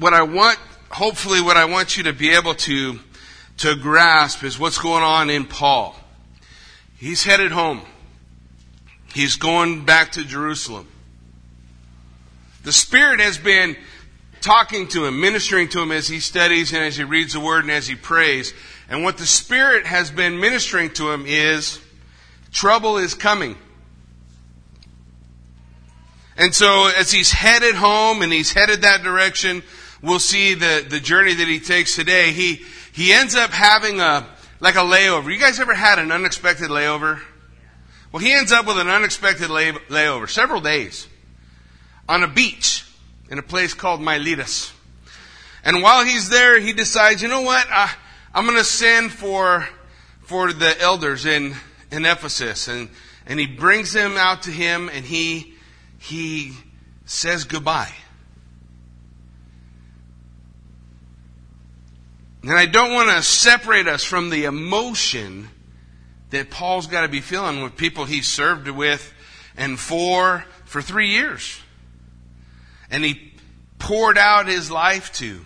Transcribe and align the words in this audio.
what 0.00 0.14
I 0.14 0.22
want, 0.22 0.58
hopefully, 0.90 1.40
what 1.42 1.58
I 1.58 1.66
want 1.66 1.96
you 1.96 2.04
to 2.04 2.12
be 2.12 2.30
able 2.30 2.54
to, 2.54 2.98
to 3.58 3.76
grasp 3.76 4.42
is 4.42 4.58
what's 4.58 4.78
going 4.78 5.04
on 5.04 5.28
in 5.28 5.44
Paul. 5.44 5.94
He's 6.96 7.22
headed 7.22 7.52
home. 7.52 7.82
He's 9.14 9.36
going 9.36 9.84
back 9.84 10.12
to 10.12 10.24
Jerusalem. 10.24 10.88
The 12.64 12.72
Spirit 12.72 13.20
has 13.20 13.36
been 13.36 13.76
talking 14.40 14.88
to 14.88 15.04
him, 15.04 15.20
ministering 15.20 15.68
to 15.68 15.82
him 15.82 15.92
as 15.92 16.08
he 16.08 16.20
studies 16.20 16.72
and 16.72 16.82
as 16.82 16.96
he 16.96 17.04
reads 17.04 17.34
the 17.34 17.40
Word 17.40 17.64
and 17.64 17.70
as 17.70 17.86
he 17.86 17.94
prays. 17.94 18.54
And 18.88 19.04
what 19.04 19.18
the 19.18 19.26
Spirit 19.26 19.84
has 19.86 20.10
been 20.10 20.40
ministering 20.40 20.90
to 20.94 21.10
him 21.10 21.24
is 21.26 21.78
trouble 22.52 22.96
is 22.96 23.14
coming. 23.14 23.56
And 26.36 26.54
so 26.54 26.86
as 26.86 27.10
he's 27.10 27.30
headed 27.30 27.74
home 27.74 28.22
and 28.22 28.32
he's 28.32 28.52
headed 28.52 28.82
that 28.82 29.02
direction, 29.02 29.62
we'll 30.02 30.18
see 30.18 30.54
the, 30.54 30.86
the 30.88 31.00
journey 31.00 31.34
that 31.34 31.48
he 31.48 31.60
takes 31.60 31.94
today. 31.94 32.32
He, 32.32 32.64
he 32.92 33.12
ends 33.12 33.34
up 33.34 33.50
having 33.50 34.00
a, 34.00 34.26
like 34.60 34.74
a 34.74 34.78
layover. 34.78 35.32
You 35.32 35.38
guys 35.38 35.60
ever 35.60 35.74
had 35.74 35.98
an 35.98 36.12
unexpected 36.12 36.70
layover? 36.70 37.20
Well, 38.12 38.22
he 38.22 38.32
ends 38.32 38.52
up 38.52 38.66
with 38.66 38.78
an 38.78 38.88
unexpected 38.88 39.50
lay, 39.50 39.72
layover, 39.72 40.28
several 40.28 40.60
days, 40.60 41.06
on 42.08 42.22
a 42.22 42.28
beach 42.28 42.84
in 43.30 43.38
a 43.38 43.42
place 43.42 43.72
called 43.72 44.00
Miletus. 44.00 44.72
And 45.64 45.82
while 45.82 46.04
he's 46.04 46.28
there, 46.28 46.58
he 46.58 46.72
decides, 46.72 47.22
you 47.22 47.28
know 47.28 47.42
what? 47.42 47.66
Uh, 47.70 47.88
I'm 48.34 48.46
going 48.46 48.58
to 48.58 48.64
send 48.64 49.12
for, 49.12 49.68
for 50.22 50.52
the 50.52 50.80
elders 50.80 51.26
in, 51.26 51.54
in 51.92 52.04
Ephesus. 52.04 52.66
And, 52.66 52.88
and 53.26 53.38
he 53.38 53.46
brings 53.46 53.92
them 53.92 54.16
out 54.16 54.42
to 54.42 54.50
him 54.50 54.88
and 54.88 55.04
he, 55.04 55.54
he 55.98 56.52
says 57.04 57.44
goodbye. 57.44 57.92
And 62.42 62.52
I 62.52 62.66
don't 62.66 62.92
want 62.92 63.10
to 63.10 63.22
separate 63.22 63.86
us 63.86 64.02
from 64.02 64.30
the 64.30 64.44
emotion 64.44 65.48
that 66.30 66.50
Paul's 66.50 66.86
got 66.86 67.02
to 67.02 67.08
be 67.08 67.20
feeling 67.20 67.62
with 67.62 67.76
people 67.76 68.04
he 68.04 68.22
served 68.22 68.68
with 68.68 69.12
and 69.56 69.78
for 69.78 70.44
for 70.64 70.80
three 70.80 71.08
years. 71.08 71.60
And 72.90 73.04
he 73.04 73.32
poured 73.78 74.16
out 74.16 74.46
his 74.46 74.70
life 74.70 75.12
to. 75.14 75.44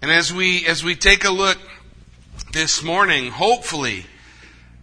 And 0.00 0.10
as 0.10 0.32
we 0.32 0.66
as 0.66 0.82
we 0.82 0.94
take 0.94 1.24
a 1.24 1.30
look 1.30 1.58
this 2.52 2.82
morning, 2.82 3.30
hopefully 3.30 4.06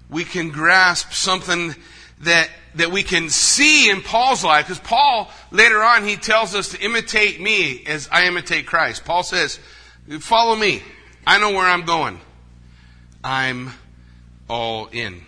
we 0.10 0.26
can 0.26 0.50
grasp 0.50 1.12
something 1.12 1.76
that 2.22 2.50
that 2.76 2.92
we 2.92 3.04
can 3.04 3.30
see 3.30 3.90
in 3.90 4.02
Paul's 4.02 4.44
life 4.44 4.68
because 4.68 4.80
Paul 4.80 5.32
later 5.52 5.82
on 5.82 6.06
he 6.06 6.18
tells 6.18 6.54
us 6.54 6.70
to 6.70 6.82
imitate 6.82 7.42
me 7.42 7.84
as 7.86 8.08
I 8.12 8.28
imitate 8.28 8.68
Christ. 8.68 9.06
Paul 9.06 9.24
says, 9.24 9.60
"Follow 10.20 10.56
me. 10.56 10.82
I 11.26 11.38
know 11.38 11.52
where 11.52 11.68
I'm 11.68 11.86
going. 11.86 12.20
I'm 13.24 13.74
all 14.50 14.88
in." 14.88 15.26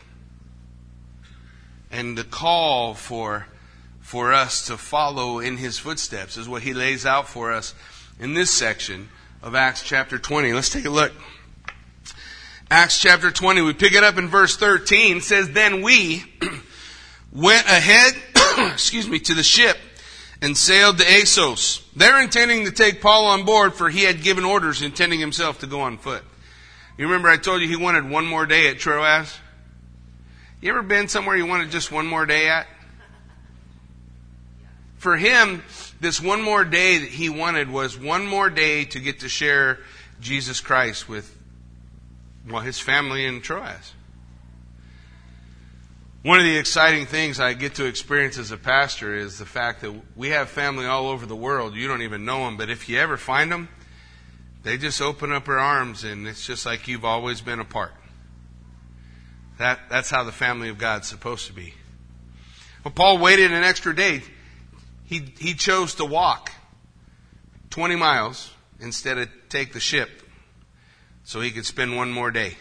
And 1.92 2.18
the 2.18 2.24
call 2.24 2.94
for 2.94 3.48
for 4.02 4.34
us 4.34 4.66
to 4.66 4.78
follow 4.78 5.40
in 5.40 5.58
his 5.58 5.78
footsteps 5.80 6.36
is 6.36 6.50
what 6.50 6.64
he 6.64 6.74
lays 6.74 7.06
out 7.06 7.30
for 7.30 7.52
us 7.52 7.74
in 8.20 8.34
this 8.34 8.52
section 8.52 9.08
of 9.42 9.56
Acts 9.56 9.84
chapter 9.84 10.18
20. 10.18 10.54
Let's 10.54 10.70
take 10.70 10.86
a 10.86 10.90
look. 10.90 11.14
Acts 12.70 13.00
chapter 13.00 13.32
20, 13.32 13.62
we 13.62 13.74
pick 13.74 13.94
it 13.94 14.04
up 14.04 14.18
in 14.18 14.28
verse 14.28 14.58
13. 14.58 15.22
Says, 15.22 15.50
Then 15.52 15.82
we 15.82 16.24
went 17.32 17.66
ahead, 17.68 18.14
excuse 18.74 19.08
me, 19.08 19.20
to 19.20 19.34
the 19.34 19.44
ship 19.44 19.78
and 20.42 20.58
sailed 20.58 20.98
to 20.98 21.10
Assos. 21.10 21.86
They're 21.96 22.22
intending 22.22 22.66
to 22.66 22.72
take 22.72 23.02
Paul 23.02 23.28
on 23.28 23.46
board 23.46 23.74
for 23.74 23.90
he 23.90 24.04
had 24.04 24.24
given 24.24 24.44
orders 24.44 24.82
intending 24.82 25.20
himself 25.20 25.60
to 25.60 25.68
go 25.68 25.82
on 25.82 25.98
foot. 25.98 26.24
You 26.98 27.06
remember 27.06 27.30
I 27.30 27.38
told 27.38 27.62
you 27.62 27.68
he 27.68 27.76
wanted 27.76 28.10
one 28.10 28.26
more 28.26 28.46
day 28.46 28.68
at 28.70 28.80
Troas? 28.80 29.38
You 30.62 30.70
ever 30.70 30.82
been 30.82 31.08
somewhere 31.08 31.36
you 31.36 31.46
wanted 31.46 31.72
just 31.72 31.92
one 31.92 32.06
more 32.06 32.26
day 32.26 32.50
at? 32.50 32.68
For 34.98 35.18
him, 35.18 35.64
this 36.00 36.22
one 36.22 36.44
more 36.44 36.64
day 36.64 37.00
that 37.00 37.10
he 37.10 37.30
wanted 37.30 37.72
was 37.72 37.98
one 37.98 38.28
more 38.28 38.52
day 38.52 38.86
to 38.86 39.00
get 39.00 39.22
to 39.22 39.30
share 39.30 39.80
Jesus 40.20 40.62
Christ 40.62 41.10
with 41.10 41.36
well, 42.48 42.62
his 42.62 42.80
family 42.80 43.26
in 43.26 43.42
Troas. 43.42 43.94
One 46.24 46.38
of 46.38 46.46
the 46.46 46.56
exciting 46.56 47.08
things 47.08 47.40
I 47.40 47.54
get 47.54 47.76
to 47.76 47.86
experience 47.86 48.38
as 48.38 48.52
a 48.52 48.58
pastor 48.58 49.16
is 49.16 49.40
the 49.40 49.46
fact 49.46 49.82
that 49.82 49.92
we 50.16 50.30
have 50.30 50.50
family 50.50 50.86
all 50.86 51.08
over 51.08 51.26
the 51.26 51.36
world. 51.36 51.76
You 51.76 51.88
don't 51.88 52.04
even 52.04 52.26
know 52.26 52.46
them, 52.46 52.58
but 52.58 52.70
if 52.70 52.88
you 52.88 53.00
ever 53.00 53.18
find 53.18 53.52
them, 53.52 53.70
they 54.62 54.78
just 54.78 55.02
open 55.02 55.32
up 55.32 55.46
their 55.46 55.58
arms 55.58 56.04
and 56.04 56.28
it's 56.28 56.46
just 56.46 56.64
like 56.64 56.88
you've 56.88 57.06
always 57.06 57.42
been 57.42 57.60
apart. 57.60 57.94
That, 59.58 59.80
that's 59.90 60.12
how 60.12 60.24
the 60.24 60.32
family 60.32 60.70
of 60.70 60.78
God's 60.78 61.08
supposed 61.08 61.48
to 61.48 61.54
be. 61.54 61.74
Well, 62.84 62.94
Paul 62.94 63.18
waited 63.18 63.52
an 63.52 63.64
extra 63.64 63.96
day. 63.96 64.22
He, 65.06 65.34
he 65.40 65.56
chose 65.56 65.96
to 65.96 66.06
walk 66.06 66.52
20 67.72 67.96
miles 67.96 68.54
instead 68.80 69.18
of 69.18 69.28
take 69.50 69.74
the 69.74 69.80
ship 69.80 70.10
so 71.24 71.42
he 71.42 71.50
could 71.50 71.66
spend 71.66 71.96
one 71.96 72.12
more 72.12 72.30
day 72.30 72.58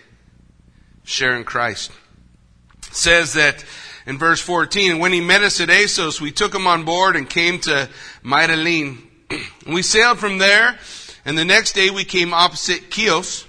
sharing 1.05 1.45
Christ. 1.45 1.93
Says 2.91 3.35
that 3.35 3.65
in 4.07 4.19
verse 4.19 4.41
14, 4.41 4.99
when 4.99 5.13
he 5.13 5.21
met 5.21 5.43
us 5.43 5.61
at 5.61 5.71
Assos, 5.71 6.21
we 6.21 6.33
took 6.33 6.55
him 6.55 6.67
on 6.67 6.85
board 6.85 7.17
and 7.17 7.29
came 7.29 7.61
to 7.61 7.89
Mytilene. 8.25 8.99
we 9.67 9.83
sailed 9.83 10.19
from 10.19 10.39
there, 10.39 10.79
and 11.25 11.39
the 11.39 11.45
next 11.45 11.73
day 11.73 11.91
we 11.91 12.05
came 12.05 12.35
opposite 12.35 12.93
Chios. 12.93 13.47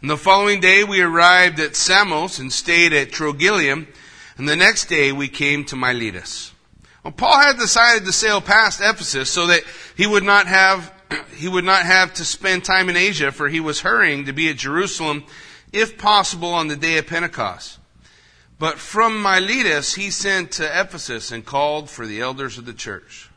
And 0.00 0.08
the 0.08 0.16
following 0.16 0.60
day 0.60 0.84
we 0.84 1.00
arrived 1.00 1.58
at 1.60 1.76
Samos 1.76 2.38
and 2.38 2.52
stayed 2.52 2.92
at 2.92 3.10
Trogyllium, 3.10 3.86
and 4.38 4.48
the 4.48 4.56
next 4.56 4.86
day 4.86 5.12
we 5.12 5.28
came 5.28 5.64
to 5.66 5.76
Miletus. 5.76 6.52
Well, 7.02 7.12
Paul 7.12 7.38
had 7.38 7.58
decided 7.58 8.04
to 8.04 8.12
sail 8.12 8.40
past 8.40 8.80
Ephesus 8.80 9.30
so 9.30 9.48
that 9.48 9.62
he 9.96 10.06
would 10.06 10.22
not 10.22 10.46
have 10.46 10.92
he 11.34 11.48
would 11.48 11.64
not 11.64 11.84
have 11.84 12.14
to 12.14 12.24
spend 12.24 12.64
time 12.64 12.88
in 12.88 12.96
Asia, 12.96 13.32
for 13.32 13.48
he 13.48 13.58
was 13.58 13.80
hurrying 13.80 14.26
to 14.26 14.32
be 14.32 14.48
at 14.48 14.56
Jerusalem, 14.56 15.24
if 15.72 15.98
possible, 15.98 16.54
on 16.54 16.68
the 16.68 16.76
day 16.76 16.98
of 16.98 17.08
Pentecost. 17.08 17.79
But 18.60 18.78
from 18.78 19.22
Miletus 19.22 19.94
he 19.94 20.10
sent 20.10 20.52
to 20.52 20.80
Ephesus 20.80 21.32
and 21.32 21.46
called 21.46 21.88
for 21.88 22.06
the 22.06 22.20
elders 22.20 22.58
of 22.58 22.66
the 22.66 22.74
church. 22.74 23.30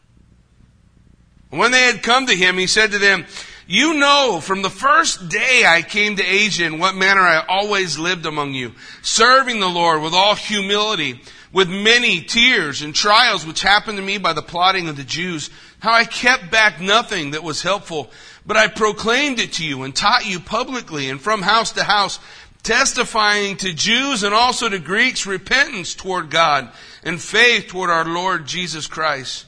When 1.49 1.71
they 1.71 1.83
had 1.83 2.03
come 2.03 2.25
to 2.25 2.35
him, 2.35 2.57
he 2.57 2.67
said 2.67 2.91
to 2.91 2.99
them, 2.99 3.25
You 3.65 3.93
know 3.93 4.41
from 4.43 4.63
the 4.63 4.69
first 4.69 5.29
day 5.29 5.63
I 5.65 5.81
came 5.81 6.17
to 6.17 6.25
Asia 6.25 6.65
in 6.65 6.77
what 6.77 6.95
manner 6.95 7.21
I 7.21 7.45
always 7.47 7.97
lived 7.97 8.25
among 8.25 8.53
you, 8.53 8.73
serving 9.01 9.61
the 9.61 9.69
Lord 9.69 10.01
with 10.01 10.13
all 10.13 10.35
humility, 10.35 11.21
with 11.53 11.69
many 11.69 12.19
tears 12.19 12.81
and 12.81 12.93
trials 12.93 13.45
which 13.45 13.61
happened 13.61 13.99
to 13.99 14.03
me 14.03 14.17
by 14.17 14.33
the 14.33 14.41
plotting 14.41 14.89
of 14.89 14.97
the 14.97 15.05
Jews 15.05 15.49
how 15.83 15.93
I 15.93 16.05
kept 16.05 16.49
back 16.49 16.79
nothing 16.79 17.31
that 17.31 17.43
was 17.43 17.61
helpful, 17.61 18.09
but 18.45 18.55
I 18.55 18.67
proclaimed 18.67 19.39
it 19.39 19.53
to 19.53 19.65
you 19.65 19.83
and 19.83 19.93
taught 19.93 20.25
you 20.25 20.39
publicly 20.39 21.09
and 21.09 21.19
from 21.19 21.41
house 21.41 21.73
to 21.73 21.83
house, 21.83 22.19
testifying 22.63 23.57
to 23.57 23.73
Jews 23.73 24.23
and 24.23 24.33
also 24.33 24.69
to 24.69 24.79
Greeks 24.79 25.25
repentance 25.25 25.93
toward 25.93 26.29
God 26.29 26.71
and 27.03 27.21
faith 27.21 27.67
toward 27.67 27.89
our 27.89 28.05
Lord 28.05 28.47
Jesus 28.47 28.87
Christ. 28.87 29.45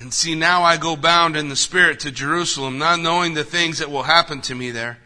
And 0.00 0.12
see, 0.12 0.34
now 0.34 0.62
I 0.62 0.78
go 0.78 0.96
bound 0.96 1.36
in 1.36 1.50
the 1.50 1.56
Spirit 1.56 2.00
to 2.00 2.10
Jerusalem, 2.10 2.78
not 2.78 3.00
knowing 3.00 3.34
the 3.34 3.44
things 3.44 3.78
that 3.78 3.90
will 3.90 4.04
happen 4.04 4.40
to 4.42 4.54
me 4.54 4.70
there, 4.70 4.98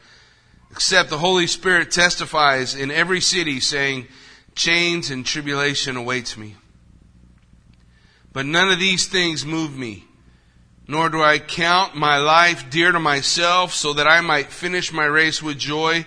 except 0.71 1.11
the 1.11 1.19
Holy 1.19 1.49
Spirit 1.49 1.91
testifies 1.91 2.77
in 2.77 2.93
every 2.93 3.21
city, 3.21 3.59
saying, 3.59 4.07
Chains 4.55 5.11
and 5.11 5.27
tribulation 5.27 5.97
awaits 5.97 6.37
me. 6.37 6.55
But 8.33 8.47
none 8.47 8.71
of 8.71 8.79
these 8.79 9.09
things 9.09 9.45
move 9.45 9.77
me, 9.77 10.05
nor 10.87 11.09
do 11.09 11.21
I 11.21 11.41
count 11.41 11.97
my 11.97 12.19
life 12.19 12.71
dear 12.71 12.93
to 12.93 13.01
myself 13.01 13.75
so 13.75 13.95
that 13.95 14.07
I 14.07 14.21
might 14.21 14.53
finish 14.53 14.93
my 14.93 15.07
race 15.07 15.43
with 15.43 15.59
joy 15.59 16.07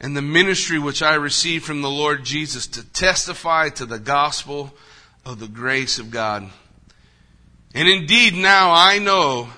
and 0.00 0.16
the 0.16 0.22
ministry 0.22 0.78
which 0.78 1.02
I 1.02 1.14
received 1.14 1.64
from 1.64 1.82
the 1.82 1.90
Lord 1.90 2.24
Jesus 2.24 2.66
to 2.68 2.84
testify 2.92 3.70
to 3.70 3.86
the 3.86 3.98
gospel 3.98 4.74
of 5.24 5.38
the 5.38 5.48
grace 5.48 5.98
of 5.98 6.10
God. 6.10 6.50
And 7.74 7.88
indeed 7.88 8.34
now 8.34 8.72
I 8.72 8.98
know 8.98 9.48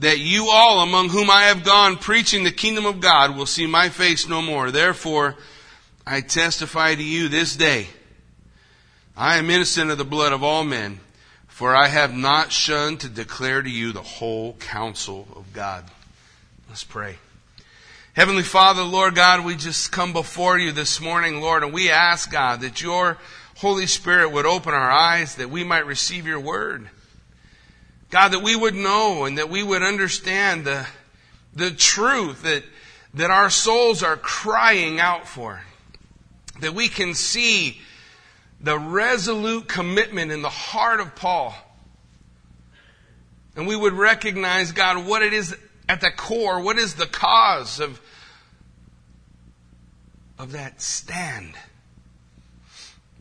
that 0.00 0.18
you 0.18 0.48
all 0.50 0.82
among 0.82 1.10
whom 1.10 1.30
I 1.30 1.44
have 1.44 1.64
gone 1.64 1.96
preaching 1.96 2.44
the 2.44 2.50
kingdom 2.50 2.86
of 2.86 3.00
God 3.00 3.36
will 3.36 3.46
see 3.46 3.66
my 3.66 3.88
face 3.88 4.28
no 4.28 4.40
more. 4.40 4.70
Therefore, 4.70 5.36
I 6.06 6.20
testify 6.22 6.94
to 6.94 7.02
you 7.02 7.28
this 7.28 7.54
day. 7.54 7.88
I 9.16 9.36
am 9.36 9.50
innocent 9.50 9.90
of 9.90 9.98
the 9.98 10.04
blood 10.04 10.32
of 10.32 10.42
all 10.42 10.64
men. 10.64 11.00
For 11.48 11.76
I 11.76 11.88
have 11.88 12.14
not 12.14 12.52
shunned 12.52 13.00
to 13.00 13.08
declare 13.10 13.60
to 13.60 13.68
you 13.68 13.92
the 13.92 14.00
whole 14.00 14.54
counsel 14.54 15.28
of 15.36 15.52
God. 15.52 15.84
Let's 16.70 16.84
pray. 16.84 17.18
Heavenly 18.12 18.42
Father, 18.42 18.82
Lord 18.82 19.14
God, 19.14 19.44
we 19.44 19.54
just 19.54 19.92
come 19.92 20.12
before 20.12 20.58
you 20.58 20.72
this 20.72 21.00
morning, 21.00 21.40
Lord, 21.40 21.62
and 21.62 21.72
we 21.72 21.90
ask, 21.90 22.28
God, 22.28 22.62
that 22.62 22.82
your 22.82 23.18
Holy 23.58 23.86
Spirit 23.86 24.32
would 24.32 24.46
open 24.46 24.74
our 24.74 24.90
eyes 24.90 25.36
that 25.36 25.48
we 25.48 25.62
might 25.62 25.86
receive 25.86 26.26
your 26.26 26.40
word. 26.40 26.90
God, 28.10 28.30
that 28.30 28.42
we 28.42 28.56
would 28.56 28.74
know 28.74 29.26
and 29.26 29.38
that 29.38 29.48
we 29.48 29.62
would 29.62 29.84
understand 29.84 30.64
the, 30.64 30.88
the 31.54 31.70
truth 31.70 32.42
that, 32.42 32.64
that 33.14 33.30
our 33.30 33.48
souls 33.48 34.02
are 34.02 34.16
crying 34.16 34.98
out 34.98 35.28
for. 35.28 35.62
That 36.62 36.74
we 36.74 36.88
can 36.88 37.14
see 37.14 37.80
the 38.60 38.76
resolute 38.76 39.68
commitment 39.68 40.32
in 40.32 40.42
the 40.42 40.48
heart 40.48 40.98
of 40.98 41.14
Paul. 41.14 41.54
And 43.54 43.68
we 43.68 43.76
would 43.76 43.92
recognize, 43.92 44.72
God, 44.72 45.06
what 45.06 45.22
it 45.22 45.32
is 45.32 45.54
at 45.90 46.00
the 46.00 46.10
core, 46.12 46.60
what 46.60 46.78
is 46.78 46.94
the 46.94 47.06
cause 47.06 47.80
of, 47.80 48.00
of 50.38 50.52
that 50.52 50.80
stand. 50.80 51.54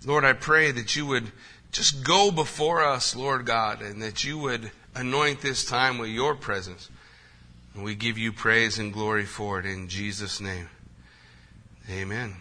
Lord, 0.06 0.24
I 0.24 0.34
pray 0.34 0.70
that 0.72 0.96
you 0.96 1.08
would 1.08 1.32
just 1.72 2.04
go 2.04 2.30
before 2.30 2.84
us, 2.84 3.16
Lord 3.16 3.48
God, 3.48 3.82
and 3.82 4.04
that 4.04 4.24
you 4.24 4.38
would 4.38 4.70
anoint 4.94 5.42
this 5.42 5.66
time 5.66 5.98
with 5.98 6.12
your 6.12 6.36
presence. 6.36 6.90
And 7.74 7.84
we 7.84 7.96
give 7.96 8.20
you 8.20 8.32
praise 8.32 8.78
and 8.78 8.94
glory 8.94 9.26
for 9.26 9.60
it 9.60 9.66
in 9.66 9.88
Jesus' 9.88 10.40
name. 10.40 10.70
Amen. 11.90 12.36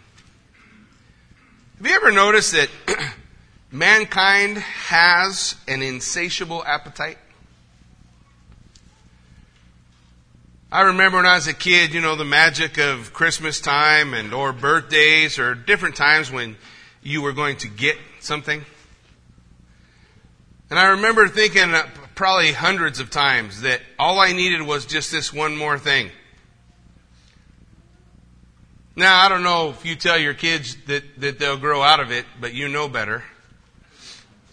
Have 1.79 1.87
you 1.87 1.95
ever 1.95 2.11
noticed 2.11 2.51
that 2.51 2.69
mankind 3.71 4.59
has 4.59 5.55
an 5.67 5.81
insatiable 5.81 6.63
appetite? 6.65 7.17
I 10.71 10.81
remember 10.81 11.17
when 11.17 11.25
I 11.25 11.33
was 11.33 11.47
a 11.47 11.53
kid, 11.53 11.95
you 11.95 12.01
know, 12.01 12.15
the 12.15 12.23
magic 12.23 12.77
of 12.77 13.11
Christmas 13.11 13.59
time 13.59 14.13
and 14.13 14.35
or 14.35 14.53
birthdays 14.53 15.39
or 15.39 15.55
different 15.55 15.95
times 15.95 16.31
when 16.31 16.57
you 17.01 17.23
were 17.23 17.33
going 17.33 17.57
to 17.57 17.67
get 17.67 17.97
something. 18.19 18.63
And 20.69 20.77
I 20.77 20.89
remember 20.89 21.27
thinking 21.27 21.73
uh, 21.73 21.87
probably 22.13 22.51
hundreds 22.51 22.99
of 22.99 23.09
times 23.09 23.61
that 23.61 23.81
all 23.97 24.19
I 24.19 24.31
needed 24.33 24.61
was 24.61 24.85
just 24.85 25.11
this 25.11 25.33
one 25.33 25.57
more 25.57 25.79
thing. 25.79 26.11
Now, 28.95 29.25
I 29.25 29.29
don't 29.29 29.41
know 29.41 29.71
if 29.71 29.83
you 29.87 29.95
tell 29.95 30.19
your 30.19 30.35
kids 30.35 30.77
that, 30.85 31.03
that 31.19 31.39
they'll 31.39 31.57
grow 31.57 31.81
out 31.81 31.99
of 31.99 32.11
it, 32.11 32.25
but 32.39 32.53
you 32.53 32.67
know 32.67 32.87
better. 32.87 33.23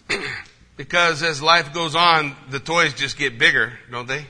because 0.77 1.21
as 1.21 1.43
life 1.43 1.75
goes 1.75 1.93
on, 1.93 2.35
the 2.49 2.59
toys 2.59 2.95
just 2.95 3.19
get 3.19 3.37
bigger, 3.37 3.77
don't 3.91 4.07
they? 4.07 4.25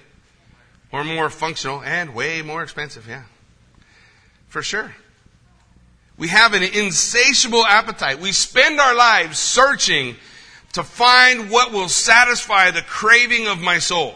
Or 0.91 1.03
more 1.03 1.29
functional 1.29 1.81
and 1.83 2.15
way 2.15 2.41
more 2.41 2.63
expensive, 2.63 3.07
yeah. 3.07 3.23
For 4.47 4.61
sure. 4.61 4.95
We 6.17 6.29
have 6.29 6.53
an 6.53 6.63
insatiable 6.63 7.65
appetite. 7.65 8.19
We 8.19 8.31
spend 8.31 8.79
our 8.79 8.95
lives 8.95 9.37
searching 9.37 10.15
to 10.73 10.83
find 10.83 11.49
what 11.49 11.71
will 11.71 11.89
satisfy 11.89 12.71
the 12.71 12.81
craving 12.81 13.47
of 13.47 13.59
my 13.59 13.79
soul. 13.79 14.15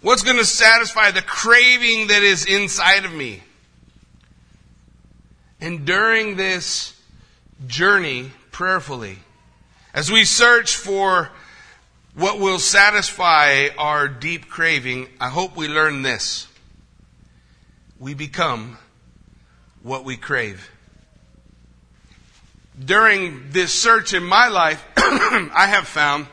What's 0.00 0.22
going 0.22 0.38
to 0.38 0.44
satisfy 0.44 1.10
the 1.10 1.22
craving 1.22 2.08
that 2.08 2.22
is 2.22 2.44
inside 2.44 3.04
of 3.04 3.12
me? 3.12 3.42
And 5.60 5.84
during 5.84 6.36
this 6.36 7.00
journey, 7.66 8.32
prayerfully, 8.50 9.18
as 9.94 10.10
we 10.10 10.24
search 10.24 10.74
for 10.74 11.30
what 12.14 12.38
will 12.38 12.58
satisfy 12.58 13.68
our 13.78 14.08
deep 14.08 14.48
craving, 14.48 15.08
I 15.18 15.28
hope 15.28 15.56
we 15.56 15.68
learn 15.68 16.02
this. 16.02 16.46
We 17.98 18.14
become 18.14 18.76
what 19.82 20.04
we 20.04 20.16
crave. 20.16 20.70
During 22.82 23.50
this 23.50 23.72
search 23.72 24.12
in 24.12 24.24
my 24.24 24.48
life, 24.48 24.84
I 24.96 25.66
have 25.68 25.86
found 25.86 26.26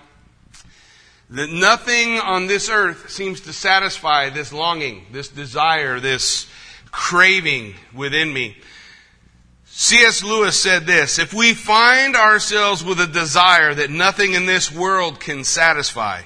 that 1.30 1.50
nothing 1.50 2.18
on 2.18 2.48
this 2.48 2.70
earth 2.70 3.10
seems 3.10 3.42
to 3.42 3.54
satisfy 3.54 4.30
this 4.30 4.52
longing, 4.52 5.06
this 5.12 5.28
desire, 5.28 6.00
this 6.00 6.48
craving 6.92 7.76
within 7.94 8.34
me. 8.34 8.58
C.S. 9.82 10.26
Lewis 10.26 10.60
said 10.60 10.86
this 10.86 11.20
If 11.20 11.34
we 11.34 11.54
find 11.54 12.18
ourselves 12.18 12.84
with 12.84 13.00
a 13.00 13.08
desire 13.08 13.74
that 13.74 13.90
nothing 13.90 14.34
in 14.34 14.46
this 14.46 14.70
world 14.70 15.22
can 15.22 15.46
satisfy, 15.46 16.24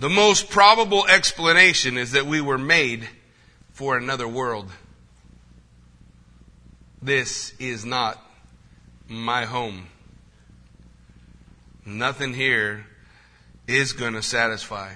the 0.00 0.08
most 0.08 0.50
probable 0.50 1.06
explanation 1.06 1.96
is 1.96 2.10
that 2.12 2.26
we 2.26 2.40
were 2.40 2.58
made 2.58 3.08
for 3.74 3.96
another 3.96 4.26
world. 4.26 4.68
This 7.00 7.52
is 7.60 7.84
not 7.84 8.20
my 9.06 9.44
home. 9.44 9.86
Nothing 11.86 12.34
here 12.34 12.86
is 13.68 13.92
going 13.92 14.14
to 14.14 14.22
satisfy. 14.22 14.94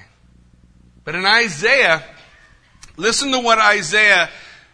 But 1.04 1.14
in 1.14 1.24
Isaiah, 1.24 2.02
listen 2.96 3.30
to 3.30 3.38
what 3.38 3.60
Isaiah 3.60 4.30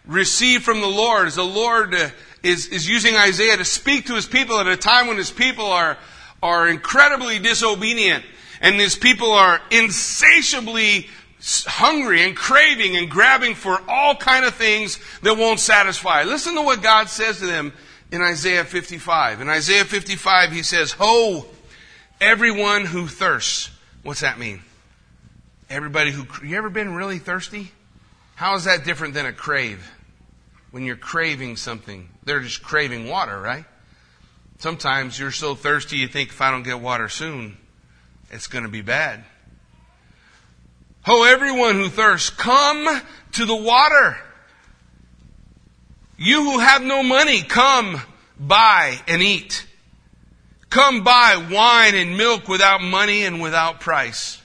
received 0.07 0.63
from 0.63 0.81
the 0.81 0.87
Lord 0.87 1.27
as 1.27 1.35
the 1.35 1.43
Lord 1.43 1.93
uh, 1.93 2.09
is, 2.43 2.67
is 2.67 2.87
using 2.87 3.15
Isaiah 3.15 3.57
to 3.57 3.65
speak 3.65 4.07
to 4.07 4.15
his 4.15 4.25
people 4.25 4.59
at 4.59 4.67
a 4.67 4.77
time 4.77 5.07
when 5.07 5.17
his 5.17 5.31
people 5.31 5.65
are, 5.65 5.97
are 6.41 6.67
incredibly 6.67 7.39
disobedient 7.39 8.23
and 8.61 8.75
his 8.75 8.95
people 8.95 9.31
are 9.31 9.61
insatiably 9.71 11.07
hungry 11.41 12.23
and 12.23 12.35
craving 12.35 12.95
and 12.95 13.09
grabbing 13.09 13.55
for 13.55 13.81
all 13.87 14.15
kind 14.15 14.45
of 14.45 14.53
things 14.55 14.99
that 15.21 15.37
won't 15.37 15.59
satisfy. 15.59 16.23
Listen 16.23 16.55
to 16.55 16.61
what 16.61 16.81
God 16.81 17.09
says 17.09 17.39
to 17.39 17.45
them 17.45 17.73
in 18.11 18.21
Isaiah 18.21 18.63
55. 18.63 19.41
In 19.41 19.49
Isaiah 19.49 19.85
55, 19.85 20.51
he 20.51 20.63
says, 20.63 20.93
Ho, 20.93 21.45
everyone 22.21 22.85
who 22.85 23.07
thirsts. 23.07 23.69
What's 24.03 24.21
that 24.21 24.39
mean? 24.39 24.61
Everybody 25.69 26.11
who, 26.11 26.25
you 26.45 26.57
ever 26.57 26.69
been 26.69 26.93
really 26.93 27.19
thirsty? 27.19 27.71
How 28.35 28.55
is 28.55 28.65
that 28.65 28.85
different 28.85 29.13
than 29.13 29.25
a 29.25 29.33
crave? 29.33 29.89
When 30.73 30.83
you're 30.83 30.95
craving 30.95 31.55
something. 31.55 32.09
They're 32.23 32.39
just 32.39 32.63
craving 32.63 33.07
water, 33.07 33.39
right? 33.39 33.63
Sometimes 34.57 35.19
you're 35.19 35.29
so 35.29 35.53
thirsty 35.53 35.97
you 35.97 36.07
think 36.07 36.29
if 36.29 36.41
I 36.41 36.49
don't 36.49 36.63
get 36.63 36.79
water 36.79 37.09
soon, 37.09 37.57
it's 38.31 38.47
going 38.47 38.63
to 38.63 38.71
be 38.71 38.81
bad. 38.81 39.23
Oh, 41.05 41.25
everyone 41.25 41.75
who 41.75 41.89
thirsts, 41.89 42.31
come 42.31 43.01
to 43.33 43.45
the 43.45 43.55
water. 43.55 44.17
You 46.17 46.43
who 46.43 46.57
have 46.57 46.81
no 46.81 47.03
money, 47.03 47.43
come 47.43 48.01
buy 48.39 48.99
and 49.07 49.21
eat. 49.21 49.67
Come 50.71 51.03
buy 51.03 51.35
wine 51.51 51.93
and 51.93 52.17
milk 52.17 52.47
without 52.47 52.81
money 52.81 53.25
and 53.25 53.39
without 53.39 53.79
price. 53.79 54.41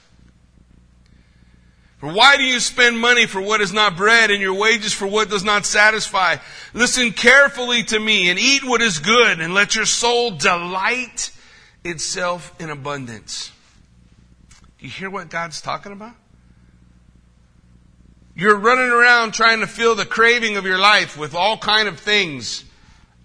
For 1.99 2.11
why 2.11 2.37
do 2.37 2.43
you 2.43 2.61
spend 2.61 2.97
money 2.97 3.25
for 3.25 3.41
what 3.41 3.59
is 3.59 3.73
not 3.73 3.97
bread 3.97 4.31
and 4.31 4.41
your 4.41 4.53
wages 4.53 4.93
for 4.93 5.05
what 5.05 5.29
does 5.29 5.43
not 5.43 5.65
satisfy? 5.65 6.37
Listen 6.73 7.11
carefully 7.11 7.83
to 7.83 7.99
me 7.99 8.29
and 8.29 8.39
eat 8.39 8.63
what 8.63 8.81
is 8.81 8.99
good 8.99 9.41
and 9.41 9.53
let 9.53 9.75
your 9.75 9.85
soul 9.85 10.31
delight 10.31 11.31
itself 11.83 12.55
in 12.57 12.69
abundance. 12.69 13.51
Do 14.79 14.85
you 14.85 14.91
hear 14.91 15.09
what 15.09 15.29
God's 15.29 15.61
talking 15.61 15.91
about? 15.91 16.15
You're 18.33 18.55
running 18.55 18.89
around 18.89 19.33
trying 19.33 19.59
to 19.59 19.67
fill 19.67 19.95
the 19.95 20.05
craving 20.05 20.55
of 20.55 20.65
your 20.65 20.77
life 20.77 21.17
with 21.17 21.35
all 21.35 21.57
kind 21.57 21.89
of 21.89 21.99
things. 21.99 22.63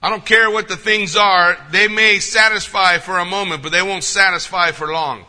I 0.02 0.10
don't 0.10 0.26
care 0.26 0.50
what 0.50 0.66
the 0.66 0.76
things 0.76 1.14
are. 1.14 1.56
They 1.70 1.86
may 1.86 2.18
satisfy 2.18 2.98
for 2.98 3.18
a 3.18 3.24
moment, 3.24 3.62
but 3.62 3.70
they 3.70 3.82
won't 3.82 4.02
satisfy 4.02 4.72
for 4.72 4.92
long. 4.92 5.24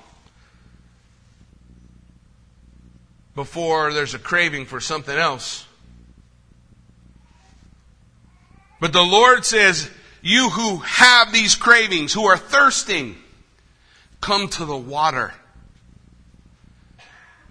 Before 3.35 3.93
there's 3.93 4.13
a 4.13 4.19
craving 4.19 4.65
for 4.65 4.79
something 4.79 5.15
else. 5.15 5.65
But 8.79 8.93
the 8.93 9.03
Lord 9.03 9.45
says, 9.45 9.89
You 10.21 10.49
who 10.49 10.77
have 10.77 11.31
these 11.31 11.55
cravings, 11.55 12.13
who 12.13 12.25
are 12.25 12.37
thirsting, 12.37 13.17
come 14.21 14.47
to 14.49 14.65
the 14.65 14.77
water. 14.77 15.33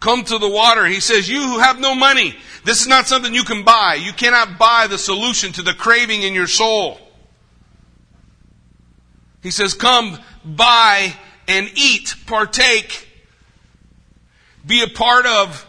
Come 0.01 0.25
to 0.25 0.39
the 0.39 0.49
water. 0.49 0.87
He 0.87 1.01
says, 1.01 1.29
You 1.29 1.43
who 1.43 1.59
have 1.59 1.79
no 1.79 1.95
money, 1.95 2.35
this 2.65 2.81
is 2.81 2.89
not 2.89 3.07
something 3.07 3.35
you 3.35 3.45
can 3.45 3.63
buy. 3.63 3.99
You 4.01 4.13
cannot 4.13 4.59
buy 4.59 4.87
the 4.87 4.99
solution 4.99 5.53
to 5.53 5.63
the 5.63 5.75
craving 5.75 6.23
in 6.23 6.35
your 6.35 6.47
soul. 6.47 6.99
He 9.43 9.51
says, 9.51 9.75
Come, 9.75 10.19
buy 10.45 11.15
and 11.47 11.71
eat, 11.75 12.15
partake, 12.27 13.09
be 14.67 14.83
a 14.83 14.89
part 14.89 15.27
of 15.27 15.67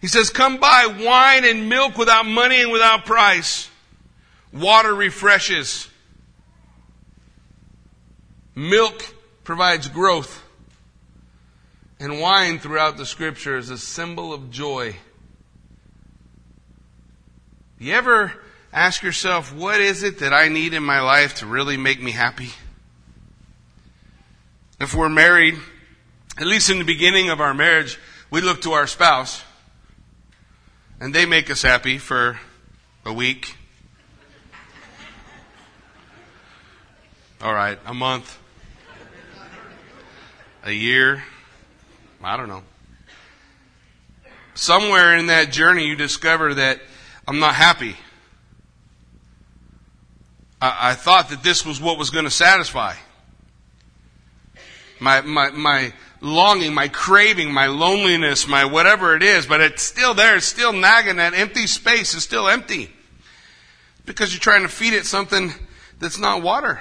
he 0.00 0.06
says, 0.06 0.30
Come 0.30 0.58
buy 0.58 0.86
wine 0.86 1.44
and 1.44 1.68
milk 1.68 1.98
without 1.98 2.24
money 2.24 2.62
and 2.62 2.72
without 2.72 3.04
price. 3.04 3.68
Water 4.52 4.94
refreshes. 4.94 5.88
Milk 8.54 9.14
provides 9.44 9.88
growth. 9.88 10.42
And 11.98 12.18
wine 12.18 12.58
throughout 12.58 12.96
the 12.96 13.04
scripture 13.04 13.58
is 13.58 13.68
a 13.68 13.76
symbol 13.76 14.32
of 14.32 14.50
joy. 14.50 14.96
You 17.78 17.92
ever 17.92 18.32
ask 18.72 19.02
yourself, 19.02 19.54
what 19.54 19.80
is 19.80 20.02
it 20.02 20.20
that 20.20 20.32
I 20.32 20.48
need 20.48 20.72
in 20.72 20.82
my 20.82 21.00
life 21.00 21.36
to 21.36 21.46
really 21.46 21.76
make 21.76 22.00
me 22.00 22.12
happy? 22.12 22.50
If 24.80 24.94
we're 24.94 25.10
married, 25.10 25.58
at 26.38 26.46
least 26.46 26.70
in 26.70 26.78
the 26.78 26.84
beginning 26.84 27.28
of 27.28 27.40
our 27.40 27.52
marriage, 27.52 27.98
we 28.30 28.40
look 28.40 28.62
to 28.62 28.72
our 28.72 28.86
spouse 28.86 29.42
and 31.00 31.14
they 31.14 31.26
make 31.26 31.50
us 31.50 31.62
happy 31.62 31.98
for 31.98 32.38
a 33.04 33.12
week. 33.12 33.56
All 37.42 37.54
right, 37.54 37.78
a 37.86 37.94
month, 37.94 38.38
a 40.62 40.72
year, 40.72 41.24
I 42.22 42.36
don't 42.36 42.48
know. 42.48 42.62
Somewhere 44.54 45.16
in 45.16 45.28
that 45.28 45.50
journey, 45.50 45.86
you 45.86 45.96
discover 45.96 46.52
that 46.54 46.80
I'm 47.26 47.38
not 47.40 47.54
happy. 47.54 47.96
I, 50.60 50.90
I 50.90 50.94
thought 50.94 51.30
that 51.30 51.42
this 51.42 51.64
was 51.64 51.80
what 51.80 51.96
was 51.96 52.10
going 52.10 52.26
to 52.26 52.30
satisfy 52.30 52.94
my, 55.00 55.22
my, 55.22 55.50
my 55.50 55.92
longing, 56.20 56.74
my 56.74 56.88
craving, 56.88 57.52
my 57.52 57.66
loneliness, 57.66 58.46
my 58.46 58.64
whatever 58.64 59.16
it 59.16 59.22
is, 59.22 59.46
but 59.46 59.60
it's 59.60 59.82
still 59.82 60.14
there. 60.14 60.36
It's 60.36 60.46
still 60.46 60.72
nagging. 60.72 61.16
That 61.16 61.34
empty 61.34 61.66
space 61.66 62.14
is 62.14 62.22
still 62.22 62.48
empty 62.48 62.90
because 64.04 64.32
you're 64.32 64.40
trying 64.40 64.62
to 64.62 64.68
feed 64.68 64.92
it 64.92 65.06
something 65.06 65.52
that's 65.98 66.18
not 66.18 66.42
water. 66.42 66.80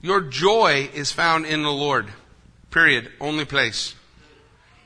Your 0.00 0.20
joy 0.20 0.90
is 0.92 1.10
found 1.10 1.46
in 1.46 1.62
the 1.62 1.72
Lord. 1.72 2.08
Period. 2.70 3.10
Only 3.20 3.44
place. 3.44 3.94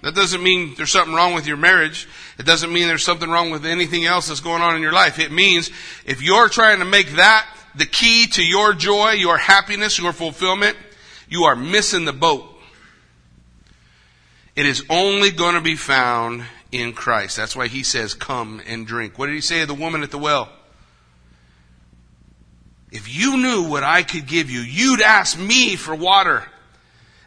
That 0.03 0.15
doesn't 0.15 0.43
mean 0.43 0.75
there's 0.77 0.93
something 0.93 1.15
wrong 1.15 1.35
with 1.35 1.47
your 1.47 1.57
marriage. 1.57 2.09
It 2.39 2.47
doesn't 2.47 2.73
mean 2.73 2.87
there's 2.87 3.03
something 3.03 3.29
wrong 3.29 3.51
with 3.51 3.67
anything 3.67 4.05
else 4.05 4.29
that's 4.29 4.39
going 4.39 4.63
on 4.63 4.77
in 4.77 4.83
your 4.83 4.93
life. 4.93 5.19
It 5.19 5.33
means 5.33 5.71
if 6.05 6.23
you're 6.23 6.49
trying 6.49 6.79
to 6.79 6.85
make 6.85 7.17
that 7.17 7.49
the 7.75 7.87
key 7.87 8.29
to 8.29 8.45
your 8.45 8.75
joy, 8.75 9.13
your 9.13 9.39
happiness, 9.39 9.99
your 9.99 10.13
fulfillment, 10.13 10.77
you 11.29 11.45
are 11.45 11.57
missing 11.57 12.05
the 12.05 12.13
boat. 12.13 12.45
It 14.57 14.67
is 14.67 14.85
only 14.91 15.31
going 15.31 15.55
to 15.55 15.61
be 15.61 15.77
found 15.77 16.45
in 16.73 16.93
Christ. 16.93 17.37
That's 17.37 17.55
why 17.55 17.69
he 17.69 17.83
says, 17.83 18.15
Come 18.15 18.61
and 18.67 18.87
drink. 18.87 19.19
What 19.19 19.27
did 19.27 19.35
he 19.35 19.41
say 19.41 19.61
to 19.61 19.67
the 19.67 19.75
woman 19.75 20.03
at 20.03 20.11
the 20.11 20.19
well? 20.19 20.51
If 22.91 23.15
you 23.15 23.37
knew 23.37 23.69
what 23.69 23.85
I 23.85 24.03
could 24.03 24.27
give 24.27 24.51
you, 24.51 24.61
you'd 24.61 25.03
ask 25.03 25.39
me 25.39 25.77
for 25.77 25.95
water. 25.95 26.45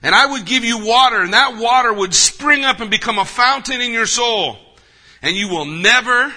And 0.04 0.16
I 0.16 0.26
would 0.26 0.46
give 0.46 0.64
you 0.64 0.84
water, 0.84 1.22
and 1.22 1.34
that 1.34 1.58
water 1.58 1.94
would 1.94 2.16
spring 2.16 2.66
up 2.66 2.80
and 2.80 2.90
become 2.90 3.20
a 3.20 3.26
fountain 3.26 3.82
in 3.82 3.92
your 3.92 4.08
soul. 4.08 4.58
And 5.22 5.36
you 5.36 5.50
will 5.50 5.66
never 5.66 6.34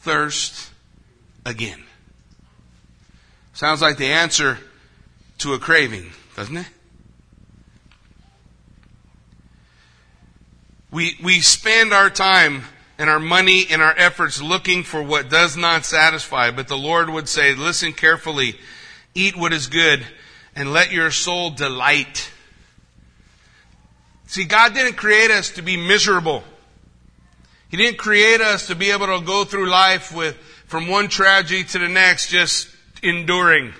thirst 0.00 0.70
again. 1.44 1.82
Sounds 3.52 3.82
like 3.82 3.98
the 3.98 4.06
answer 4.06 4.58
to 5.38 5.52
a 5.52 5.58
craving, 5.58 6.10
doesn't 6.36 6.56
it? 6.56 6.66
We, 10.90 11.16
we 11.22 11.40
spend 11.40 11.92
our 11.92 12.10
time 12.10 12.64
and 12.98 13.08
our 13.08 13.20
money 13.20 13.66
and 13.70 13.80
our 13.80 13.94
efforts 13.96 14.42
looking 14.42 14.82
for 14.82 15.02
what 15.02 15.30
does 15.30 15.56
not 15.56 15.84
satisfy, 15.84 16.50
but 16.50 16.68
the 16.68 16.76
Lord 16.76 17.08
would 17.08 17.28
say, 17.28 17.54
listen 17.54 17.92
carefully, 17.92 18.58
eat 19.14 19.36
what 19.36 19.52
is 19.52 19.66
good, 19.66 20.06
and 20.54 20.72
let 20.72 20.92
your 20.92 21.10
soul 21.10 21.50
delight 21.50 22.30
See, 24.32 24.44
God 24.44 24.72
didn't 24.72 24.94
create 24.94 25.30
us 25.30 25.50
to 25.56 25.62
be 25.62 25.76
miserable. 25.76 26.42
He 27.68 27.76
didn't 27.76 27.98
create 27.98 28.40
us 28.40 28.68
to 28.68 28.74
be 28.74 28.90
able 28.90 29.06
to 29.08 29.22
go 29.22 29.44
through 29.44 29.68
life 29.68 30.10
with, 30.10 30.36
from 30.66 30.88
one 30.88 31.08
tragedy 31.08 31.64
to 31.64 31.78
the 31.78 31.88
next, 31.88 32.30
just 32.30 32.66
enduring. 33.02 33.74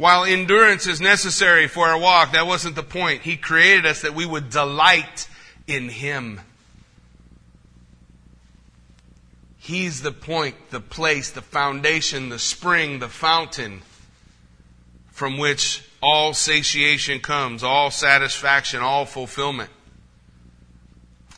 While 0.00 0.24
endurance 0.24 0.86
is 0.86 0.98
necessary 0.98 1.68
for 1.68 1.86
our 1.88 1.98
walk, 1.98 2.32
that 2.32 2.46
wasn't 2.46 2.74
the 2.74 2.82
point. 2.82 3.20
He 3.20 3.36
created 3.36 3.84
us 3.84 4.00
that 4.00 4.14
we 4.14 4.24
would 4.24 4.48
delight 4.48 5.28
in 5.66 5.90
Him. 5.90 6.40
He's 9.58 10.00
the 10.00 10.10
point, 10.10 10.70
the 10.70 10.80
place, 10.80 11.30
the 11.30 11.42
foundation, 11.42 12.30
the 12.30 12.38
spring, 12.38 13.00
the 13.00 13.10
fountain 13.10 13.82
from 15.10 15.36
which 15.36 15.84
all 16.02 16.32
satiation 16.32 17.20
comes, 17.20 17.62
all 17.62 17.90
satisfaction, 17.90 18.80
all 18.80 19.04
fulfillment. 19.04 19.68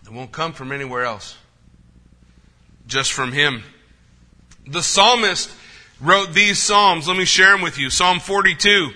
It 0.05 0.13
won't 0.13 0.31
come 0.31 0.53
from 0.53 0.71
anywhere 0.71 1.03
else, 1.03 1.37
just 2.87 3.13
from 3.13 3.33
Him. 3.33 3.65
The 4.69 4.85
psalmist 4.85 5.51
wrote 6.03 6.35
these 6.35 6.59
psalms. 6.59 7.09
Let 7.09 7.17
me 7.17 7.25
share 7.25 7.53
them 7.53 7.63
with 7.63 7.79
you. 7.79 7.89
Psalm 7.89 8.21
42 8.21 8.91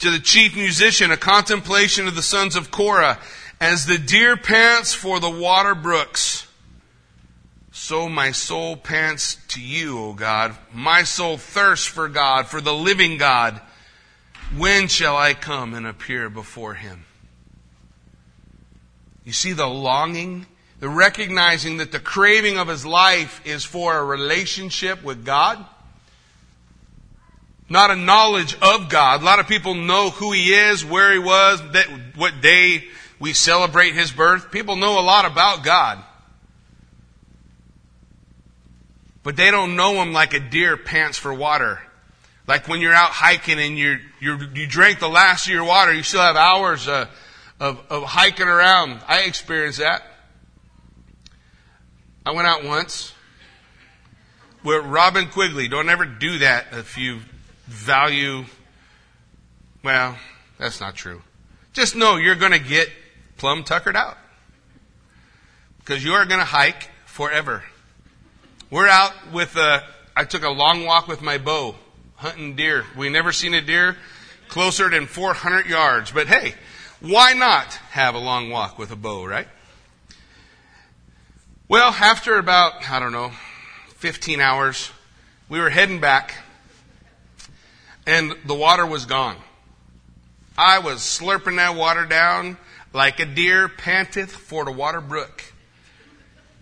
to 0.00 0.10
the 0.10 0.18
chief 0.18 0.56
musician, 0.56 1.12
a 1.12 1.16
contemplation 1.16 2.08
of 2.08 2.16
the 2.16 2.22
sons 2.22 2.56
of 2.56 2.70
Korah. 2.70 3.18
As 3.60 3.86
the 3.86 3.98
deer 3.98 4.36
pants 4.36 4.92
for 4.92 5.20
the 5.20 5.30
water 5.30 5.76
brooks, 5.76 6.48
so 7.70 8.08
my 8.08 8.32
soul 8.32 8.76
pants 8.76 9.38
to 9.48 9.60
you, 9.60 9.98
O 9.98 10.12
God. 10.12 10.56
My 10.74 11.04
soul 11.04 11.38
thirsts 11.38 11.86
for 11.86 12.08
God, 12.08 12.46
for 12.46 12.60
the 12.60 12.74
living 12.74 13.16
God. 13.16 13.60
When 14.56 14.88
shall 14.88 15.16
I 15.16 15.34
come 15.34 15.72
and 15.72 15.86
appear 15.86 16.28
before 16.28 16.74
him? 16.74 17.04
You 19.24 19.32
see 19.32 19.52
the 19.52 19.68
longing, 19.68 20.46
the 20.80 20.88
recognizing 20.88 21.76
that 21.78 21.92
the 21.92 22.00
craving 22.00 22.58
of 22.58 22.68
his 22.68 22.84
life 22.84 23.40
is 23.46 23.64
for 23.64 23.96
a 23.96 24.04
relationship 24.04 25.02
with 25.02 25.24
God, 25.24 25.64
not 27.72 27.90
a 27.90 27.96
knowledge 27.96 28.54
of 28.60 28.90
God. 28.90 29.22
A 29.22 29.24
lot 29.24 29.40
of 29.40 29.48
people 29.48 29.74
know 29.74 30.10
who 30.10 30.32
he 30.32 30.52
is, 30.52 30.84
where 30.84 31.10
he 31.10 31.18
was, 31.18 31.60
that, 31.72 31.86
what 32.16 32.42
day 32.42 32.84
we 33.18 33.32
celebrate 33.32 33.94
his 33.94 34.12
birth. 34.12 34.50
People 34.50 34.76
know 34.76 35.00
a 35.00 35.00
lot 35.00 35.24
about 35.24 35.64
God. 35.64 36.04
But 39.22 39.36
they 39.36 39.50
don't 39.50 39.74
know 39.74 40.02
him 40.02 40.12
like 40.12 40.34
a 40.34 40.40
deer 40.40 40.76
pants 40.76 41.16
for 41.16 41.32
water. 41.32 41.80
Like 42.46 42.68
when 42.68 42.82
you're 42.82 42.92
out 42.92 43.10
hiking 43.10 43.58
and 43.58 43.78
you 43.78 44.00
you 44.20 44.66
drank 44.66 44.98
the 44.98 45.08
last 45.08 45.46
of 45.46 45.54
your 45.54 45.64
water, 45.64 45.94
you 45.94 46.02
still 46.02 46.20
have 46.20 46.36
hours 46.36 46.88
uh, 46.88 47.06
of, 47.58 47.80
of 47.88 48.02
hiking 48.02 48.48
around. 48.48 49.00
I 49.08 49.20
experienced 49.20 49.78
that. 49.78 50.02
I 52.26 52.32
went 52.32 52.46
out 52.46 52.64
once 52.64 53.14
with 54.62 54.84
Robin 54.84 55.28
Quigley. 55.28 55.68
Don't 55.68 55.88
ever 55.88 56.04
do 56.04 56.38
that 56.38 56.66
if 56.72 56.98
you 56.98 57.20
value. 57.72 58.44
Well, 59.82 60.16
that's 60.58 60.80
not 60.80 60.94
true. 60.94 61.22
Just 61.72 61.96
know 61.96 62.16
you're 62.16 62.36
going 62.36 62.52
to 62.52 62.58
get 62.58 62.90
plumb 63.36 63.64
tuckered 63.64 63.96
out 63.96 64.16
because 65.78 66.04
you 66.04 66.12
are 66.12 66.24
going 66.26 66.40
to 66.40 66.44
hike 66.46 66.90
forever. 67.06 67.64
We're 68.70 68.88
out 68.88 69.12
with. 69.32 69.56
A, 69.56 69.82
I 70.14 70.24
took 70.24 70.44
a 70.44 70.50
long 70.50 70.84
walk 70.84 71.08
with 71.08 71.22
my 71.22 71.38
bow 71.38 71.74
hunting 72.16 72.54
deer. 72.54 72.84
We 72.96 73.08
never 73.08 73.32
seen 73.32 73.54
a 73.54 73.60
deer 73.60 73.96
closer 74.48 74.88
than 74.88 75.06
400 75.06 75.66
yards. 75.66 76.12
But 76.12 76.28
hey, 76.28 76.54
why 77.00 77.32
not 77.32 77.72
have 77.90 78.14
a 78.14 78.18
long 78.18 78.50
walk 78.50 78.78
with 78.78 78.92
a 78.92 78.96
bow, 78.96 79.24
right? 79.24 79.48
Well, 81.68 81.88
after 81.88 82.36
about, 82.36 82.88
I 82.90 83.00
don't 83.00 83.12
know, 83.12 83.32
15 83.96 84.40
hours, 84.40 84.90
we 85.48 85.58
were 85.58 85.70
heading 85.70 86.00
back 86.00 86.34
and 88.06 88.34
the 88.46 88.54
water 88.54 88.84
was 88.86 89.06
gone. 89.06 89.36
I 90.56 90.80
was 90.80 90.98
slurping 90.98 91.56
that 91.56 91.76
water 91.76 92.04
down 92.04 92.58
like 92.92 93.20
a 93.20 93.26
deer 93.26 93.68
panteth 93.68 94.30
for 94.30 94.64
the 94.64 94.72
water 94.72 95.00
brook. 95.00 95.42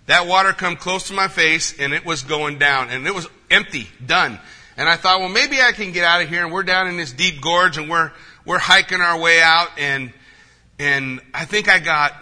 That 0.07 0.27
water 0.27 0.53
come 0.53 0.77
close 0.77 1.09
to 1.09 1.13
my 1.13 1.29
face 1.29 1.79
and 1.79 1.93
it 1.93 2.05
was 2.05 2.23
going 2.23 2.59
down 2.59 2.91
and 2.91 3.07
it 3.07 3.15
was 3.15 3.29
empty, 3.51 3.89
done. 4.05 4.39
And 4.77 4.89
I 4.89 4.97
thought, 4.97 5.21
well, 5.21 5.29
maybe 5.29 5.61
I 5.61 5.73
can 5.73 5.93
get 5.93 6.05
out 6.05 6.23
of 6.23 6.29
here. 6.29 6.43
And 6.43 6.53
we're 6.53 6.63
down 6.63 6.89
in 6.89 6.97
this 6.97 7.13
deep 7.13 7.41
gorge 7.41 7.77
and 7.77 7.91
we're, 7.91 8.13
we're 8.45 8.59
hiking 8.59 9.01
our 9.01 9.19
way 9.19 9.43
out. 9.43 9.69
And, 9.77 10.13
and 10.79 11.21
I 11.35 11.45
think 11.45 11.69
I 11.69 11.79
got, 11.79 12.15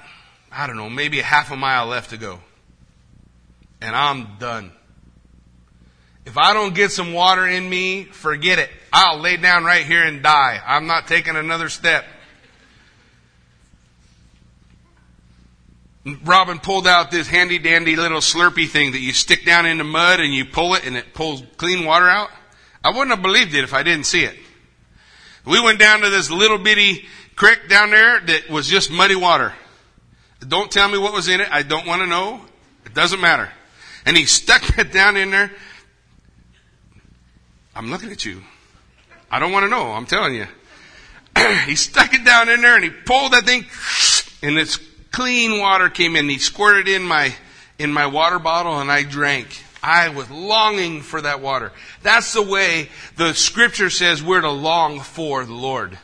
I 0.51 0.67
don't 0.67 0.77
know, 0.77 0.91
maybe 0.91 1.21
a 1.21 1.25
half 1.25 1.51
a 1.53 1.57
mile 1.57 1.87
left 1.87 2.11
to 2.11 2.17
go. 2.17 2.41
And 3.81 3.95
I'm 3.95 4.39
done. 4.39 4.73
If 6.29 6.37
I 6.37 6.53
don't 6.53 6.75
get 6.75 6.93
some 6.93 7.15
water 7.15 7.47
in 7.47 7.67
me, 7.71 8.05
forget 8.05 8.59
it. 8.59 8.69
I'll 8.93 9.19
lay 9.19 9.39
down 9.39 9.65
right 9.65 9.87
here 9.87 10.05
and 10.05 10.23
die. 10.23 10.61
I'm 10.63 10.87
not 10.87 11.07
taking 11.07 11.37
another 11.37 11.71
step. 11.71 12.05
Robin 16.25 16.59
pulled 16.59 16.87
out 16.87 17.11
this 17.11 17.29
handy 17.29 17.59
dandy 17.59 17.97
little 17.97 18.21
slurpy 18.21 18.69
thing 18.69 18.93
that 18.93 18.99
you 18.99 19.15
stick 19.15 19.47
down 19.47 19.65
in 19.65 19.79
the 19.79 19.85
mud 19.85 20.21
and 20.21 20.35
you 20.35 20.45
pull 20.45 20.75
it 20.75 20.87
and 20.87 20.99
it 20.99 21.15
pulls 21.15 21.43
clean 21.57 21.87
water 21.87 22.11
out. 22.11 22.29
I 22.85 22.91
wouldn't 22.91 23.09
have 23.09 23.23
believed 23.23 23.55
it 23.55 23.65
if 23.65 23.73
I 23.73 23.83
didn't 23.83 24.05
see 24.05 24.25
it. 24.25 24.37
We 25.47 25.63
went 25.63 25.79
down 25.79 26.03
to 26.03 26.11
this 26.11 26.31
little 26.31 26.59
bitty 26.59 27.07
creek 27.37 27.71
down 27.71 27.91
there 27.91 28.21
that 28.21 28.51
was 28.51 28.69
just 28.69 28.91
muddy 28.91 29.17
water. 29.17 29.55
Don't 30.47 30.71
tell 30.71 30.91
me 30.91 30.99
what 30.99 31.15
was 31.15 31.27
in 31.27 31.41
it. 31.41 31.49
I 31.51 31.63
don't 31.63 31.87
want 31.87 32.03
to 32.03 32.07
know. 32.07 32.43
It 32.85 32.93
doesn't 32.93 33.19
matter. 33.19 33.51
And 34.05 34.15
he 34.15 34.27
stuck 34.27 34.79
it 34.79 34.93
down 34.93 35.17
in 35.17 35.31
there. 35.31 35.51
I'm 37.79 37.93
looking 37.93 38.11
at 38.11 38.25
you. 38.25 38.43
I 39.31 39.39
don't 39.39 39.53
want 39.53 39.63
to 39.63 39.71
know. 39.71 39.93
I'm 39.93 40.05
telling 40.05 40.35
you. 40.35 40.47
he 41.67 41.77
stuck 41.77 42.13
it 42.13 42.25
down 42.25 42.49
in 42.49 42.61
there 42.61 42.75
and 42.75 42.83
he 42.83 42.91
pulled 42.91 43.35
that 43.35 43.45
thing 43.47 43.67
and 44.43 44.57
this 44.57 44.81
clean 45.13 45.61
water 45.61 45.89
came 45.89 46.17
in. 46.17 46.29
He 46.29 46.39
squirted 46.39 46.89
in 46.89 47.05
my, 47.05 47.33
in 47.79 47.93
my 47.93 48.07
water 48.07 48.41
bottle 48.41 48.81
and 48.81 48.91
I 48.91 49.05
drank. 49.05 49.63
I 49.81 50.09
was 50.09 50.29
longing 50.29 51.03
for 51.03 51.21
that 51.21 51.41
water. 51.41 51.71
That's 52.03 52.33
the 52.33 52.43
way 52.43 52.89
the 53.15 53.33
scripture 53.33 53.91
says 53.91 54.25
we're 54.25 54.41
to 54.41 54.51
long 54.51 54.99
for 54.99 55.45
the 55.45 55.55
Lord. 55.55 55.97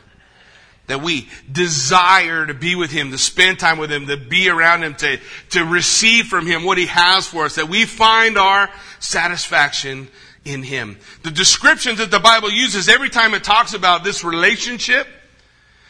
That 0.87 1.01
we 1.01 1.27
desire 1.51 2.45
to 2.45 2.53
be 2.53 2.75
with 2.75 2.91
Him, 2.91 3.11
to 3.11 3.17
spend 3.17 3.59
time 3.59 3.79
with 3.79 3.91
Him, 3.91 4.07
to 4.07 4.15
be 4.15 4.47
around 4.47 4.83
Him, 4.83 4.95
to, 4.95 5.19
to 5.49 5.65
receive 5.65 6.27
from 6.27 6.45
Him 6.45 6.63
what 6.63 6.77
He 6.77 6.85
has 6.85 7.27
for 7.27 7.43
us. 7.43 7.55
That 7.55 7.67
we 7.67 7.83
find 7.83 8.37
our 8.37 8.69
satisfaction 8.99 10.07
in 10.45 10.63
Him. 10.63 10.97
The 11.23 11.31
descriptions 11.31 11.97
that 11.97 12.11
the 12.11 12.19
Bible 12.19 12.51
uses 12.51 12.87
every 12.87 13.09
time 13.09 13.33
it 13.33 13.43
talks 13.43 13.73
about 13.73 14.03
this 14.03 14.23
relationship 14.23 15.07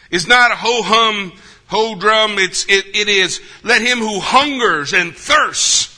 is 0.10 0.28
not 0.28 0.52
a 0.52 0.56
ho 0.56 0.82
hum, 0.82 1.34
ho 1.68 1.96
drum. 1.96 2.38
It's, 2.40 2.66
it, 2.66 2.96
it 2.96 3.10
is 3.10 3.42
let 3.64 3.82
him 3.82 4.00
who 4.00 4.20
hungers 4.20 4.94
and 4.94 5.16
thirsts. 5.16 5.92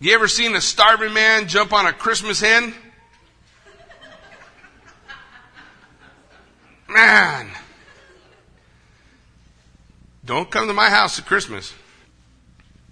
You 0.00 0.14
ever 0.14 0.28
seen 0.28 0.54
a 0.54 0.60
starving 0.60 1.14
man 1.14 1.48
jump 1.48 1.72
on 1.72 1.86
a 1.86 1.92
Christmas 1.92 2.40
hen? 2.40 2.74
Man. 6.88 7.50
Don't 10.24 10.50
come 10.50 10.68
to 10.68 10.74
my 10.74 10.90
house 10.90 11.18
at 11.18 11.26
Christmas. 11.26 11.72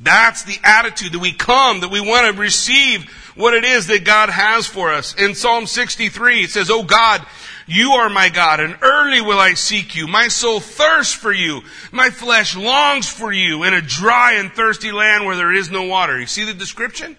That's 0.03 0.43
the 0.43 0.59
attitude 0.65 1.13
that 1.13 1.21
we 1.21 1.33
come, 1.33 1.81
that 1.81 1.91
we 1.91 2.01
want 2.01 2.35
to 2.35 2.41
receive 2.41 3.05
what 3.37 3.55
it 3.55 3.65
is 3.65 3.87
that 3.87 4.05
God 4.05 4.31
has 4.31 4.67
for 4.67 4.93
us. 4.93 5.15
In 5.15 5.35
Psalm 5.35 5.67
63, 5.67 6.43
it 6.43 6.51
says, 6.51 6.71
Oh 6.71 6.83
God, 6.83 7.25
you 7.67 7.93
are 7.93 8.09
my 8.09 8.29
God, 8.29 8.59
and 8.61 8.77
early 8.83 9.21
will 9.21 9.39
I 9.39 9.55
seek 9.55 9.95
you. 9.95 10.09
My 10.09 10.29
soul 10.29 10.59
thirsts 10.59 11.15
for 11.15 11.33
you. 11.33 11.63
My 11.93 12.11
flesh 12.11 12.57
longs 12.57 13.09
for 13.09 13.33
you 13.33 13.63
in 13.63 13.75
a 13.75 13.81
dry 13.81 14.33
and 14.35 14.53
thirsty 14.53 14.91
land 14.91 15.25
where 15.25 15.37
there 15.37 15.53
is 15.53 15.71
no 15.71 15.85
water. 15.85 16.19
You 16.19 16.27
see 16.27 16.45
the 16.45 16.55
description? 16.55 17.17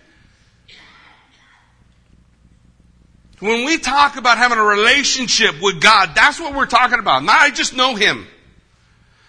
When 3.40 3.66
we 3.66 3.78
talk 3.78 4.18
about 4.18 4.38
having 4.38 4.58
a 4.58 4.64
relationship 4.64 5.56
with 5.62 5.82
God, 5.82 6.12
that's 6.16 6.40
what 6.40 6.54
we're 6.54 6.66
talking 6.66 7.00
about. 7.00 7.24
Not 7.24 7.36
I 7.36 7.50
just 7.50 7.76
know 7.76 7.96
Him. 7.96 8.28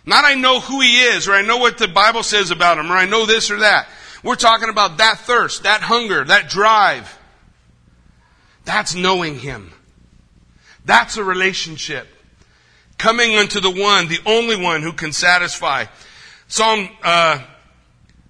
Not 0.07 0.25
I 0.25 0.35
know 0.35 0.61
who 0.61 0.81
He 0.81 1.01
is, 1.01 1.29
or 1.29 1.33
I 1.33 1.43
know 1.43 1.57
what 1.57 1.79
the 1.79 1.89
Bible 1.89 2.23
says 2.23 2.51
about 2.51 2.79
Him, 2.79 2.91
or 2.91 2.97
I 2.97 3.07
know 3.07 3.27
this 3.27 3.51
or 3.51 3.59
that. 3.59 3.89
We're 4.23 4.37
talking 4.37 4.69
about 4.69 4.99
that 4.99 5.19
thirst, 5.19 5.65
that 5.65 5.83
hunger, 5.83 6.25
that 6.25 6.49
drive. 6.49 7.19
That's 8.65 8.95
knowing 8.95 9.39
Him. 9.39 9.73
That's 10.85 11.17
a 11.17 11.25
relationship. 11.25 12.09
Coming 12.99 13.37
unto 13.37 13.61
the 13.61 13.71
one, 13.71 14.09
the 14.09 14.21
only 14.27 14.57
one 14.57 14.83
who 14.83 14.93
can 14.93 15.13
satisfy. 15.13 15.87
Psalm, 16.49 16.89
uh, 17.03 17.43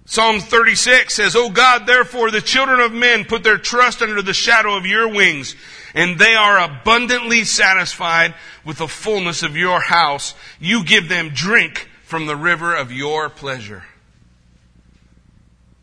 Psalm 0.05 0.39
36 0.39 1.13
says, 1.13 1.35
O 1.35 1.49
God, 1.49 1.85
therefore 1.85 2.31
the 2.31 2.41
children 2.41 2.79
of 2.79 2.93
men 2.93 3.25
put 3.25 3.43
their 3.43 3.57
trust 3.57 4.01
under 4.01 4.21
the 4.21 4.33
shadow 4.33 4.75
of 4.75 4.85
your 4.85 5.07
wings, 5.07 5.55
and 5.95 6.19
they 6.19 6.35
are 6.35 6.59
abundantly 6.59 7.45
satisfied 7.45 8.35
with 8.65 8.77
the 8.77 8.87
fullness 8.87 9.41
of 9.41 9.55
your 9.55 9.79
house. 9.79 10.35
You 10.59 10.83
give 10.83 11.07
them 11.07 11.29
drink 11.29 11.89
from 12.03 12.25
the 12.25 12.35
river 12.35 12.75
of 12.75 12.91
your 12.91 13.29
pleasure. 13.29 13.83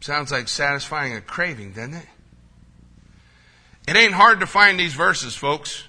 Sounds 0.00 0.31
like 0.31 0.49
satisfying 0.49 1.14
a 1.14 1.21
craving, 1.21 1.73
doesn't 1.73 1.95
it? 1.95 2.07
It 3.88 3.97
ain't 3.97 4.12
hard 4.12 4.40
to 4.40 4.47
find 4.47 4.78
these 4.78 4.95
verses, 4.95 5.35
folks. 5.35 5.85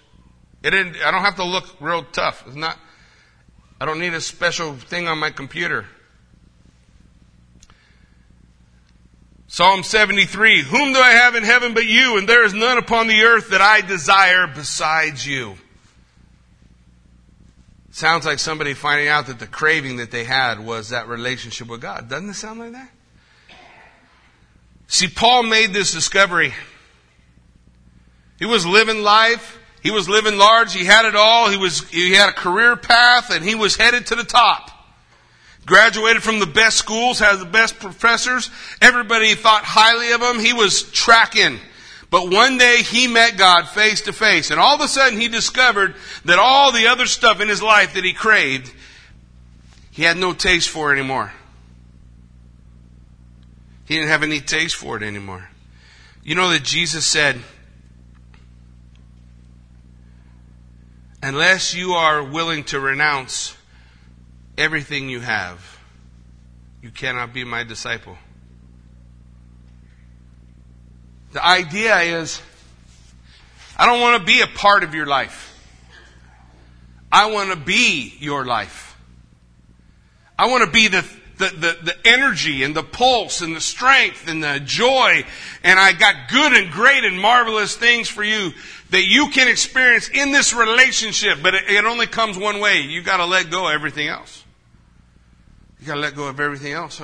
It 0.63 0.74
ain't, 0.74 0.96
I 1.03 1.12
don't 1.12 1.22
have 1.22 1.36
to 1.36 1.44
look 1.44 1.75
real 1.82 2.03
tough. 2.03 2.44
It's 2.48 2.56
not, 2.56 2.80
I 3.82 3.86
don't 3.86 4.00
need 4.00 4.13
a 4.13 4.22
special 4.22 4.75
thing 4.75 5.08
on 5.08 5.18
my 5.18 5.32
computer. 5.32 5.86
Psalm 9.54 9.84
73, 9.84 10.63
Whom 10.63 10.94
do 10.94 11.00
I 11.00 11.12
have 11.12 11.36
in 11.36 11.44
heaven 11.44 11.76
but 11.76 11.86
you, 11.86 12.18
and 12.18 12.28
there 12.28 12.44
is 12.44 12.56
none 12.56 12.80
upon 12.80 13.06
the 13.06 13.22
earth 13.22 13.52
that 13.52 13.62
I 13.62 13.82
desire 13.82 14.48
besides 14.48 15.28
you. 15.28 15.58
Sounds 17.92 18.26
like 18.26 18.39
somebody 18.39 18.74
finding 18.74 19.10
out 19.10 19.28
that 19.28 19.38
the 19.38 19.46
craving 19.46 19.98
that 19.98 20.10
they 20.10 20.24
had 20.24 20.60
was 20.60 20.89
that 20.89 21.08
relationship 21.08 21.68
with 21.68 21.82
God. 21.82 22.10
Doesn't 22.10 22.32
it 22.32 22.34
sound 22.34 22.62
like 22.62 22.72
that? 22.72 22.89
See, 24.88 25.08
Paul 25.08 25.44
made 25.44 25.72
this 25.72 25.94
discovery. 25.94 26.56
He 28.39 28.48
was 28.48 28.66
living 28.66 29.04
life. 29.04 29.60
He 29.84 29.92
was 29.92 30.10
living 30.10 30.36
large. 30.36 30.74
He 30.74 30.86
had 30.86 31.06
it 31.06 31.16
all. 31.16 31.52
He 31.52 31.58
was, 31.58 31.88
he 31.89 32.13
had 32.13 32.30
a 32.30 32.34
career 32.34 32.76
path 32.76 33.30
and 33.30 33.46
he 33.46 33.54
was 33.54 33.76
headed 33.76 34.08
to 34.08 34.16
the 34.16 34.24
top. 34.24 34.72
Graduated 35.65 36.23
from 36.23 36.39
the 36.39 36.45
best 36.45 36.78
schools, 36.78 37.19
had 37.19 37.39
the 37.39 37.45
best 37.45 37.80
professors. 37.80 38.49
Everybody 38.82 39.34
thought 39.36 39.63
highly 39.63 40.12
of 40.12 40.21
him. 40.21 40.43
He 40.43 40.54
was 40.54 40.84
tracking. 40.91 41.60
But 42.10 42.30
one 42.30 42.58
day 42.58 42.84
he 42.84 43.08
met 43.08 43.38
God 43.38 43.67
face 43.69 44.02
to 44.02 44.13
face, 44.13 44.52
and 44.52 44.60
all 44.60 44.76
of 44.76 44.82
a 44.82 44.88
sudden 44.88 45.19
he 45.19 45.30
discovered 45.30 45.95
that 46.26 46.38
all 46.38 46.71
the 46.71 46.88
other 46.88 47.08
stuff 47.08 47.41
in 47.41 47.49
his 47.49 47.63
life 47.63 47.95
that 47.95 48.04
he 48.04 48.13
craved, 48.13 48.71
he 49.89 50.04
had 50.04 50.17
no 50.17 50.34
taste 50.34 50.69
for 50.69 50.91
anymore. 50.91 51.34
He 53.86 53.95
didn't 53.95 54.10
have 54.10 54.21
any 54.21 54.41
taste 54.41 54.76
for 54.76 54.95
it 54.97 55.02
anymore. 55.02 55.49
You 56.23 56.36
know 56.36 56.49
that 56.49 56.63
Jesus 56.63 57.06
said, 57.06 57.39
unless 61.23 61.73
you 61.73 61.93
are 61.93 62.23
willing 62.23 62.63
to 62.65 62.80
renounce 62.80 63.58
everything 64.58 65.10
you 65.10 65.20
have, 65.20 65.80
you 66.82 66.89
cannot 66.89 67.34
be 67.34 67.44
my 67.44 67.63
disciple. 67.63 68.18
The 71.32 71.44
idea 71.44 71.98
is, 72.22 72.42
I 73.78 73.88
don't 73.88 74.00
want 74.00 74.22
to 74.22 74.26
be 74.26 74.42
a 74.42 74.48
part 74.48 74.84
of 74.84 74.94
your 74.94 75.08
life. 75.08 75.50
I 77.12 77.32
want 77.32 77.52
to 77.52 77.56
be 77.56 78.13
your 78.20 78.46
life. 78.46 78.96
I 80.38 80.48
want 80.48 80.63
to 80.63 80.72
be 80.72 80.88
the, 80.88 81.06
the, 81.38 81.50
the, 81.50 81.78
the, 81.84 82.08
energy 82.08 82.63
and 82.63 82.76
the 82.76 82.84
pulse 82.84 83.42
and 83.42 83.56
the 83.56 83.62
strength 83.62 84.28
and 84.28 84.44
the 84.44 84.60
joy. 84.63 85.24
And 85.63 85.80
I 85.80 85.94
got 85.94 86.30
good 86.30 86.54
and 86.54 86.72
great 86.72 87.04
and 87.04 87.20
marvelous 87.20 87.76
things 87.76 88.10
for 88.10 88.24
you 88.24 88.52
that 88.89 89.06
you 89.06 89.30
can 89.30 89.48
experience 89.48 90.10
in 90.10 90.32
this 90.32 90.54
relationship. 90.54 91.39
But 91.42 91.56
it, 91.56 91.70
it 91.70 91.86
only 91.86 92.08
comes 92.08 92.38
one 92.38 92.60
way. 92.60 92.82
You 92.82 93.02
got 93.02 93.18
to 93.18 93.26
let 93.26 93.50
go 93.50 93.68
of 93.68 93.74
everything 93.74 94.08
else. 94.08 94.42
You 95.84 95.88
got 95.88 95.96
to 95.96 96.00
let 96.00 96.15
go 96.15 96.30
of 96.30 96.39
everything 96.39 96.72
else. 96.72 97.02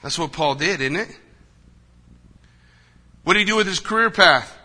That's 0.00 0.16
what 0.16 0.30
Paul 0.30 0.54
did, 0.54 0.80
isn't 0.80 0.94
it? 0.94 1.08
What 3.24 3.32
did 3.32 3.40
he 3.40 3.46
do 3.46 3.56
with 3.56 3.66
his 3.66 3.80
career 3.80 4.10
path? 4.10 4.56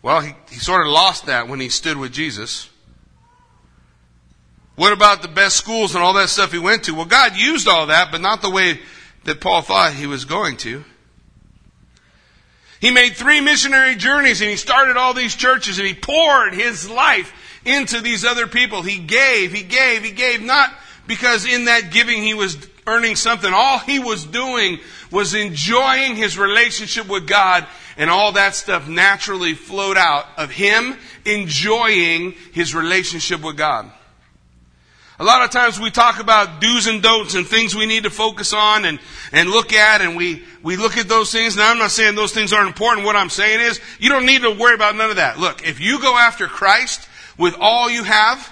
Well, 0.00 0.22
he, 0.22 0.32
he 0.48 0.56
sort 0.56 0.86
of 0.86 0.90
lost 0.90 1.26
that 1.26 1.46
when 1.46 1.60
he 1.60 1.68
stood 1.68 1.98
with 1.98 2.12
Jesus. 2.12 2.70
What 4.74 4.94
about 4.94 5.20
the 5.20 5.28
best 5.28 5.56
schools 5.56 5.94
and 5.94 6.02
all 6.02 6.14
that 6.14 6.30
stuff 6.30 6.50
he 6.50 6.58
went 6.58 6.84
to? 6.84 6.94
Well, 6.94 7.04
God 7.04 7.36
used 7.36 7.68
all 7.68 7.88
that, 7.88 8.10
but 8.10 8.22
not 8.22 8.40
the 8.40 8.48
way 8.48 8.80
that 9.24 9.38
Paul 9.38 9.60
thought 9.60 9.92
he 9.92 10.06
was 10.06 10.24
going 10.24 10.56
to. 10.58 10.82
He 12.80 12.90
made 12.90 13.16
three 13.16 13.42
missionary 13.42 13.96
journeys 13.96 14.40
and 14.40 14.48
he 14.48 14.56
started 14.56 14.96
all 14.96 15.12
these 15.12 15.36
churches 15.36 15.78
and 15.78 15.86
he 15.86 15.92
poured 15.92 16.54
his 16.54 16.88
life 16.88 17.34
into 17.66 18.00
these 18.00 18.24
other 18.24 18.46
people. 18.46 18.80
He 18.80 18.98
gave, 18.98 19.52
he 19.52 19.62
gave, 19.62 20.02
he 20.02 20.12
gave, 20.12 20.40
not 20.40 20.72
because 21.08 21.44
in 21.44 21.64
that 21.64 21.90
giving 21.90 22.22
he 22.22 22.34
was 22.34 22.56
earning 22.86 23.16
something. 23.16 23.52
All 23.52 23.78
he 23.80 23.98
was 23.98 24.24
doing 24.24 24.78
was 25.10 25.34
enjoying 25.34 26.14
his 26.14 26.38
relationship 26.38 27.08
with 27.08 27.26
God, 27.26 27.66
and 27.96 28.08
all 28.10 28.32
that 28.32 28.54
stuff 28.54 28.86
naturally 28.86 29.54
flowed 29.54 29.96
out 29.96 30.26
of 30.36 30.50
him 30.50 30.96
enjoying 31.24 32.32
his 32.52 32.74
relationship 32.74 33.42
with 33.42 33.56
God. 33.56 33.90
A 35.20 35.24
lot 35.24 35.42
of 35.42 35.50
times 35.50 35.80
we 35.80 35.90
talk 35.90 36.20
about 36.20 36.60
do's 36.60 36.86
and 36.86 37.02
don'ts 37.02 37.34
and 37.34 37.44
things 37.44 37.74
we 37.74 37.86
need 37.86 38.04
to 38.04 38.10
focus 38.10 38.52
on 38.52 38.84
and, 38.84 39.00
and 39.32 39.50
look 39.50 39.72
at, 39.72 40.00
and 40.00 40.16
we, 40.16 40.44
we 40.62 40.76
look 40.76 40.96
at 40.96 41.08
those 41.08 41.32
things. 41.32 41.56
Now, 41.56 41.72
I'm 41.72 41.78
not 41.78 41.90
saying 41.90 42.14
those 42.14 42.32
things 42.32 42.52
aren't 42.52 42.68
important. 42.68 43.04
What 43.04 43.16
I'm 43.16 43.30
saying 43.30 43.60
is, 43.60 43.80
you 43.98 44.10
don't 44.10 44.26
need 44.26 44.42
to 44.42 44.52
worry 44.52 44.74
about 44.74 44.94
none 44.94 45.10
of 45.10 45.16
that. 45.16 45.38
Look, 45.38 45.66
if 45.66 45.80
you 45.80 46.00
go 46.00 46.16
after 46.16 46.46
Christ 46.46 47.08
with 47.36 47.56
all 47.58 47.90
you 47.90 48.04
have, 48.04 48.48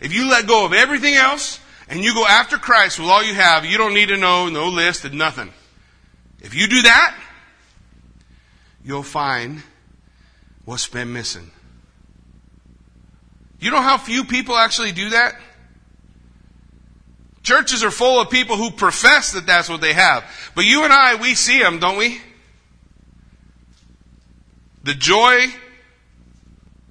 if 0.00 0.14
you 0.14 0.28
let 0.30 0.46
go 0.46 0.64
of 0.64 0.72
everything 0.72 1.14
else 1.14 1.60
and 1.88 2.04
you 2.04 2.14
go 2.14 2.26
after 2.26 2.56
Christ 2.56 2.98
with 2.98 3.08
all 3.08 3.22
you 3.22 3.34
have, 3.34 3.64
you 3.64 3.78
don't 3.78 3.94
need 3.94 4.08
to 4.08 4.16
know, 4.16 4.48
no 4.48 4.68
list 4.68 5.04
and 5.04 5.14
nothing. 5.16 5.52
If 6.40 6.54
you 6.54 6.68
do 6.68 6.82
that, 6.82 7.16
you'll 8.84 9.02
find 9.02 9.62
what's 10.64 10.86
been 10.86 11.12
missing. 11.12 11.50
You 13.60 13.70
know 13.70 13.80
how 13.80 13.98
few 13.98 14.24
people 14.24 14.56
actually 14.56 14.92
do 14.92 15.10
that? 15.10 15.34
Churches 17.42 17.82
are 17.82 17.90
full 17.90 18.20
of 18.20 18.30
people 18.30 18.56
who 18.56 18.70
profess 18.70 19.32
that 19.32 19.46
that's 19.46 19.68
what 19.68 19.80
they 19.80 19.94
have. 19.94 20.24
But 20.54 20.64
you 20.64 20.84
and 20.84 20.92
I, 20.92 21.14
we 21.16 21.34
see 21.34 21.58
them, 21.58 21.78
don't 21.78 21.96
we? 21.96 22.20
The 24.84 24.94
joy, 24.94 25.46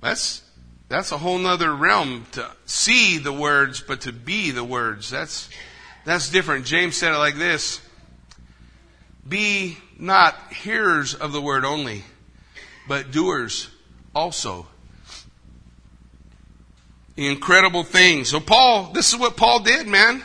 that's 0.02 0.42
that's 0.90 1.12
a 1.12 1.18
whole 1.18 1.38
nother 1.38 1.74
realm 1.74 2.26
to 2.34 2.50
see 2.66 3.18
the 3.18 3.34
words, 3.34 3.82
but 3.82 4.02
to 4.02 4.14
be 4.14 4.52
the 4.52 4.64
words. 4.64 5.10
That's, 5.10 5.50
that's 6.06 6.30
different. 6.30 6.66
James 6.66 6.96
said 6.96 7.14
it 7.14 7.18
like 7.18 7.36
this. 7.36 7.82
Be 9.28 9.78
not 10.00 10.36
hearers 10.54 11.14
of 11.14 11.34
the 11.34 11.42
word 11.42 11.66
only, 11.66 12.04
but 12.88 13.12
doers 13.12 13.70
also. 14.16 14.68
Incredible 17.18 17.84
things. 17.84 18.30
So 18.30 18.40
Paul, 18.40 18.92
this 18.94 19.12
is 19.12 19.20
what 19.20 19.36
Paul 19.36 19.60
did, 19.60 19.88
man. 19.88 20.24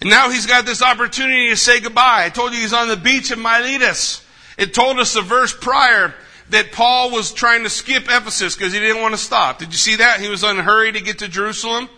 And 0.00 0.10
now 0.10 0.30
he's 0.30 0.46
got 0.46 0.66
this 0.66 0.82
opportunity 0.82 1.48
to 1.48 1.56
say 1.56 1.80
goodbye. 1.80 2.24
I 2.24 2.28
told 2.28 2.52
you 2.52 2.60
he's 2.60 2.72
on 2.72 2.88
the 2.88 2.96
beach 2.96 3.30
of 3.32 3.38
Miletus. 3.38 4.24
It 4.56 4.74
told 4.74 4.98
us 5.00 5.14
the 5.14 5.22
verse 5.22 5.56
prior 5.58 6.14
that 6.50 6.72
Paul 6.72 7.10
was 7.10 7.32
trying 7.32 7.62
to 7.64 7.70
skip 7.70 8.04
Ephesus 8.04 8.54
because 8.54 8.72
he 8.72 8.80
didn't 8.80 9.02
want 9.02 9.14
to 9.14 9.20
stop. 9.20 9.58
Did 9.58 9.68
you 9.68 9.78
see 9.78 9.96
that? 9.96 10.20
He 10.20 10.28
was 10.28 10.42
in 10.42 10.58
a 10.58 10.62
hurry 10.62 10.92
to 10.92 11.00
get 11.00 11.20
to 11.20 11.28
Jerusalem. 11.28 11.88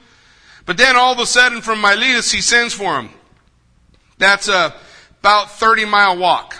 But 0.64 0.76
then 0.76 0.96
all 0.96 1.12
of 1.12 1.18
a 1.18 1.26
sudden 1.26 1.60
from 1.62 1.80
Miletus 1.80 2.32
he 2.32 2.40
sends 2.40 2.74
for 2.74 2.98
him. 2.98 3.10
That's 4.18 4.48
a 4.48 4.74
about 5.20 5.50
30 5.50 5.86
mile 5.86 6.16
walk 6.16 6.56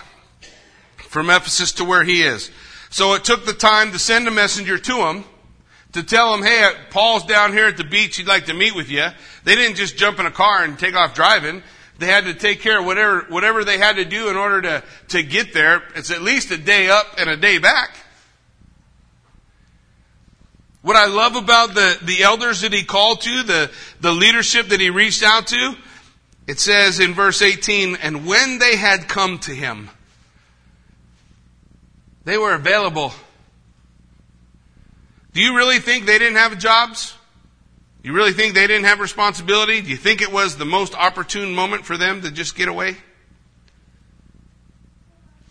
from 0.97 1.29
Ephesus 1.29 1.71
to 1.73 1.85
where 1.85 2.03
he 2.03 2.21
is. 2.21 2.51
So 2.89 3.13
it 3.13 3.23
took 3.23 3.45
the 3.45 3.53
time 3.53 3.93
to 3.93 3.99
send 3.99 4.27
a 4.27 4.31
messenger 4.31 4.77
to 4.77 5.07
him 5.07 5.23
to 5.93 6.03
tell 6.03 6.33
him, 6.33 6.43
hey, 6.43 6.69
Paul's 6.89 7.23
down 7.25 7.53
here 7.53 7.67
at 7.67 7.77
the 7.77 7.83
beach. 7.83 8.17
He'd 8.17 8.27
like 8.27 8.45
to 8.47 8.53
meet 8.53 8.75
with 8.75 8.89
you. 8.89 9.07
They 9.45 9.55
didn't 9.55 9.77
just 9.77 9.97
jump 9.97 10.19
in 10.19 10.25
a 10.25 10.31
car 10.31 10.63
and 10.63 10.77
take 10.77 10.95
off 10.95 11.13
driving. 11.13 11.63
They 11.99 12.05
had 12.05 12.25
to 12.25 12.33
take 12.33 12.61
care 12.61 12.79
of 12.79 12.85
whatever, 12.85 13.25
whatever 13.29 13.63
they 13.63 13.77
had 13.77 13.95
to 13.95 14.05
do 14.05 14.29
in 14.29 14.35
order 14.35 14.61
to, 14.61 14.83
to 15.09 15.23
get 15.23 15.53
there. 15.53 15.83
It's 15.95 16.11
at 16.11 16.21
least 16.21 16.51
a 16.51 16.57
day 16.57 16.89
up 16.89 17.05
and 17.17 17.29
a 17.29 17.37
day 17.37 17.57
back. 17.57 17.95
What 20.81 20.95
I 20.95 21.07
love 21.07 21.35
about 21.35 21.73
the, 21.73 21.97
the 22.03 22.23
elders 22.23 22.61
that 22.61 22.71
he 22.71 22.83
called 22.83 23.21
to, 23.21 23.43
the, 23.43 23.71
the 23.99 24.11
leadership 24.11 24.67
that 24.67 24.79
he 24.79 24.89
reached 24.89 25.23
out 25.23 25.47
to, 25.47 25.75
it 26.47 26.59
says 26.59 26.99
in 26.99 27.13
verse 27.13 27.41
18, 27.41 27.97
and 27.97 28.25
when 28.25 28.59
they 28.59 28.75
had 28.77 29.07
come 29.07 29.39
to 29.39 29.51
him, 29.53 29.89
they 32.23 32.37
were 32.37 32.53
available 32.53 33.11
do 35.37 35.43
you 35.43 35.55
really 35.55 35.77
think 35.77 36.07
they 36.07 36.17
didn't 36.17 36.37
have 36.37 36.57
jobs? 36.57 37.13
You 38.07 38.13
really 38.13 38.31
think 38.31 38.53
they 38.53 38.67
didn't 38.67 38.85
have 38.85 39.01
responsibility? 39.01 39.81
Do 39.81 39.89
you 39.89 39.97
think 39.97 40.21
it 40.21 40.31
was 40.31 40.55
the 40.55 40.63
most 40.63 40.95
opportune 40.95 41.53
moment 41.53 41.85
for 41.85 41.97
them 41.97 42.21
to 42.21 42.31
just 42.31 42.55
get 42.55 42.69
away? 42.69 42.95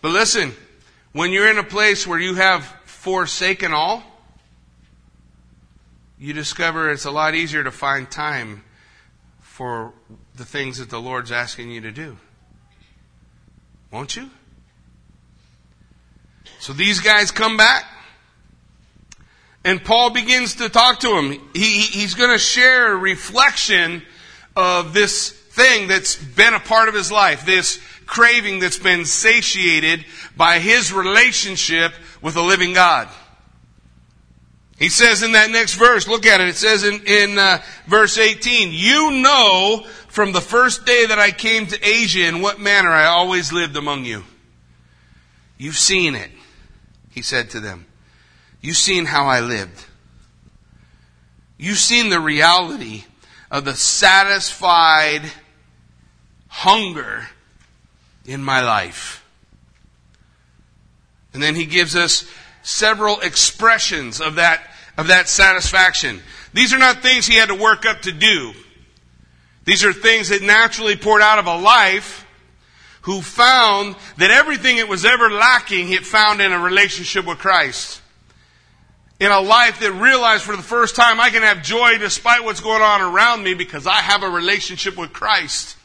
But 0.01 0.09
listen, 0.09 0.55
when 1.11 1.31
you're 1.31 1.51
in 1.51 1.59
a 1.59 1.63
place 1.63 2.07
where 2.07 2.17
you 2.17 2.33
have 2.33 2.65
forsaken 2.85 3.73
all, 3.73 4.01
you 6.17 6.33
discover 6.33 6.89
it's 6.89 7.05
a 7.05 7.11
lot 7.11 7.35
easier 7.35 7.63
to 7.63 7.69
find 7.69 8.09
time 8.09 8.63
for 9.39 9.93
the 10.35 10.43
things 10.43 10.79
that 10.79 10.89
the 10.89 10.99
Lord's 10.99 11.31
asking 11.31 11.69
you 11.69 11.81
to 11.81 11.91
do. 11.91 12.17
Won't 13.91 14.15
you? 14.15 14.31
So 16.59 16.73
these 16.73 17.01
guys 17.01 17.29
come 17.29 17.55
back. 17.55 17.85
And 19.67 19.83
Paul 19.83 20.11
begins 20.11 20.55
to 20.55 20.69
talk 20.69 21.01
to 21.01 21.17
him. 21.17 21.31
He, 21.53 21.81
he's 21.81 22.13
going 22.13 22.31
to 22.31 22.37
share 22.37 22.93
a 22.93 22.95
reflection 22.95 24.01
of 24.55 24.93
this 24.93 25.29
thing 25.29 25.89
that's 25.89 26.15
been 26.15 26.53
a 26.53 26.59
part 26.61 26.87
of 26.87 26.95
his 26.95 27.11
life, 27.11 27.45
this 27.45 27.77
craving 28.05 28.59
that's 28.59 28.79
been 28.79 29.03
satiated 29.03 30.05
by 30.37 30.59
his 30.59 30.93
relationship 30.93 31.91
with 32.21 32.35
the 32.35 32.41
living 32.41 32.71
God. 32.71 33.09
He 34.79 34.87
says 34.87 35.21
in 35.21 35.33
that 35.33 35.51
next 35.51 35.73
verse, 35.73 36.07
look 36.07 36.25
at 36.25 36.39
it, 36.39 36.47
it 36.47 36.55
says 36.55 36.85
in, 36.85 37.05
in 37.05 37.37
uh, 37.37 37.61
verse 37.87 38.17
18, 38.17 38.69
You 38.71 39.21
know 39.21 39.85
from 40.07 40.31
the 40.31 40.39
first 40.39 40.85
day 40.85 41.07
that 41.07 41.19
I 41.19 41.31
came 41.31 41.67
to 41.67 41.85
Asia 41.85 42.25
in 42.25 42.41
what 42.41 42.57
manner 42.57 42.91
I 42.91 43.07
always 43.07 43.51
lived 43.51 43.75
among 43.75 44.05
you. 44.05 44.23
You've 45.57 45.75
seen 45.75 46.15
it, 46.15 46.31
he 47.09 47.21
said 47.21 47.49
to 47.49 47.59
them. 47.59 47.85
You've 48.61 48.77
seen 48.77 49.05
how 49.05 49.27
I 49.27 49.39
lived. 49.41 49.85
You've 51.57 51.77
seen 51.77 52.09
the 52.09 52.19
reality 52.19 53.05
of 53.49 53.65
the 53.65 53.75
satisfied 53.75 55.23
hunger 56.47 57.27
in 58.25 58.43
my 58.43 58.61
life. 58.61 59.23
And 61.33 61.41
then 61.41 61.55
he 61.55 61.65
gives 61.65 61.95
us 61.95 62.29
several 62.63 63.19
expressions 63.19 64.21
of 64.21 64.35
that, 64.35 64.61
of 64.97 65.07
that 65.07 65.29
satisfaction. 65.29 66.21
These 66.53 66.73
are 66.73 66.79
not 66.79 67.01
things 67.01 67.25
he 67.25 67.35
had 67.35 67.49
to 67.49 67.55
work 67.55 67.85
up 67.85 68.01
to 68.03 68.11
do. 68.11 68.53
These 69.65 69.83
are 69.83 69.93
things 69.93 70.29
that 70.29 70.41
naturally 70.41 70.95
poured 70.95 71.21
out 71.21 71.39
of 71.39 71.45
a 71.45 71.57
life 71.57 72.25
who 73.01 73.21
found 73.21 73.95
that 74.17 74.31
everything 74.31 74.77
it 74.77 74.87
was 74.87 75.05
ever 75.05 75.29
lacking, 75.29 75.91
it 75.91 76.05
found 76.05 76.41
in 76.41 76.51
a 76.51 76.59
relationship 76.59 77.25
with 77.25 77.37
Christ 77.37 78.01
in 79.19 79.31
a 79.31 79.39
life 79.39 79.79
that 79.79 79.91
realized 79.93 80.43
for 80.43 80.55
the 80.55 80.61
first 80.61 80.95
time 80.95 81.19
I 81.19 81.29
can 81.29 81.41
have 81.41 81.63
joy 81.63 81.97
despite 81.97 82.43
what's 82.43 82.59
going 82.59 82.81
on 82.81 83.01
around 83.01 83.43
me 83.43 83.53
because 83.55 83.87
I 83.87 84.01
have 84.01 84.23
a 84.23 84.29
relationship 84.29 84.97
with 84.97 85.11
Christ. 85.11 85.75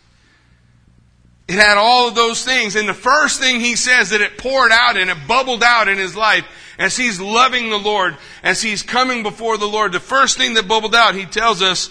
It 1.48 1.54
had 1.54 1.76
all 1.76 2.08
of 2.08 2.14
those 2.14 2.44
things. 2.44 2.76
And 2.76 2.88
the 2.88 2.94
first 2.94 3.40
thing 3.40 3.60
he 3.60 3.76
says 3.76 4.10
that 4.10 4.20
it 4.20 4.38
poured 4.38 4.72
out 4.72 4.96
and 4.96 5.10
it 5.10 5.16
bubbled 5.26 5.62
out 5.62 5.88
in 5.88 5.98
his 5.98 6.16
life 6.16 6.46
as 6.78 6.96
he's 6.96 7.20
loving 7.20 7.70
the 7.70 7.78
Lord, 7.78 8.16
as 8.42 8.62
he's 8.62 8.82
coming 8.82 9.22
before 9.22 9.58
the 9.58 9.66
Lord. 9.66 9.92
The 9.92 10.00
first 10.00 10.36
thing 10.36 10.54
that 10.54 10.68
bubbled 10.68 10.94
out, 10.94 11.14
he 11.14 11.26
tells 11.26 11.62
us 11.62 11.90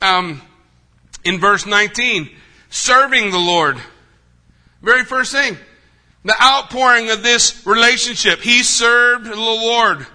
um, 0.00 0.40
in 1.24 1.40
verse 1.40 1.66
19, 1.66 2.30
serving 2.70 3.30
the 3.30 3.38
Lord. 3.38 3.78
Very 4.82 5.04
first 5.04 5.32
thing. 5.32 5.56
The 6.24 6.40
outpouring 6.40 7.10
of 7.10 7.22
this 7.22 7.66
relationship. 7.66 8.40
He 8.40 8.62
served 8.62 9.26
the 9.26 9.36
Lord. 9.36 10.06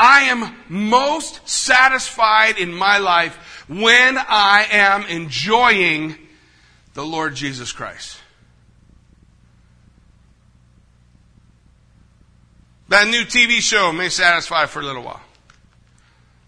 I 0.00 0.22
am 0.22 0.56
most 0.70 1.46
satisfied 1.46 2.56
in 2.56 2.72
my 2.72 2.96
life 2.96 3.66
when 3.68 4.16
I 4.16 4.66
am 4.70 5.04
enjoying 5.04 6.16
the 6.94 7.04
Lord 7.04 7.34
Jesus 7.34 7.70
Christ. 7.70 8.16
That 12.88 13.08
new 13.08 13.24
TV 13.24 13.60
show 13.60 13.92
may 13.92 14.08
satisfy 14.08 14.64
for 14.64 14.80
a 14.80 14.82
little 14.82 15.02
while. 15.02 15.20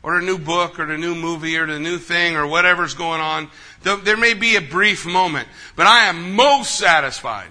Or 0.02 0.18
a 0.18 0.22
new 0.22 0.38
book, 0.38 0.80
or 0.80 0.90
a 0.90 0.96
new 0.96 1.14
movie, 1.14 1.58
or 1.58 1.66
the 1.66 1.78
new 1.78 1.98
thing, 1.98 2.34
or 2.36 2.46
whatever's 2.46 2.94
going 2.94 3.20
on. 3.20 3.50
There 3.82 4.16
may 4.16 4.32
be 4.32 4.56
a 4.56 4.62
brief 4.62 5.04
moment, 5.04 5.46
but 5.76 5.86
I 5.86 6.06
am 6.06 6.34
most 6.34 6.76
satisfied. 6.76 7.50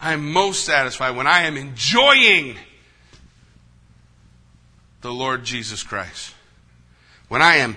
I 0.00 0.12
am 0.12 0.32
most 0.32 0.64
satisfied 0.64 1.16
when 1.16 1.26
I 1.26 1.42
am 1.42 1.56
enjoying 1.56 2.56
the 5.06 5.12
Lord 5.12 5.44
Jesus 5.44 5.82
Christ. 5.82 6.34
When 7.28 7.42
I 7.42 7.56
am 7.56 7.76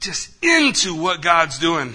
just 0.00 0.30
into 0.42 0.94
what 0.94 1.22
God's 1.22 1.58
doing 1.58 1.94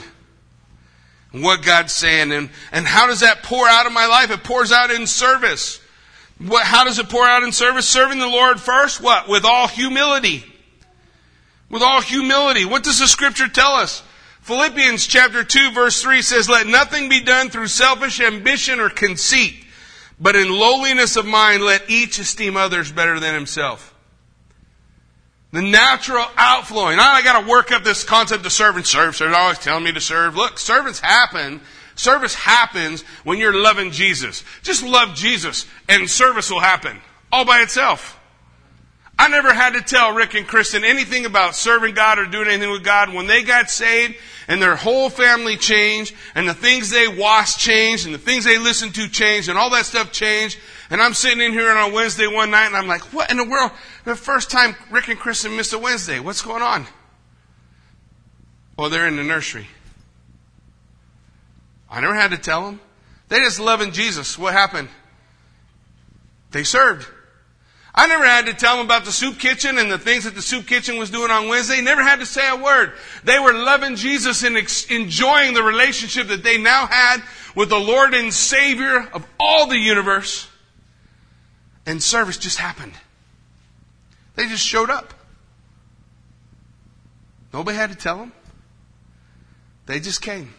what 1.34 1.64
God's 1.64 1.94
saying 1.94 2.32
and, 2.32 2.50
and 2.72 2.86
how 2.86 3.08
does 3.08 3.22
that 3.22 3.44
pour 3.44 3.68
out 3.68 3.88
of 3.88 3.92
my 3.92 4.06
life? 4.06 4.30
It 4.30 4.44
pours 4.44 4.72
out 4.72 4.92
in 4.92 5.08
service. 5.08 5.82
What, 6.38 6.64
how 6.64 6.84
does 6.84 7.00
it 7.00 7.10
pour 7.10 7.26
out 7.26 7.44
in 7.44 7.52
service? 7.52 7.88
Serving 7.88 8.20
the 8.20 8.28
Lord 8.28 8.60
first, 8.60 9.02
what? 9.02 9.28
With 9.28 9.44
all 9.44 9.68
humility. 9.68 10.44
With 11.70 11.82
all 11.82 12.02
humility. 12.02 12.66
What 12.66 12.84
does 12.84 13.00
the 13.00 13.08
scripture 13.08 13.48
tell 13.48 13.74
us? 13.74 14.04
Philippians 14.42 15.08
chapter 15.08 15.44
2 15.44 15.72
verse 15.72 16.02
3 16.04 16.22
says, 16.22 16.50
Let 16.50 16.68
nothing 16.68 17.10
be 17.10 17.22
done 17.22 17.50
through 17.50 17.68
selfish 17.68 18.20
ambition 18.20 18.80
or 18.80 18.90
conceit, 18.90 19.56
but 20.20 20.36
in 20.36 20.50
lowliness 20.50 21.16
of 21.16 21.26
mind 21.26 21.64
let 21.64 21.90
each 21.90 22.20
esteem 22.20 22.58
others 22.58 22.92
better 22.92 23.20
than 23.20 23.34
himself. 23.34 23.93
The 25.54 25.62
natural 25.62 26.26
outflowing. 26.36 26.98
Now 26.98 27.14
I 27.14 27.22
gotta 27.22 27.48
work 27.48 27.72
up 27.72 27.84
this 27.84 28.04
concept 28.04 28.46
of 28.46 28.52
serve 28.52 28.76
and 28.76 28.86
serve. 28.86 29.18
They're 29.18 29.34
always 29.34 29.60
telling 29.60 29.84
me 29.84 29.92
to 29.94 30.02
serve. 30.02 30.36
Look, 30.36 30.58
servants 30.58 31.00
happen. 31.00 31.62
Service 31.96 32.34
happens 32.34 33.04
when 33.24 33.38
you're 33.38 33.56
loving 33.56 33.92
Jesus. 33.92 34.44
Just 34.64 34.84
love 34.84 35.14
Jesus 35.14 35.68
and 35.88 36.10
service 36.10 36.50
will 36.50 36.60
happen. 36.60 37.00
All 37.32 37.46
by 37.46 37.62
itself. 37.62 38.20
I 39.18 39.28
never 39.28 39.54
had 39.54 39.74
to 39.74 39.82
tell 39.82 40.14
Rick 40.14 40.34
and 40.34 40.48
Kristen 40.48 40.84
anything 40.84 41.26
about 41.26 41.56
serving 41.56 41.94
God 41.94 42.18
or 42.18 42.26
doing 42.26 42.48
anything 42.48 42.72
with 42.72 42.84
God. 42.84 43.14
When 43.14 43.28
they 43.28 43.44
got 43.44 43.70
saved 43.70 44.16
and 44.48 44.62
their 44.62 44.76
whole 44.76 45.10
family 45.10 45.56
changed 45.56 46.16
and 46.34 46.50
the 46.50 46.54
things 46.54 46.90
they 46.90 47.08
watched 47.08 47.60
changed 47.60 48.06
and 48.06 48.14
the 48.14 48.20
things 48.20 48.44
they 48.44 48.58
listened 48.58 48.96
to 48.96 49.08
changed 49.08 49.50
and 49.50 49.58
all 49.58 49.70
that 49.70 49.86
stuff 49.86 50.12
changed. 50.12 50.58
And 50.90 51.02
I'm 51.02 51.14
sitting 51.14 51.42
in 51.42 51.52
here 51.52 51.72
on 51.72 51.92
a 51.92 51.94
Wednesday 51.94 52.28
one 52.28 52.52
night 52.52 52.66
and 52.66 52.76
I'm 52.76 52.88
like, 52.88 53.14
what 53.14 53.30
in 53.30 53.38
the 53.38 53.48
world? 53.48 53.72
The 54.04 54.16
first 54.16 54.50
time 54.50 54.76
Rick 54.90 55.10
and 55.10 55.20
Kristen 55.20 55.56
missed 55.56 55.74
a 55.74 55.80
Wednesday. 55.80 56.20
What's 56.20 56.42
going 56.42 56.64
on? 56.64 56.88
Well, 58.78 58.90
they're 58.90 59.08
in 59.08 59.16
the 59.16 59.24
nursery. 59.24 59.68
I 61.90 62.02
never 62.02 62.16
had 62.16 62.32
to 62.32 62.38
tell 62.38 62.66
them. 62.66 62.82
They 63.30 63.38
just 63.40 63.60
loving 63.60 63.92
Jesus. 63.92 64.38
What 64.38 64.54
happened? 64.54 64.90
They 66.50 66.64
served. 66.64 67.08
I 67.96 68.08
never 68.08 68.26
had 68.26 68.48
to 68.48 68.54
tell 68.54 68.78
them 68.78 68.86
about 68.86 69.06
the 69.06 69.12
soup 69.12 69.38
kitchen 69.38 69.78
and 69.78 69.92
the 69.92 70.00
things 70.00 70.24
that 70.24 70.34
the 70.34 70.42
soup 70.42 70.66
kitchen 70.66 70.98
was 70.98 71.12
doing 71.12 71.30
on 71.30 71.48
Wednesday. 71.48 71.80
Never 71.80 72.02
had 72.02 72.22
to 72.22 72.26
say 72.26 72.50
a 72.50 72.56
word. 72.56 72.94
They 73.24 73.38
were 73.38 73.54
loving 73.54 73.96
Jesus 73.96 74.44
and 74.44 74.58
ex- 74.58 74.86
enjoying 74.86 75.54
the 75.54 75.62
relationship 75.62 76.28
that 76.30 76.44
they 76.44 76.58
now 76.58 76.88
had 76.88 77.22
with 77.56 77.70
the 77.70 77.80
Lord 77.80 78.16
and 78.16 78.34
Savior 78.34 79.08
of 79.14 79.28
all 79.40 79.68
the 79.68 79.78
universe. 79.78 80.50
And 81.86 82.02
service 82.02 82.38
just 82.38 82.58
happened. 82.58 82.94
They 84.36 84.48
just 84.48 84.66
showed 84.66 84.90
up. 84.90 85.14
Nobody 87.54 87.78
had 87.78 87.92
to 87.92 87.96
tell 87.96 88.18
them. 88.18 88.32
They 89.86 90.00
just 90.00 90.22
came. 90.22 90.52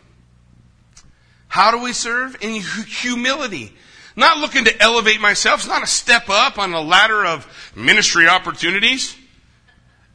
How 1.48 1.72
do 1.72 1.82
we 1.82 1.92
serve? 1.92 2.36
In 2.40 2.60
humility. 2.60 3.74
Not 4.16 4.38
looking 4.38 4.64
to 4.64 4.82
elevate 4.82 5.20
myself. 5.20 5.60
It's 5.60 5.68
not 5.68 5.82
a 5.82 5.88
step 5.88 6.28
up 6.28 6.58
on 6.58 6.72
a 6.72 6.80
ladder 6.80 7.24
of 7.24 7.46
ministry 7.74 8.28
opportunities. 8.28 9.16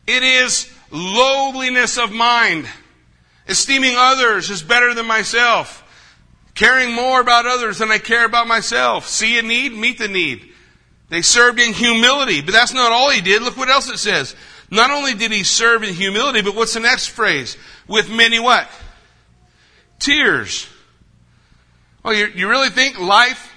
It 0.07 0.23
is 0.23 0.71
lowliness 0.91 1.97
of 1.97 2.11
mind. 2.11 2.67
Esteeming 3.47 3.95
others 3.97 4.49
as 4.49 4.63
better 4.63 4.93
than 4.93 5.05
myself. 5.05 5.83
Caring 6.55 6.93
more 6.93 7.19
about 7.19 7.45
others 7.45 7.79
than 7.79 7.91
I 7.91 7.97
care 7.97 8.25
about 8.25 8.47
myself. 8.47 9.07
See 9.07 9.37
a 9.37 9.41
need, 9.41 9.73
meet 9.73 9.97
the 9.97 10.07
need. 10.07 10.49
They 11.09 11.21
served 11.21 11.59
in 11.59 11.73
humility, 11.73 12.41
but 12.41 12.51
that's 12.51 12.73
not 12.73 12.91
all 12.91 13.09
he 13.09 13.21
did. 13.21 13.41
Look 13.41 13.57
what 13.57 13.69
else 13.69 13.89
it 13.89 13.97
says. 13.97 14.35
Not 14.71 14.91
only 14.91 15.15
did 15.15 15.31
he 15.31 15.43
serve 15.43 15.83
in 15.83 15.93
humility, 15.93 16.41
but 16.41 16.55
what's 16.55 16.75
the 16.75 16.79
next 16.79 17.07
phrase? 17.07 17.57
With 17.87 18.11
many 18.11 18.39
what? 18.39 18.69
Tears. 19.97 20.67
Oh, 22.05 22.11
you, 22.11 22.27
you 22.27 22.47
really 22.47 22.69
think 22.69 22.99
life 22.99 23.48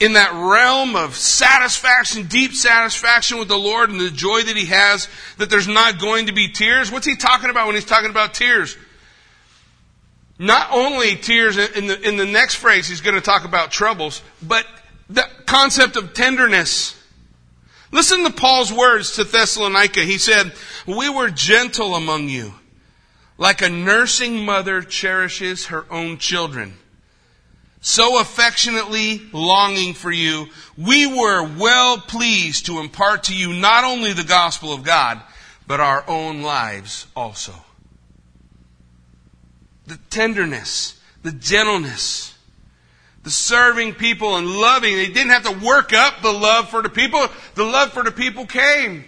in 0.00 0.12
that 0.12 0.32
realm 0.32 0.94
of 0.94 1.16
satisfaction, 1.16 2.26
deep 2.26 2.52
satisfaction 2.52 3.38
with 3.38 3.48
the 3.48 3.58
Lord 3.58 3.90
and 3.90 4.00
the 4.00 4.10
joy 4.10 4.42
that 4.42 4.56
He 4.56 4.66
has, 4.66 5.08
that 5.38 5.50
there's 5.50 5.66
not 5.66 5.98
going 5.98 6.26
to 6.26 6.32
be 6.32 6.48
tears? 6.48 6.90
What's 6.90 7.06
He 7.06 7.16
talking 7.16 7.50
about 7.50 7.66
when 7.66 7.74
He's 7.74 7.84
talking 7.84 8.10
about 8.10 8.34
tears? 8.34 8.76
Not 10.38 10.68
only 10.70 11.16
tears 11.16 11.56
in 11.56 11.88
the, 11.88 12.00
in 12.08 12.16
the 12.16 12.26
next 12.26 12.56
phrase, 12.56 12.86
He's 12.86 13.00
going 13.00 13.16
to 13.16 13.20
talk 13.20 13.44
about 13.44 13.72
troubles, 13.72 14.22
but 14.40 14.64
the 15.10 15.24
concept 15.46 15.96
of 15.96 16.14
tenderness. 16.14 16.94
Listen 17.90 18.22
to 18.22 18.30
Paul's 18.30 18.72
words 18.72 19.16
to 19.16 19.24
Thessalonica. 19.24 20.00
He 20.02 20.18
said, 20.18 20.52
We 20.86 21.08
were 21.08 21.30
gentle 21.30 21.96
among 21.96 22.28
you, 22.28 22.52
like 23.36 23.62
a 23.62 23.68
nursing 23.68 24.44
mother 24.44 24.82
cherishes 24.82 25.66
her 25.66 25.86
own 25.90 26.18
children 26.18 26.76
so 27.80 28.20
affectionately 28.20 29.22
longing 29.32 29.94
for 29.94 30.10
you, 30.10 30.46
we 30.76 31.06
were 31.06 31.48
well 31.58 31.98
pleased 31.98 32.66
to 32.66 32.80
impart 32.80 33.24
to 33.24 33.36
you 33.36 33.52
not 33.52 33.84
only 33.84 34.12
the 34.12 34.24
gospel 34.24 34.72
of 34.72 34.82
God, 34.82 35.20
but 35.66 35.80
our 35.80 36.04
own 36.08 36.42
lives 36.42 37.06
also. 37.14 37.52
The 39.86 39.98
tenderness, 40.10 41.00
the 41.22 41.32
gentleness, 41.32 42.34
the 43.22 43.30
serving 43.30 43.94
people 43.94 44.36
and 44.36 44.46
loving. 44.46 44.96
They 44.96 45.08
didn't 45.08 45.30
have 45.30 45.44
to 45.44 45.64
work 45.64 45.92
up 45.92 46.22
the 46.22 46.32
love 46.32 46.70
for 46.70 46.82
the 46.82 46.88
people. 46.88 47.26
The 47.54 47.64
love 47.64 47.92
for 47.92 48.02
the 48.02 48.10
people 48.10 48.46
came. 48.46 49.04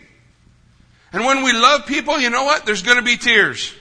And 1.13 1.25
when 1.25 1.43
we 1.43 1.53
love 1.53 1.87
people, 1.87 2.19
you 2.21 2.31
know 2.31 2.45
what? 2.45 2.67
There's 2.67 2.83
going 2.83 2.99
to 2.99 3.03
be 3.03 3.17
tears. 3.17 3.75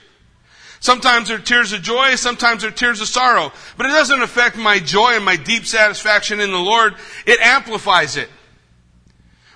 Sometimes 0.80 1.28
they're 1.28 1.38
tears 1.38 1.74
of 1.74 1.82
joy, 1.82 2.14
sometimes 2.14 2.62
they're 2.62 2.70
tears 2.70 3.02
of 3.02 3.08
sorrow. 3.08 3.52
But 3.76 3.86
it 3.86 3.90
doesn't 3.90 4.22
affect 4.22 4.56
my 4.56 4.78
joy 4.78 5.12
and 5.12 5.24
my 5.24 5.36
deep 5.36 5.66
satisfaction 5.66 6.40
in 6.40 6.50
the 6.50 6.58
Lord. 6.58 6.94
It 7.26 7.38
amplifies 7.40 8.16
it. 8.16 8.30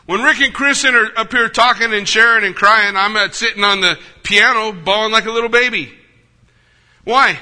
When 0.04 0.22
Rick 0.22 0.42
and 0.42 0.52
Kristen 0.52 0.94
are 0.94 1.10
up 1.16 1.32
here 1.32 1.48
talking 1.48 1.94
and 1.94 2.06
sharing 2.06 2.44
and 2.44 2.54
crying, 2.54 2.94
I'm 2.94 3.32
sitting 3.32 3.64
on 3.64 3.80
the 3.80 3.98
piano 4.22 4.72
bawling 4.72 5.12
like 5.12 5.24
a 5.24 5.30
little 5.30 5.48
baby. 5.48 5.94
Why? 7.04 7.38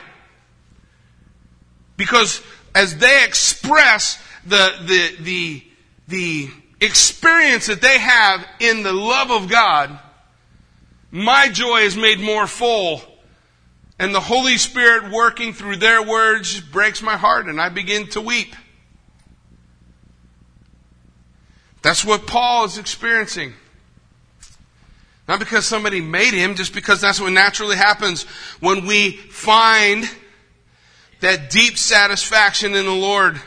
Because 1.96 2.40
as 2.76 2.98
they 2.98 3.24
express 3.24 4.22
the, 4.46 4.74
the, 4.82 5.16
the, 5.22 5.64
the 6.06 6.50
experience 6.80 7.66
that 7.66 7.80
they 7.80 7.98
have 7.98 8.46
in 8.60 8.84
the 8.84 8.92
love 8.92 9.32
of 9.32 9.50
God, 9.50 9.98
my 11.10 11.48
joy 11.48 11.80
is 11.80 11.96
made 11.96 12.20
more 12.20 12.46
full 12.46 13.02
and 14.02 14.12
the 14.12 14.20
Holy 14.20 14.58
Spirit 14.58 15.12
working 15.12 15.52
through 15.52 15.76
their 15.76 16.02
words 16.02 16.60
breaks 16.60 17.02
my 17.02 17.16
heart 17.16 17.46
and 17.46 17.60
I 17.60 17.68
begin 17.68 18.08
to 18.08 18.20
weep. 18.20 18.56
That's 21.82 22.04
what 22.04 22.26
Paul 22.26 22.64
is 22.64 22.78
experiencing. 22.78 23.54
Not 25.28 25.38
because 25.38 25.66
somebody 25.66 26.00
made 26.00 26.34
him, 26.34 26.56
just 26.56 26.74
because 26.74 27.00
that's 27.00 27.20
what 27.20 27.32
naturally 27.32 27.76
happens 27.76 28.24
when 28.58 28.86
we 28.86 29.12
find 29.12 30.10
that 31.20 31.50
deep 31.50 31.78
satisfaction 31.78 32.74
in 32.74 32.84
the 32.84 32.90
Lord. 32.90 33.40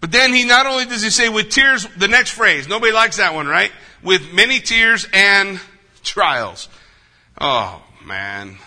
But 0.00 0.12
then 0.12 0.32
he 0.32 0.44
not 0.44 0.66
only 0.66 0.84
does 0.84 1.02
he 1.02 1.10
say 1.10 1.28
with 1.28 1.50
tears, 1.50 1.88
the 1.96 2.06
next 2.06 2.30
phrase, 2.30 2.68
nobody 2.68 2.92
likes 2.92 3.16
that 3.16 3.34
one, 3.34 3.48
right? 3.48 3.72
With 4.00 4.32
many 4.32 4.60
tears 4.60 5.08
and 5.12 5.60
trials. 6.04 6.68
Oh, 7.40 7.82
man. 8.04 8.58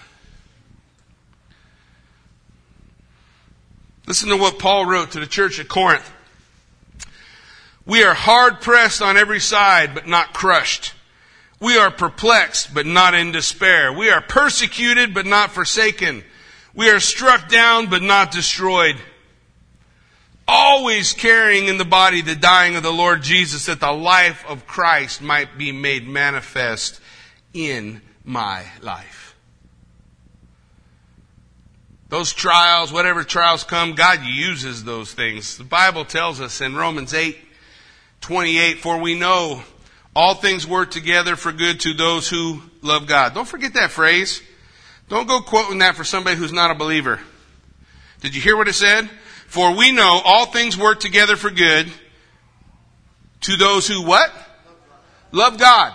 Listen 4.12 4.28
to 4.28 4.36
what 4.36 4.60
Paul 4.60 4.86
wrote 4.86 5.12
to 5.12 5.22
the 5.22 5.26
church 5.26 5.58
at 5.58 5.70
Corinth. 5.70 6.12
We 7.86 8.04
are 8.04 8.14
hard 8.14 8.60
pressed 8.60 9.02
on 9.02 9.16
every 9.16 9.40
side, 9.40 9.94
but 9.94 10.06
not 10.06 10.34
crushed. 10.34 10.94
We 11.62 11.78
are 11.78 11.90
perplexed, 11.90 12.74
but 12.74 12.86
not 12.86 13.14
in 13.14 13.32
despair. 13.32 13.94
We 13.94 14.10
are 14.10 14.20
persecuted, 14.20 15.14
but 15.14 15.26
not 15.26 15.52
forsaken. 15.52 16.26
We 16.74 16.90
are 16.90 17.00
struck 17.00 17.48
down, 17.48 17.90
but 17.90 18.02
not 18.02 18.32
destroyed. 18.32 18.98
Always 20.46 21.14
carrying 21.14 21.68
in 21.68 21.78
the 21.78 21.86
body 21.86 22.22
the 22.22 22.36
dying 22.36 22.76
of 22.76 22.84
the 22.84 22.92
Lord 22.92 23.24
Jesus, 23.24 23.68
that 23.68 23.80
the 23.80 23.94
life 23.94 24.44
of 24.46 24.68
Christ 24.68 25.22
might 25.22 25.58
be 25.58 25.72
made 25.72 26.06
manifest 26.06 27.00
in 27.54 28.02
my 28.26 28.66
life. 28.82 29.21
Those 32.12 32.34
trials, 32.34 32.92
whatever 32.92 33.24
trials 33.24 33.64
come, 33.64 33.96
God 33.96 34.26
uses 34.26 34.84
those 34.84 35.14
things. 35.14 35.58
The 35.58 35.64
Bible 35.64 36.04
tells 36.04 36.42
us 36.42 36.60
in 36.60 36.76
Romans 36.76 37.14
8, 37.14 37.38
28, 38.20 38.80
for 38.80 38.98
we 38.98 39.18
know 39.18 39.64
all 40.14 40.36
things 40.36 40.68
work 40.68 40.92
together 40.92 41.38
for 41.38 41.54
good 41.54 41.80
to 41.80 41.94
those 41.94 42.28
who 42.28 42.64
love 42.82 43.08
God. 43.08 43.34
Don't 43.34 43.48
forget 43.48 43.76
that 43.76 43.92
phrase. 43.92 44.42
Don't 45.08 45.26
go 45.26 45.40
quoting 45.40 45.78
that 45.78 45.96
for 45.96 46.04
somebody 46.04 46.36
who's 46.36 46.52
not 46.52 46.70
a 46.70 46.76
believer. 46.76 47.22
Did 48.20 48.36
you 48.36 48.42
hear 48.42 48.58
what 48.58 48.68
it 48.68 48.74
said? 48.74 49.10
For 49.48 49.74
we 49.74 49.94
know 49.94 50.20
all 50.26 50.48
things 50.48 50.78
work 50.78 51.00
together 51.00 51.38
for 51.38 51.50
good 51.50 51.90
to 53.42 53.56
those 53.56 53.88
who 53.88 54.06
what? 54.06 54.30
Love 55.32 55.58
God. 55.58 55.94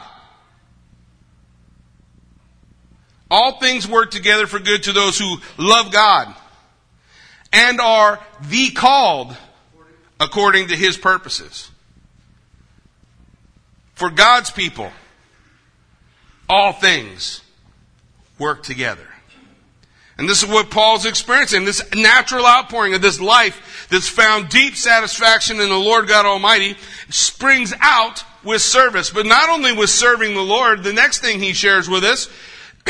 All 3.31 3.59
things 3.59 3.89
work 3.89 4.11
together 4.11 4.47
for 4.47 4.59
good 4.59 4.85
to 4.85 4.93
those 4.93 5.19
who 5.19 5.37
love 5.59 5.93
God 5.93 6.35
and 7.53 7.81
are 7.81 8.21
the 8.49 8.71
called 8.71 9.37
according 10.21 10.69
to 10.69 10.77
his 10.77 10.97
purposes. 10.97 11.71
For 13.95 14.11
God's 14.11 14.51
people, 14.51 14.91
all 16.49 16.73
things 16.73 17.41
work 18.39 18.63
together. 18.63 19.09
And 20.19 20.29
this 20.29 20.43
is 20.43 20.49
what 20.49 20.71
Paul's 20.71 21.05
experiencing, 21.05 21.65
this 21.65 21.83
natural 21.95 22.47
outpouring 22.47 22.95
of 22.95 23.03
this 23.03 23.21
life 23.21 23.87
that's 23.91 24.09
found 24.09 24.49
deep 24.49 24.77
satisfaction 24.77 25.61
in 25.61 25.69
the 25.69 25.79
Lord 25.79 26.09
God 26.09 26.25
Almighty 26.25 26.77
springs 27.11 27.75
out 27.81 28.25
with 28.43 28.63
service. 28.63 29.11
But 29.11 29.27
not 29.27 29.51
only 29.51 29.73
with 29.73 29.91
serving 29.91 30.35
the 30.35 30.41
Lord, 30.41 30.85
the 30.85 30.93
next 30.93 31.19
thing 31.19 31.41
he 31.41 31.53
shares 31.53 31.89
with 31.89 32.05
us 32.05 32.31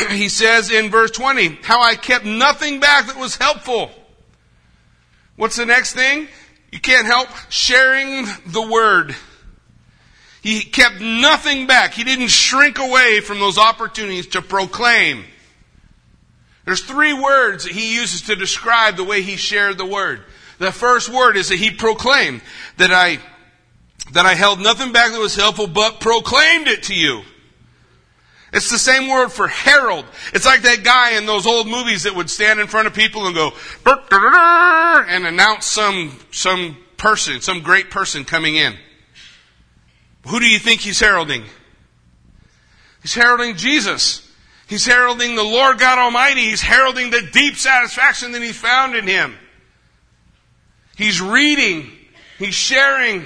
he 0.09 0.29
says 0.29 0.71
in 0.71 0.89
verse 0.89 1.11
20, 1.11 1.59
how 1.63 1.81
I 1.81 1.95
kept 1.95 2.25
nothing 2.25 2.79
back 2.79 3.07
that 3.07 3.17
was 3.17 3.35
helpful. 3.35 3.91
What's 5.35 5.55
the 5.55 5.65
next 5.65 5.93
thing? 5.93 6.27
You 6.71 6.79
can't 6.79 7.05
help 7.05 7.29
sharing 7.49 8.25
the 8.45 8.61
word. 8.61 9.15
He 10.41 10.61
kept 10.61 11.01
nothing 11.01 11.67
back. 11.67 11.93
He 11.93 12.03
didn't 12.03 12.29
shrink 12.29 12.79
away 12.79 13.21
from 13.21 13.39
those 13.39 13.57
opportunities 13.57 14.27
to 14.27 14.41
proclaim. 14.41 15.25
There's 16.65 16.81
three 16.81 17.13
words 17.13 17.63
that 17.63 17.73
he 17.73 17.95
uses 17.95 18.23
to 18.23 18.35
describe 18.35 18.97
the 18.97 19.03
way 19.03 19.21
he 19.21 19.37
shared 19.37 19.77
the 19.77 19.85
word. 19.85 20.23
The 20.59 20.71
first 20.71 21.09
word 21.09 21.37
is 21.37 21.49
that 21.49 21.55
he 21.55 21.71
proclaimed 21.71 22.41
that 22.77 22.91
I, 22.91 23.19
that 24.11 24.25
I 24.25 24.33
held 24.33 24.59
nothing 24.59 24.91
back 24.91 25.11
that 25.11 25.19
was 25.19 25.35
helpful, 25.35 25.67
but 25.67 25.99
proclaimed 25.99 26.67
it 26.67 26.83
to 26.83 26.95
you. 26.95 27.21
It's 28.53 28.71
the 28.71 28.77
same 28.77 29.09
word 29.09 29.29
for 29.29 29.47
herald. 29.47 30.05
It's 30.33 30.45
like 30.45 30.61
that 30.61 30.83
guy 30.83 31.17
in 31.17 31.25
those 31.25 31.45
old 31.45 31.67
movies 31.67 32.03
that 32.03 32.15
would 32.15 32.29
stand 32.29 32.59
in 32.59 32.67
front 32.67 32.87
of 32.87 32.93
people 32.93 33.27
and 33.27 33.35
go, 33.35 33.51
and 33.85 35.27
announce 35.27 35.65
some, 35.65 36.17
some 36.31 36.77
person, 36.95 37.41
some 37.41 37.61
great 37.61 37.89
person 37.89 38.23
coming 38.23 38.55
in. 38.55 38.75
Who 40.27 40.39
do 40.39 40.47
you 40.47 40.59
think 40.59 40.81
he's 40.81 40.99
heralding? 40.99 41.43
He's 43.01 43.13
heralding 43.13 43.55
Jesus. 43.55 44.29
He's 44.67 44.85
heralding 44.85 45.35
the 45.35 45.43
Lord 45.43 45.79
God 45.79 45.97
Almighty. 45.97 46.49
He's 46.49 46.61
heralding 46.61 47.09
the 47.09 47.21
deep 47.31 47.55
satisfaction 47.55 48.33
that 48.33 48.41
he 48.41 48.51
found 48.51 48.95
in 48.95 49.07
him. 49.07 49.35
He's 50.97 51.21
reading. 51.21 51.91
He's 52.37 52.55
sharing. 52.55 53.25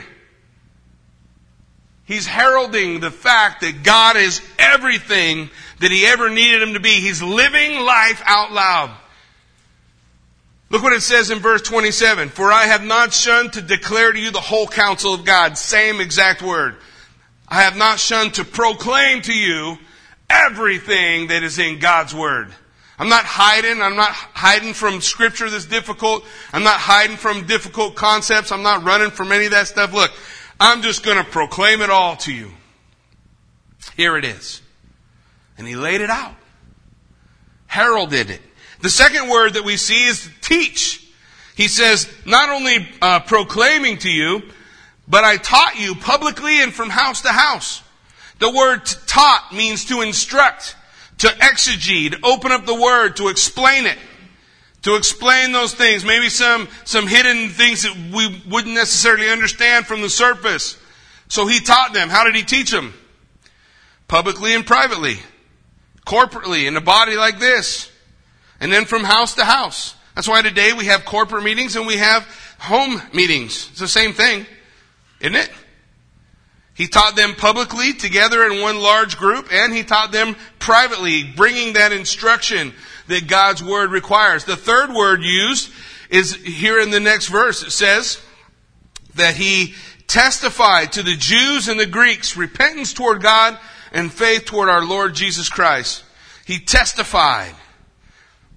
He's 2.11 2.27
heralding 2.27 2.99
the 2.99 3.09
fact 3.09 3.61
that 3.61 3.83
God 3.83 4.17
is 4.17 4.41
everything 4.59 5.49
that 5.79 5.91
he 5.91 6.05
ever 6.05 6.29
needed 6.29 6.61
him 6.61 6.73
to 6.73 6.81
be. 6.81 6.99
He's 6.99 7.23
living 7.23 7.79
life 7.79 8.21
out 8.25 8.51
loud. 8.51 8.91
Look 10.69 10.83
what 10.83 10.91
it 10.91 11.03
says 11.03 11.29
in 11.29 11.39
verse 11.39 11.61
27. 11.61 12.27
For 12.27 12.51
I 12.51 12.63
have 12.63 12.83
not 12.83 13.13
shunned 13.13 13.53
to 13.53 13.61
declare 13.61 14.11
to 14.11 14.19
you 14.19 14.29
the 14.29 14.41
whole 14.41 14.67
counsel 14.67 15.13
of 15.13 15.23
God. 15.23 15.57
Same 15.57 16.01
exact 16.01 16.41
word. 16.41 16.75
I 17.47 17.61
have 17.61 17.77
not 17.77 17.97
shunned 17.97 18.33
to 18.33 18.43
proclaim 18.43 19.21
to 19.21 19.33
you 19.33 19.77
everything 20.29 21.27
that 21.27 21.43
is 21.43 21.59
in 21.59 21.79
God's 21.79 22.13
Word. 22.13 22.53
I'm 22.99 23.07
not 23.07 23.23
hiding. 23.23 23.81
I'm 23.81 23.95
not 23.95 24.11
hiding 24.11 24.73
from 24.73 24.99
scripture 24.99 25.49
that's 25.49 25.65
difficult. 25.65 26.25
I'm 26.51 26.63
not 26.63 26.81
hiding 26.81 27.15
from 27.15 27.47
difficult 27.47 27.95
concepts. 27.95 28.51
I'm 28.51 28.63
not 28.63 28.83
running 28.83 29.11
from 29.11 29.31
any 29.31 29.45
of 29.45 29.51
that 29.51 29.67
stuff. 29.67 29.93
Look, 29.93 30.11
I'm 30.63 30.83
just 30.83 31.03
going 31.03 31.17
to 31.17 31.23
proclaim 31.23 31.81
it 31.81 31.89
all 31.89 32.17
to 32.17 32.31
you. 32.31 32.51
Here 33.97 34.15
it 34.15 34.23
is. 34.23 34.61
And 35.57 35.67
he 35.67 35.75
laid 35.75 36.01
it 36.01 36.11
out. 36.11 36.35
Heralded 37.65 38.29
it. 38.29 38.41
The 38.81 38.89
second 38.91 39.27
word 39.27 39.55
that 39.55 39.63
we 39.63 39.75
see 39.75 40.05
is 40.05 40.29
teach. 40.41 41.03
He 41.55 41.67
says, 41.67 42.07
not 42.27 42.49
only 42.49 42.87
uh, 43.01 43.21
proclaiming 43.21 43.97
to 43.99 44.09
you, 44.09 44.43
but 45.07 45.23
I 45.23 45.37
taught 45.37 45.79
you 45.79 45.95
publicly 45.95 46.61
and 46.61 46.71
from 46.71 46.91
house 46.91 47.23
to 47.23 47.29
house. 47.29 47.81
The 48.37 48.51
word 48.51 48.85
taught 48.85 49.49
means 49.51 49.85
to 49.85 50.01
instruct, 50.01 50.75
to 51.17 51.27
exegete, 51.27 52.11
to 52.11 52.19
open 52.23 52.51
up 52.51 52.67
the 52.67 52.79
word, 52.79 53.15
to 53.15 53.29
explain 53.29 53.87
it. 53.87 53.97
To 54.83 54.95
explain 54.95 55.51
those 55.51 55.73
things, 55.73 56.03
maybe 56.03 56.29
some, 56.29 56.67
some 56.85 57.05
hidden 57.05 57.49
things 57.49 57.83
that 57.83 57.95
we 58.13 58.41
wouldn't 58.49 58.73
necessarily 58.73 59.29
understand 59.29 59.85
from 59.85 60.01
the 60.01 60.09
surface. 60.09 60.77
So 61.27 61.45
he 61.45 61.59
taught 61.59 61.93
them. 61.93 62.09
How 62.09 62.23
did 62.23 62.35
he 62.35 62.43
teach 62.43 62.71
them? 62.71 62.93
Publicly 64.07 64.55
and 64.55 64.65
privately. 64.65 65.19
Corporately, 66.05 66.67
in 66.67 66.75
a 66.75 66.81
body 66.81 67.15
like 67.15 67.39
this. 67.39 67.91
And 68.59 68.71
then 68.71 68.85
from 68.85 69.03
house 69.03 69.35
to 69.35 69.45
house. 69.45 69.95
That's 70.15 70.27
why 70.27 70.41
today 70.41 70.73
we 70.73 70.85
have 70.85 71.05
corporate 71.05 71.43
meetings 71.43 71.75
and 71.75 71.85
we 71.85 71.97
have 71.97 72.23
home 72.57 73.01
meetings. 73.13 73.69
It's 73.71 73.79
the 73.79 73.87
same 73.87 74.13
thing. 74.13 74.45
Isn't 75.19 75.35
it? 75.35 75.51
He 76.73 76.87
taught 76.87 77.15
them 77.15 77.35
publicly 77.35 77.93
together 77.93 78.45
in 78.47 78.61
one 78.61 78.79
large 78.79 79.17
group, 79.17 79.49
and 79.51 79.73
he 79.73 79.83
taught 79.83 80.11
them 80.11 80.35
privately, 80.57 81.23
bringing 81.23 81.73
that 81.73 81.91
instruction 81.91 82.73
that 83.07 83.27
God's 83.27 83.63
word 83.63 83.91
requires. 83.91 84.45
The 84.45 84.55
third 84.55 84.93
word 84.93 85.23
used 85.23 85.71
is 86.09 86.35
here 86.35 86.79
in 86.79 86.91
the 86.91 86.99
next 86.99 87.27
verse. 87.27 87.63
It 87.63 87.71
says 87.71 88.21
that 89.15 89.35
he 89.35 89.75
testified 90.07 90.93
to 90.93 91.03
the 91.03 91.15
Jews 91.15 91.67
and 91.67 91.79
the 91.79 91.85
Greeks 91.85 92.35
repentance 92.35 92.93
toward 92.93 93.21
God 93.21 93.57
and 93.93 94.11
faith 94.11 94.45
toward 94.45 94.69
our 94.69 94.85
Lord 94.85 95.15
Jesus 95.15 95.49
Christ. 95.49 96.03
He 96.45 96.59
testified. 96.59 97.55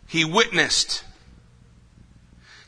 He 0.09 0.24
witnessed. 0.24 1.04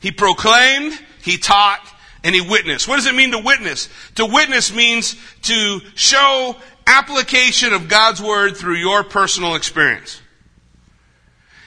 He 0.01 0.13
proclaimed. 0.13 0.99
He 1.23 1.39
taught 1.39 1.81
and 2.23 2.35
he 2.35 2.41
witnessed. 2.41 2.89
What 2.89 2.97
does 2.97 3.07
it 3.07 3.15
mean 3.15 3.33
to 3.33 3.39
witness? 3.39 3.89
To 4.17 4.27
witness 4.27 4.75
means 4.75 5.17
to 5.43 5.81
show 5.95 6.57
application 6.87 7.73
of 7.73 7.89
God's 7.89 8.23
word 8.23 8.57
through 8.57 8.77
your 8.77 9.05
personal 9.05 9.55
experience. 9.55 10.21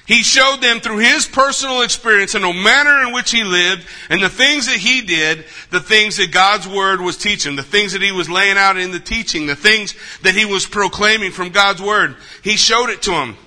He 0.10 0.24
showed 0.24 0.60
them 0.60 0.80
through 0.80 0.98
his 0.98 1.28
personal 1.28 1.84
experience 1.84 2.34
and 2.34 2.44
the 2.44 2.52
manner 2.52 3.04
in 3.06 3.14
which 3.14 3.30
he 3.30 3.44
lived 3.44 3.86
and 4.10 4.20
the 4.20 4.28
things 4.28 4.66
that 4.66 4.78
he 4.78 5.02
did, 5.02 5.46
the 5.70 5.80
things 5.80 6.18
that 6.18 6.32
God's 6.32 6.68
word 6.68 7.00
was 7.00 7.16
teaching, 7.16 7.56
the 7.56 7.62
things 7.62 7.94
that 7.94 8.02
he 8.02 8.12
was 8.12 8.28
laying 8.28 8.58
out 8.58 8.76
in 8.76 8.90
the 8.90 9.00
teaching, 9.00 9.46
the 9.46 9.56
things 9.56 9.94
that 10.24 10.34
he 10.34 10.46
was 10.46 10.66
proclaiming 10.66 11.30
from 11.32 11.50
God's 11.50 11.80
word. 11.80 12.16
He 12.44 12.58
showed 12.58 12.90
it 12.90 13.04
to 13.04 13.12
them. 13.12 13.38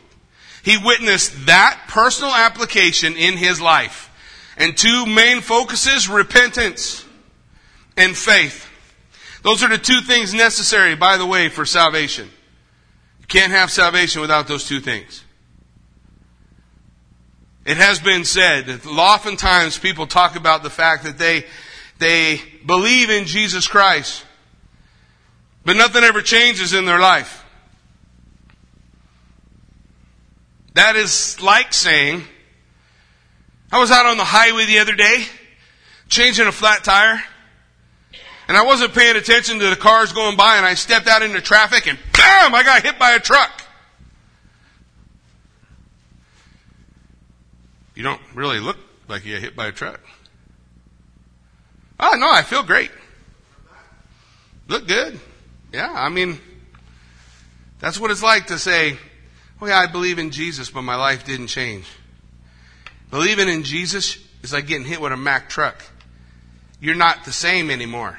He 0.62 0.78
witnessed 0.78 1.46
that 1.46 1.80
personal 1.88 2.30
application 2.32 3.16
in 3.16 3.36
his 3.36 3.60
life. 3.60 4.08
And 4.56 4.76
two 4.76 5.04
main 5.04 5.40
focuses, 5.40 6.08
repentance 6.08 7.04
and 7.96 8.16
faith. 8.16 8.68
Those 9.42 9.64
are 9.64 9.68
the 9.68 9.78
two 9.78 10.00
things 10.00 10.32
necessary, 10.32 10.94
by 10.94 11.16
the 11.16 11.26
way, 11.26 11.48
for 11.48 11.66
salvation. 11.66 12.30
You 13.18 13.26
can't 13.26 13.50
have 13.50 13.72
salvation 13.72 14.20
without 14.20 14.46
those 14.46 14.64
two 14.64 14.78
things. 14.78 15.24
It 17.64 17.76
has 17.76 18.00
been 18.00 18.24
said 18.24 18.66
that 18.66 18.86
oftentimes 18.86 19.78
people 19.78 20.06
talk 20.06 20.34
about 20.34 20.62
the 20.62 20.70
fact 20.70 21.04
that 21.04 21.16
they, 21.16 21.44
they 21.98 22.40
believe 22.66 23.08
in 23.08 23.24
Jesus 23.26 23.68
Christ, 23.68 24.24
but 25.64 25.76
nothing 25.76 26.02
ever 26.02 26.22
changes 26.22 26.72
in 26.72 26.86
their 26.86 26.98
life. 26.98 27.44
That 30.74 30.96
is 30.96 31.40
like 31.40 31.72
saying, 31.72 32.24
I 33.70 33.78
was 33.78 33.90
out 33.90 34.06
on 34.06 34.16
the 34.16 34.24
highway 34.24 34.66
the 34.66 34.80
other 34.80 34.94
day, 34.96 35.24
changing 36.08 36.46
a 36.46 36.52
flat 36.52 36.82
tire, 36.82 37.22
and 38.48 38.56
I 38.56 38.62
wasn't 38.64 38.92
paying 38.92 39.16
attention 39.16 39.60
to 39.60 39.70
the 39.70 39.76
cars 39.76 40.12
going 40.12 40.36
by, 40.36 40.56
and 40.56 40.66
I 40.66 40.74
stepped 40.74 41.06
out 41.06 41.22
into 41.22 41.40
traffic, 41.40 41.86
and 41.86 41.98
bam, 42.12 42.54
I 42.54 42.62
got 42.64 42.82
hit 42.82 42.98
by 42.98 43.12
a 43.12 43.20
truck. 43.20 43.61
You 47.94 48.02
don't 48.02 48.20
really 48.34 48.60
look 48.60 48.78
like 49.08 49.24
you 49.24 49.34
got 49.34 49.42
hit 49.42 49.56
by 49.56 49.66
a 49.66 49.72
truck. 49.72 50.00
Oh, 52.00 52.16
no, 52.18 52.30
I 52.30 52.42
feel 52.42 52.62
great. 52.62 52.90
Look 54.68 54.88
good. 54.88 55.20
Yeah, 55.72 55.92
I 55.94 56.08
mean, 56.08 56.38
that's 57.78 57.98
what 57.98 58.10
it's 58.10 58.22
like 58.22 58.46
to 58.48 58.58
say, 58.58 58.96
oh 59.60 59.66
yeah, 59.66 59.78
I 59.78 59.86
believe 59.86 60.18
in 60.18 60.30
Jesus, 60.30 60.70
but 60.70 60.82
my 60.82 60.96
life 60.96 61.24
didn't 61.24 61.48
change. 61.48 61.86
Believing 63.10 63.48
in 63.48 63.62
Jesus 63.62 64.18
is 64.42 64.52
like 64.52 64.66
getting 64.66 64.86
hit 64.86 65.00
with 65.00 65.12
a 65.12 65.16
Mack 65.16 65.48
truck. 65.48 65.82
You're 66.80 66.94
not 66.94 67.24
the 67.24 67.32
same 67.32 67.70
anymore. 67.70 68.18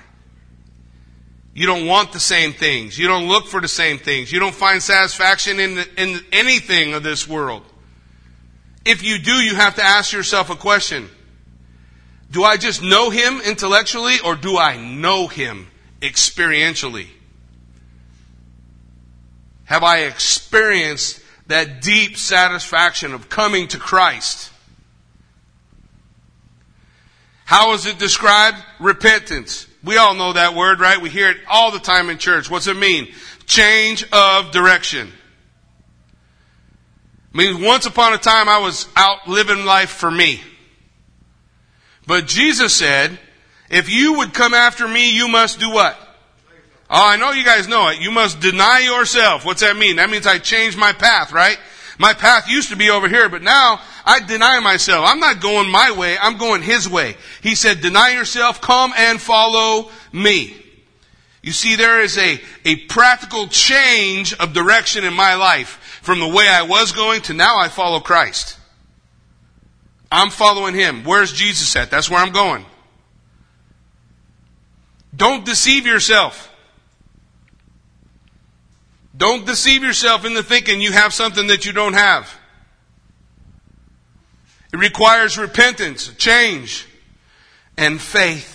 You 1.54 1.68
don't 1.68 1.86
want 1.86 2.14
the 2.14 2.20
same 2.20 2.54
things. 2.54 2.98
You 2.98 3.08
don't 3.08 3.28
look 3.28 3.48
for 3.48 3.62
the 3.62 3.68
same 3.68 4.00
things. 4.00 4.32
You 4.32 4.40
don't 4.40 4.56
find 4.56 4.82
satisfaction 4.82 5.60
in, 5.60 5.76
the, 5.76 5.88
in 5.98 6.20
anything 6.32 6.94
of 6.94 7.04
this 7.04 7.28
world. 7.28 7.64
If 8.86 9.04
you 9.04 9.18
do, 9.18 9.34
you 9.34 9.56
have 9.56 9.76
to 9.76 9.84
ask 9.84 10.12
yourself 10.12 10.50
a 10.50 10.56
question. 10.56 11.10
Do 12.32 12.44
I 12.44 12.58
just 12.58 12.82
know 12.82 13.10
him 13.10 13.42
intellectually 13.42 14.16
or 14.24 14.36
do 14.36 14.58
I 14.58 14.78
know 14.78 15.28
him 15.28 15.68
experientially? 16.02 17.08
Have 19.66 19.84
I 19.84 20.00
experienced 20.00 21.22
that 21.48 21.82
deep 21.82 22.18
satisfaction 22.18 23.14
of 23.14 23.30
coming 23.30 23.68
to 23.70 23.78
Christ? 23.78 24.52
How 27.46 27.74
is 27.74 27.86
it 27.86 28.00
described? 28.00 28.58
Repentance. 28.80 29.68
We 29.84 29.98
all 29.98 30.16
know 30.16 30.34
that 30.34 30.56
word, 30.56 30.80
right? 30.80 31.00
We 31.00 31.10
hear 31.10 31.30
it 31.30 31.38
all 31.50 31.72
the 31.72 31.80
time 31.80 32.10
in 32.10 32.18
church. 32.18 32.50
What's 32.50 32.68
it 32.68 32.78
mean? 32.78 33.14
Change 33.46 34.06
of 34.12 34.52
direction. 34.52 35.12
It 37.34 37.38
means 37.38 37.60
once 37.60 37.86
upon 37.86 38.14
a 38.14 38.18
time 38.18 38.48
I 38.48 38.60
was 38.60 38.88
out 38.96 39.28
living 39.28 39.66
life 39.66 39.90
for 39.90 40.12
me. 40.12 40.42
But 42.06 42.28
Jesus 42.28 42.74
said, 42.76 43.18
if 43.70 43.90
you 43.90 44.18
would 44.18 44.34
come 44.34 44.54
after 44.54 44.88
me, 44.88 45.12
you 45.12 45.28
must 45.28 45.60
do 45.60 45.72
what? 45.72 45.98
Oh, 46.90 47.08
I 47.08 47.18
know 47.18 47.32
you 47.32 47.44
guys 47.44 47.68
know 47.68 47.88
it. 47.88 48.02
You 48.02 48.12
must 48.12 48.40
deny 48.40 48.80
yourself. 48.80 49.46
What's 49.46 49.62
that 49.62 49.78
mean? 49.78 49.96
That 49.96 50.10
means 50.10 50.28
I 50.28 50.38
changed 50.38 50.78
my 50.78 50.94
path, 50.94 51.32
right? 51.32 51.58
My 51.98 52.14
path 52.14 52.50
used 52.50 52.70
to 52.70 52.76
be 52.76 52.90
over 52.90 53.08
here, 53.08 53.30
but 53.30 53.42
now 53.42 53.80
I 54.06 54.20
deny 54.20 54.60
myself. 54.60 55.06
I'm 55.08 55.20
not 55.20 55.42
going 55.42 55.72
my 55.72 55.92
way. 55.92 56.18
I'm 56.20 56.38
going 56.38 56.62
His 56.62 56.88
way. 56.88 57.16
He 57.42 57.56
said, 57.56 57.82
deny 57.82 58.12
yourself, 58.12 58.62
come 58.62 58.94
and 58.96 59.20
follow 59.20 59.90
me. 60.12 60.56
You 61.44 61.52
see, 61.52 61.76
there 61.76 62.02
is 62.02 62.18
a, 62.18 62.40
a 62.64 62.78
practical 62.88 63.48
change 63.48 64.34
of 64.34 64.54
direction 64.54 65.04
in 65.04 65.14
my 65.14 65.36
life 65.36 66.00
from 66.02 66.22
the 66.22 66.28
way 66.28 66.48
I 66.48 66.64
was 66.64 66.94
going 66.94 67.22
to 67.24 67.34
now 67.34 67.60
I 67.60 67.68
follow 67.68 68.00
Christ. 68.00 68.58
I'm 70.10 70.30
following 70.30 70.74
Him. 70.74 71.04
Where's 71.04 71.34
Jesus 71.34 71.76
at? 71.76 71.92
That's 71.92 72.10
where 72.10 72.22
I'm 72.22 72.32
going. 72.32 72.66
Don't 75.16 75.44
deceive 75.44 75.86
yourself. 75.86 76.50
Don't 79.16 79.46
deceive 79.46 79.84
yourself 79.84 80.26
into 80.26 80.44
thinking 80.44 80.80
you 80.80 80.94
have 80.94 81.14
something 81.14 81.48
that 81.48 81.66
you 81.66 81.74
don't 81.74 81.94
have. 81.94 82.34
It 84.72 84.78
requires 84.78 85.38
repentance, 85.38 86.08
change, 86.16 86.88
and 87.78 88.02
faith. 88.02 88.53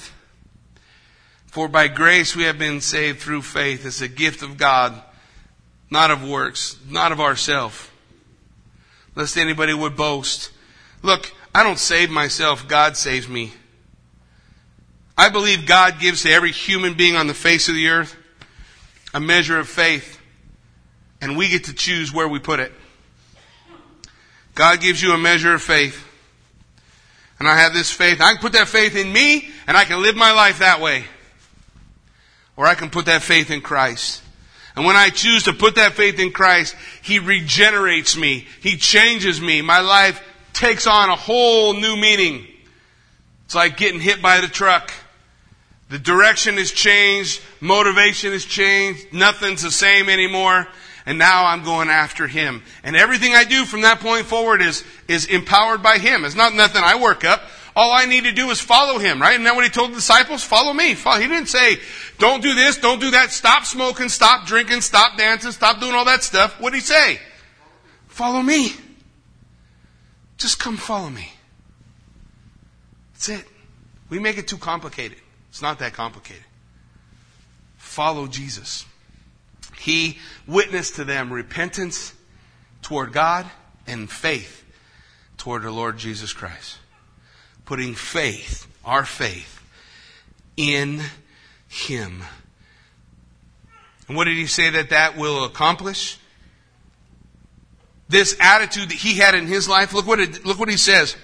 For 1.48 1.66
by 1.66 1.88
grace 1.88 2.36
we 2.36 2.44
have 2.44 2.58
been 2.58 2.80
saved 2.80 3.20
through 3.20 3.42
faith. 3.42 3.84
It's 3.84 4.00
a 4.00 4.08
gift 4.08 4.42
of 4.42 4.58
God, 4.58 4.94
not 5.90 6.10
of 6.10 6.26
works, 6.26 6.76
not 6.88 7.10
of 7.10 7.20
ourselves. 7.20 7.88
Lest 9.14 9.36
anybody 9.36 9.74
would 9.74 9.96
boast. 9.96 10.50
Look, 11.02 11.32
I 11.54 11.62
don't 11.62 11.78
save 11.78 12.10
myself, 12.10 12.68
God 12.68 12.96
saves 12.96 13.28
me. 13.28 13.52
I 15.16 15.30
believe 15.30 15.66
God 15.66 15.98
gives 15.98 16.22
to 16.22 16.30
every 16.30 16.52
human 16.52 16.94
being 16.94 17.16
on 17.16 17.26
the 17.26 17.34
face 17.34 17.68
of 17.68 17.74
the 17.74 17.88
earth 17.88 18.14
a 19.12 19.18
measure 19.18 19.58
of 19.58 19.68
faith, 19.68 20.20
and 21.20 21.36
we 21.36 21.48
get 21.48 21.64
to 21.64 21.74
choose 21.74 22.12
where 22.12 22.28
we 22.28 22.38
put 22.38 22.60
it. 22.60 22.72
God 24.54 24.80
gives 24.80 25.02
you 25.02 25.12
a 25.12 25.18
measure 25.18 25.54
of 25.54 25.62
faith. 25.62 26.04
And 27.38 27.48
I 27.48 27.56
have 27.56 27.72
this 27.72 27.90
faith. 27.90 28.20
I 28.20 28.32
can 28.32 28.40
put 28.40 28.52
that 28.52 28.68
faith 28.68 28.96
in 28.96 29.12
me, 29.12 29.48
and 29.66 29.76
I 29.76 29.84
can 29.84 30.02
live 30.02 30.16
my 30.16 30.32
life 30.32 30.58
that 30.58 30.80
way. 30.80 31.04
Or 32.58 32.66
I 32.66 32.74
can 32.74 32.90
put 32.90 33.06
that 33.06 33.22
faith 33.22 33.52
in 33.52 33.60
Christ. 33.60 34.20
And 34.74 34.84
when 34.84 34.96
I 34.96 35.10
choose 35.10 35.44
to 35.44 35.52
put 35.52 35.76
that 35.76 35.92
faith 35.92 36.18
in 36.18 36.32
Christ, 36.32 36.74
He 37.02 37.20
regenerates 37.20 38.16
me. 38.16 38.48
He 38.60 38.76
changes 38.76 39.40
me. 39.40 39.62
My 39.62 39.78
life 39.78 40.20
takes 40.52 40.88
on 40.88 41.08
a 41.08 41.14
whole 41.14 41.74
new 41.74 41.96
meaning. 41.96 42.44
It's 43.44 43.54
like 43.54 43.76
getting 43.76 44.00
hit 44.00 44.20
by 44.20 44.40
the 44.40 44.48
truck. 44.48 44.92
The 45.88 46.00
direction 46.00 46.58
is 46.58 46.72
changed. 46.72 47.40
Motivation 47.60 48.32
is 48.32 48.44
changed. 48.44 49.12
Nothing's 49.12 49.62
the 49.62 49.70
same 49.70 50.08
anymore. 50.08 50.66
And 51.06 51.16
now 51.16 51.46
I'm 51.46 51.62
going 51.62 51.88
after 51.90 52.26
Him. 52.26 52.64
And 52.82 52.96
everything 52.96 53.34
I 53.34 53.44
do 53.44 53.66
from 53.66 53.82
that 53.82 54.00
point 54.00 54.26
forward 54.26 54.62
is, 54.62 54.84
is 55.06 55.26
empowered 55.26 55.80
by 55.80 55.98
Him. 55.98 56.24
It's 56.24 56.34
not 56.34 56.54
nothing 56.54 56.82
I 56.84 57.00
work 57.00 57.24
up. 57.24 57.40
All 57.78 57.92
I 57.92 58.06
need 58.06 58.24
to 58.24 58.32
do 58.32 58.50
is 58.50 58.60
follow 58.60 58.98
Him, 58.98 59.22
right? 59.22 59.36
And 59.36 59.46
then 59.46 59.54
what 59.54 59.62
He 59.62 59.70
told 59.70 59.92
the 59.92 59.94
disciples? 59.94 60.42
Follow 60.42 60.72
me. 60.72 60.96
Follow. 60.96 61.20
He 61.20 61.28
didn't 61.28 61.46
say, 61.46 61.76
don't 62.18 62.42
do 62.42 62.52
this, 62.52 62.76
don't 62.76 63.00
do 63.00 63.12
that, 63.12 63.30
stop 63.30 63.64
smoking, 63.64 64.08
stop 64.08 64.48
drinking, 64.48 64.80
stop 64.80 65.16
dancing, 65.16 65.52
stop 65.52 65.78
doing 65.78 65.94
all 65.94 66.06
that 66.06 66.24
stuff. 66.24 66.60
What 66.60 66.72
did 66.72 66.78
He 66.78 66.82
say? 66.82 67.20
Follow 68.08 68.42
me. 68.42 68.72
Just 70.38 70.58
come 70.58 70.76
follow 70.76 71.08
me. 71.08 71.30
That's 73.12 73.28
it. 73.28 73.44
We 74.10 74.18
make 74.18 74.38
it 74.38 74.48
too 74.48 74.58
complicated. 74.58 75.18
It's 75.50 75.62
not 75.62 75.78
that 75.78 75.92
complicated. 75.92 76.42
Follow 77.76 78.26
Jesus. 78.26 78.86
He 79.78 80.18
witnessed 80.48 80.96
to 80.96 81.04
them 81.04 81.32
repentance 81.32 82.12
toward 82.82 83.12
God 83.12 83.46
and 83.86 84.10
faith 84.10 84.64
toward 85.36 85.62
the 85.62 85.70
Lord 85.70 85.96
Jesus 85.96 86.32
Christ. 86.32 86.78
Putting 87.68 87.94
faith, 87.94 88.66
our 88.82 89.04
faith, 89.04 89.62
in 90.56 91.02
Him. 91.68 92.22
And 94.08 94.16
what 94.16 94.24
did 94.24 94.38
He 94.38 94.46
say 94.46 94.70
that 94.70 94.88
that 94.88 95.18
will 95.18 95.44
accomplish? 95.44 96.16
This 98.08 98.34
attitude 98.40 98.88
that 98.88 98.94
He 98.96 99.18
had 99.18 99.34
in 99.34 99.46
His 99.46 99.68
life, 99.68 99.92
look 99.92 100.06
what, 100.06 100.18
it, 100.18 100.46
look 100.46 100.58
what 100.58 100.70
He 100.70 100.78
says. 100.78 101.14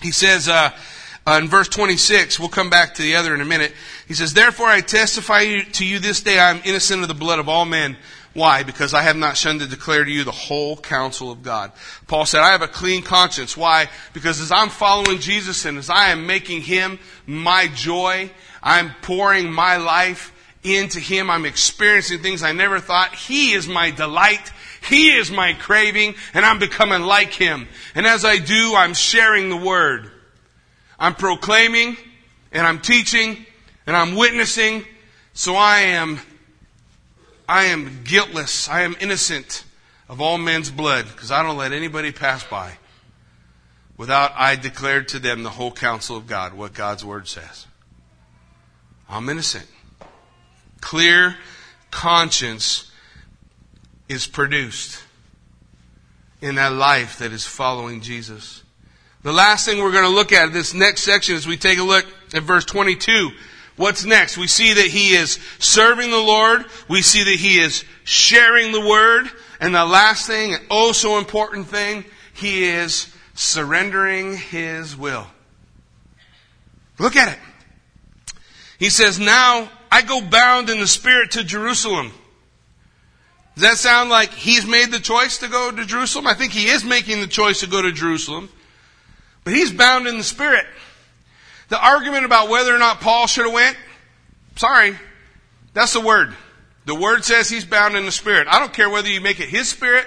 He 0.00 0.12
says, 0.12 0.48
uh, 0.48 0.70
uh, 1.26 1.40
in 1.42 1.48
verse 1.48 1.66
26, 1.66 2.38
we'll 2.38 2.48
come 2.48 2.70
back 2.70 2.94
to 2.94 3.02
the 3.02 3.16
other 3.16 3.34
in 3.34 3.40
a 3.40 3.44
minute. 3.44 3.72
He 4.06 4.14
says, 4.14 4.34
Therefore 4.34 4.68
I 4.68 4.82
testify 4.82 5.62
to 5.62 5.84
you 5.84 5.98
this 5.98 6.20
day 6.20 6.38
I 6.38 6.50
am 6.50 6.60
innocent 6.64 7.02
of 7.02 7.08
the 7.08 7.14
blood 7.14 7.40
of 7.40 7.48
all 7.48 7.64
men. 7.64 7.96
Why? 8.36 8.64
Because 8.64 8.92
I 8.92 9.00
have 9.00 9.16
not 9.16 9.38
shunned 9.38 9.60
to 9.60 9.66
declare 9.66 10.04
to 10.04 10.10
you 10.10 10.22
the 10.22 10.30
whole 10.30 10.76
counsel 10.76 11.30
of 11.30 11.42
God. 11.42 11.72
Paul 12.06 12.26
said, 12.26 12.42
I 12.42 12.50
have 12.50 12.60
a 12.60 12.68
clean 12.68 13.02
conscience. 13.02 13.56
Why? 13.56 13.88
Because 14.12 14.42
as 14.42 14.52
I'm 14.52 14.68
following 14.68 15.20
Jesus 15.20 15.64
and 15.64 15.78
as 15.78 15.88
I 15.88 16.10
am 16.10 16.26
making 16.26 16.60
Him 16.60 16.98
my 17.26 17.66
joy, 17.68 18.30
I'm 18.62 18.92
pouring 19.00 19.50
my 19.50 19.78
life 19.78 20.34
into 20.62 21.00
Him. 21.00 21.30
I'm 21.30 21.46
experiencing 21.46 22.18
things 22.18 22.42
I 22.42 22.52
never 22.52 22.78
thought. 22.78 23.14
He 23.14 23.54
is 23.54 23.66
my 23.66 23.90
delight. 23.90 24.52
He 24.86 25.16
is 25.16 25.30
my 25.30 25.54
craving 25.54 26.14
and 26.34 26.44
I'm 26.44 26.58
becoming 26.58 27.00
like 27.00 27.32
Him. 27.32 27.66
And 27.94 28.06
as 28.06 28.26
I 28.26 28.36
do, 28.36 28.74
I'm 28.76 28.92
sharing 28.92 29.48
the 29.48 29.56
Word. 29.56 30.10
I'm 30.98 31.14
proclaiming 31.14 31.96
and 32.52 32.66
I'm 32.66 32.80
teaching 32.80 33.46
and 33.86 33.96
I'm 33.96 34.14
witnessing. 34.14 34.84
So 35.32 35.54
I 35.54 35.80
am, 35.80 36.20
I 37.48 37.64
am 37.66 38.02
guiltless. 38.04 38.68
I 38.68 38.82
am 38.82 38.96
innocent 39.00 39.64
of 40.08 40.20
all 40.20 40.38
men's 40.38 40.70
blood 40.70 41.06
because 41.06 41.30
I 41.30 41.42
don't 41.42 41.56
let 41.56 41.72
anybody 41.72 42.12
pass 42.12 42.44
by 42.44 42.78
without 43.96 44.32
I 44.36 44.56
declared 44.56 45.08
to 45.08 45.18
them 45.18 45.42
the 45.42 45.50
whole 45.50 45.72
counsel 45.72 46.16
of 46.16 46.26
God, 46.26 46.54
what 46.54 46.74
God's 46.74 47.04
word 47.04 47.28
says. 47.28 47.66
I'm 49.08 49.28
innocent. 49.28 49.66
Clear 50.80 51.36
conscience 51.90 52.90
is 54.08 54.26
produced 54.26 55.02
in 56.40 56.56
that 56.56 56.72
life 56.72 57.18
that 57.18 57.32
is 57.32 57.46
following 57.46 58.00
Jesus. 58.00 58.62
The 59.22 59.32
last 59.32 59.66
thing 59.66 59.82
we're 59.82 59.92
going 59.92 60.04
to 60.04 60.10
look 60.10 60.32
at 60.32 60.48
in 60.48 60.52
this 60.52 60.74
next 60.74 61.02
section 61.02 61.34
as 61.34 61.46
we 61.46 61.56
take 61.56 61.78
a 61.78 61.82
look 61.82 62.04
at 62.34 62.42
verse 62.42 62.64
22. 62.64 63.30
What's 63.76 64.04
next? 64.04 64.38
We 64.38 64.46
see 64.46 64.72
that 64.74 64.86
he 64.86 65.14
is 65.14 65.38
serving 65.58 66.10
the 66.10 66.16
Lord. 66.16 66.64
We 66.88 67.02
see 67.02 67.24
that 67.24 67.38
he 67.38 67.58
is 67.58 67.84
sharing 68.04 68.72
the 68.72 68.80
word. 68.80 69.28
And 69.60 69.74
the 69.74 69.84
last 69.84 70.26
thing, 70.26 70.54
and 70.54 70.62
oh 70.70 70.92
so 70.92 71.18
important 71.18 71.68
thing, 71.68 72.04
he 72.32 72.64
is 72.64 73.12
surrendering 73.34 74.36
his 74.36 74.96
will. 74.96 75.26
Look 76.98 77.16
at 77.16 77.32
it. 77.32 77.38
He 78.78 78.90
says, 78.90 79.18
now 79.18 79.70
I 79.90 80.02
go 80.02 80.20
bound 80.20 80.70
in 80.70 80.80
the 80.80 80.86
spirit 80.86 81.32
to 81.32 81.44
Jerusalem. 81.44 82.12
Does 83.54 83.62
that 83.62 83.76
sound 83.78 84.10
like 84.10 84.32
he's 84.32 84.66
made 84.66 84.90
the 84.90 85.00
choice 85.00 85.38
to 85.38 85.48
go 85.48 85.70
to 85.70 85.84
Jerusalem? 85.86 86.26
I 86.26 86.34
think 86.34 86.52
he 86.52 86.68
is 86.68 86.84
making 86.84 87.20
the 87.20 87.26
choice 87.26 87.60
to 87.60 87.66
go 87.66 87.80
to 87.80 87.92
Jerusalem. 87.92 88.50
But 89.44 89.54
he's 89.54 89.72
bound 89.72 90.06
in 90.06 90.18
the 90.18 90.24
Spirit. 90.24 90.66
The 91.68 91.82
argument 91.82 92.24
about 92.24 92.48
whether 92.48 92.74
or 92.74 92.78
not 92.78 93.00
Paul 93.00 93.26
should 93.26 93.44
have 93.44 93.54
went, 93.54 93.76
sorry, 94.56 94.96
that's 95.74 95.92
the 95.92 96.00
word. 96.00 96.34
The 96.84 96.94
word 96.94 97.24
says 97.24 97.48
he's 97.48 97.64
bound 97.64 97.96
in 97.96 98.04
the 98.06 98.12
Spirit. 98.12 98.46
I 98.48 98.58
don't 98.58 98.72
care 98.72 98.88
whether 98.88 99.08
you 99.08 99.20
make 99.20 99.40
it 99.40 99.48
his 99.48 99.68
Spirit 99.68 100.06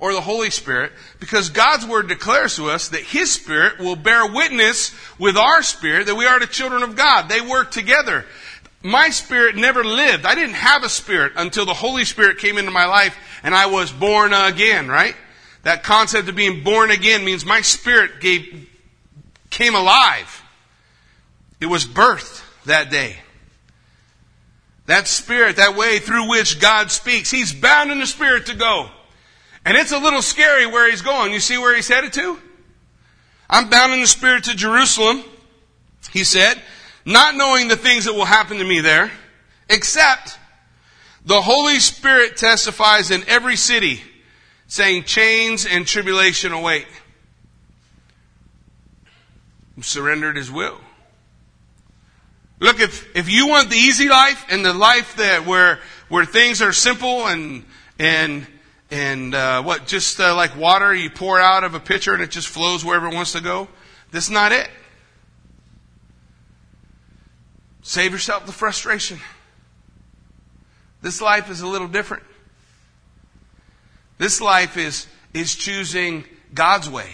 or 0.00 0.12
the 0.12 0.20
Holy 0.20 0.50
Spirit, 0.50 0.92
because 1.18 1.50
God's 1.50 1.84
Word 1.84 2.08
declares 2.08 2.56
to 2.56 2.70
us 2.70 2.88
that 2.90 3.00
His 3.00 3.32
Spirit 3.32 3.78
will 3.78 3.96
bear 3.96 4.26
witness 4.26 4.94
with 5.18 5.36
our 5.36 5.62
spirit 5.62 6.06
that 6.06 6.14
we 6.14 6.24
are 6.24 6.38
the 6.38 6.46
children 6.46 6.82
of 6.82 6.94
God. 6.94 7.28
They 7.28 7.40
work 7.40 7.70
together. 7.70 8.24
My 8.80 9.10
spirit 9.10 9.56
never 9.56 9.82
lived. 9.82 10.24
I 10.24 10.36
didn't 10.36 10.54
have 10.54 10.84
a 10.84 10.88
spirit 10.88 11.32
until 11.36 11.66
the 11.66 11.74
Holy 11.74 12.04
Spirit 12.04 12.38
came 12.38 12.58
into 12.58 12.70
my 12.70 12.84
life 12.84 13.16
and 13.42 13.54
I 13.54 13.66
was 13.66 13.90
born 13.90 14.32
again, 14.32 14.88
right? 14.88 15.16
That 15.64 15.82
concept 15.82 16.28
of 16.28 16.36
being 16.36 16.62
born 16.62 16.92
again 16.92 17.24
means 17.24 17.44
my 17.44 17.60
spirit 17.60 18.20
gave, 18.20 18.68
came 19.50 19.74
alive. 19.74 20.37
It 21.60 21.66
was 21.66 21.84
birthed 21.84 22.42
that 22.66 22.90
day. 22.90 23.16
That 24.86 25.06
spirit, 25.06 25.56
that 25.56 25.76
way 25.76 25.98
through 25.98 26.28
which 26.28 26.60
God 26.60 26.90
speaks, 26.90 27.30
he's 27.30 27.52
bound 27.52 27.90
in 27.90 27.98
the 27.98 28.06
spirit 28.06 28.46
to 28.46 28.54
go. 28.54 28.88
And 29.64 29.76
it's 29.76 29.92
a 29.92 29.98
little 29.98 30.22
scary 30.22 30.66
where 30.66 30.90
he's 30.90 31.02
going. 31.02 31.32
You 31.32 31.40
see 31.40 31.58
where 31.58 31.76
he's 31.76 31.88
headed 31.88 32.12
to? 32.14 32.38
I'm 33.50 33.68
bound 33.68 33.92
in 33.92 34.00
the 34.00 34.06
spirit 34.06 34.44
to 34.44 34.54
Jerusalem, 34.54 35.24
he 36.10 36.24
said, 36.24 36.60
not 37.04 37.34
knowing 37.34 37.68
the 37.68 37.76
things 37.76 38.04
that 38.04 38.14
will 38.14 38.24
happen 38.24 38.58
to 38.58 38.64
me 38.64 38.80
there, 38.80 39.10
except 39.68 40.38
the 41.24 41.40
Holy 41.40 41.78
Spirit 41.78 42.36
testifies 42.36 43.10
in 43.10 43.24
every 43.26 43.56
city, 43.56 44.02
saying 44.66 45.04
chains 45.04 45.66
and 45.66 45.86
tribulation 45.86 46.52
await 46.52 46.86
surrendered 49.80 50.36
his 50.36 50.50
will. 50.50 50.78
Look, 52.60 52.80
if, 52.80 53.16
if 53.16 53.30
you 53.30 53.46
want 53.46 53.70
the 53.70 53.76
easy 53.76 54.08
life 54.08 54.44
and 54.50 54.64
the 54.64 54.72
life 54.74 55.16
that 55.16 55.46
where, 55.46 55.78
where 56.08 56.24
things 56.24 56.60
are 56.60 56.72
simple 56.72 57.26
and, 57.26 57.64
and, 57.98 58.46
and, 58.90 59.34
uh, 59.34 59.62
what, 59.62 59.86
just 59.86 60.18
uh, 60.18 60.34
like 60.34 60.56
water 60.56 60.92
you 60.92 61.08
pour 61.08 61.38
out 61.38 61.62
of 61.62 61.74
a 61.74 61.80
pitcher 61.80 62.14
and 62.14 62.22
it 62.22 62.30
just 62.30 62.48
flows 62.48 62.84
wherever 62.84 63.06
it 63.06 63.14
wants 63.14 63.32
to 63.32 63.40
go, 63.40 63.68
this 64.10 64.24
is 64.24 64.30
not 64.30 64.50
it. 64.50 64.68
Save 67.82 68.12
yourself 68.12 68.44
the 68.44 68.52
frustration. 68.52 69.20
This 71.00 71.22
life 71.22 71.50
is 71.50 71.60
a 71.60 71.66
little 71.66 71.88
different. 71.88 72.24
This 74.18 74.40
life 74.40 74.76
is, 74.76 75.06
is 75.32 75.54
choosing 75.54 76.24
God's 76.52 76.90
way 76.90 77.08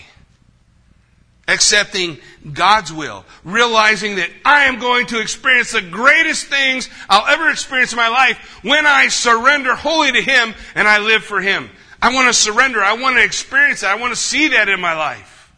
accepting 1.46 2.18
God's 2.52 2.92
will, 2.92 3.24
realizing 3.44 4.16
that 4.16 4.30
I 4.44 4.64
am 4.64 4.78
going 4.78 5.06
to 5.08 5.20
experience 5.20 5.72
the 5.72 5.82
greatest 5.82 6.46
things 6.46 6.88
I'll 7.08 7.26
ever 7.26 7.50
experience 7.50 7.92
in 7.92 7.96
my 7.96 8.08
life 8.08 8.60
when 8.62 8.86
I 8.86 9.08
surrender 9.08 9.74
wholly 9.74 10.12
to 10.12 10.22
Him 10.22 10.54
and 10.74 10.88
I 10.88 10.98
live 10.98 11.24
for 11.24 11.40
Him. 11.40 11.70
I 12.00 12.12
want 12.12 12.28
to 12.28 12.34
surrender. 12.34 12.82
I 12.82 12.94
want 12.94 13.16
to 13.16 13.24
experience 13.24 13.80
that. 13.80 13.90
I 13.90 14.00
want 14.00 14.12
to 14.12 14.20
see 14.20 14.48
that 14.48 14.68
in 14.68 14.80
my 14.80 14.94
life. 14.94 15.52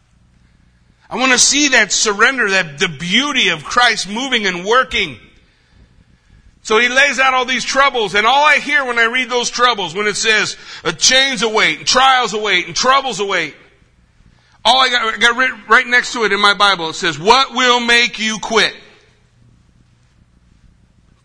I 1.09 1.17
want 1.17 1.31
to 1.31 1.39
see 1.39 1.69
that 1.69 1.91
surrender, 1.91 2.49
that 2.51 2.79
the 2.79 2.89
beauty 2.89 3.49
of 3.49 3.63
Christ 3.63 4.09
moving 4.09 4.45
and 4.45 4.65
working. 4.65 5.17
So 6.63 6.79
he 6.79 6.89
lays 6.89 7.17
out 7.17 7.33
all 7.33 7.45
these 7.45 7.63
troubles, 7.63 8.13
and 8.13 8.27
all 8.27 8.43
I 8.43 8.57
hear 8.57 8.83
when 8.83 8.99
I 8.99 9.05
read 9.05 9.29
those 9.29 9.49
troubles, 9.49 9.95
when 9.95 10.05
it 10.05 10.17
says 10.17 10.57
uh, 10.83 10.91
chains 10.91 11.41
await, 11.41 11.79
and 11.79 11.87
trials 11.87 12.33
await, 12.33 12.67
and 12.67 12.75
troubles 12.75 13.21
await, 13.21 13.55
all 14.67 14.81
I 14.81 14.89
got, 14.89 15.13
I 15.13 15.17
got 15.17 15.69
right 15.69 15.87
next 15.87 16.11
to 16.11 16.25
it 16.25 16.33
in 16.33 16.41
my 16.41 16.53
Bible, 16.53 16.89
it 16.89 16.95
says, 16.95 17.17
What 17.17 17.53
will 17.53 17.79
make 17.79 18.19
you 18.19 18.37
quit? 18.39 18.75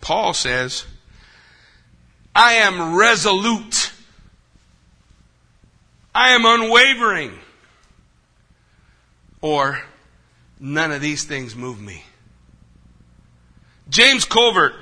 Paul 0.01 0.32
says, 0.32 0.84
I 2.36 2.55
am 2.55 2.95
resolute. 2.95 3.93
I 6.14 6.34
am 6.34 6.45
unwavering. 6.45 7.36
Or, 9.40 9.82
none 10.61 10.93
of 10.93 11.01
these 11.01 11.24
things 11.24 11.57
move 11.57 11.80
me. 11.80 12.05
James 13.88 14.24
Calvert 14.24 14.74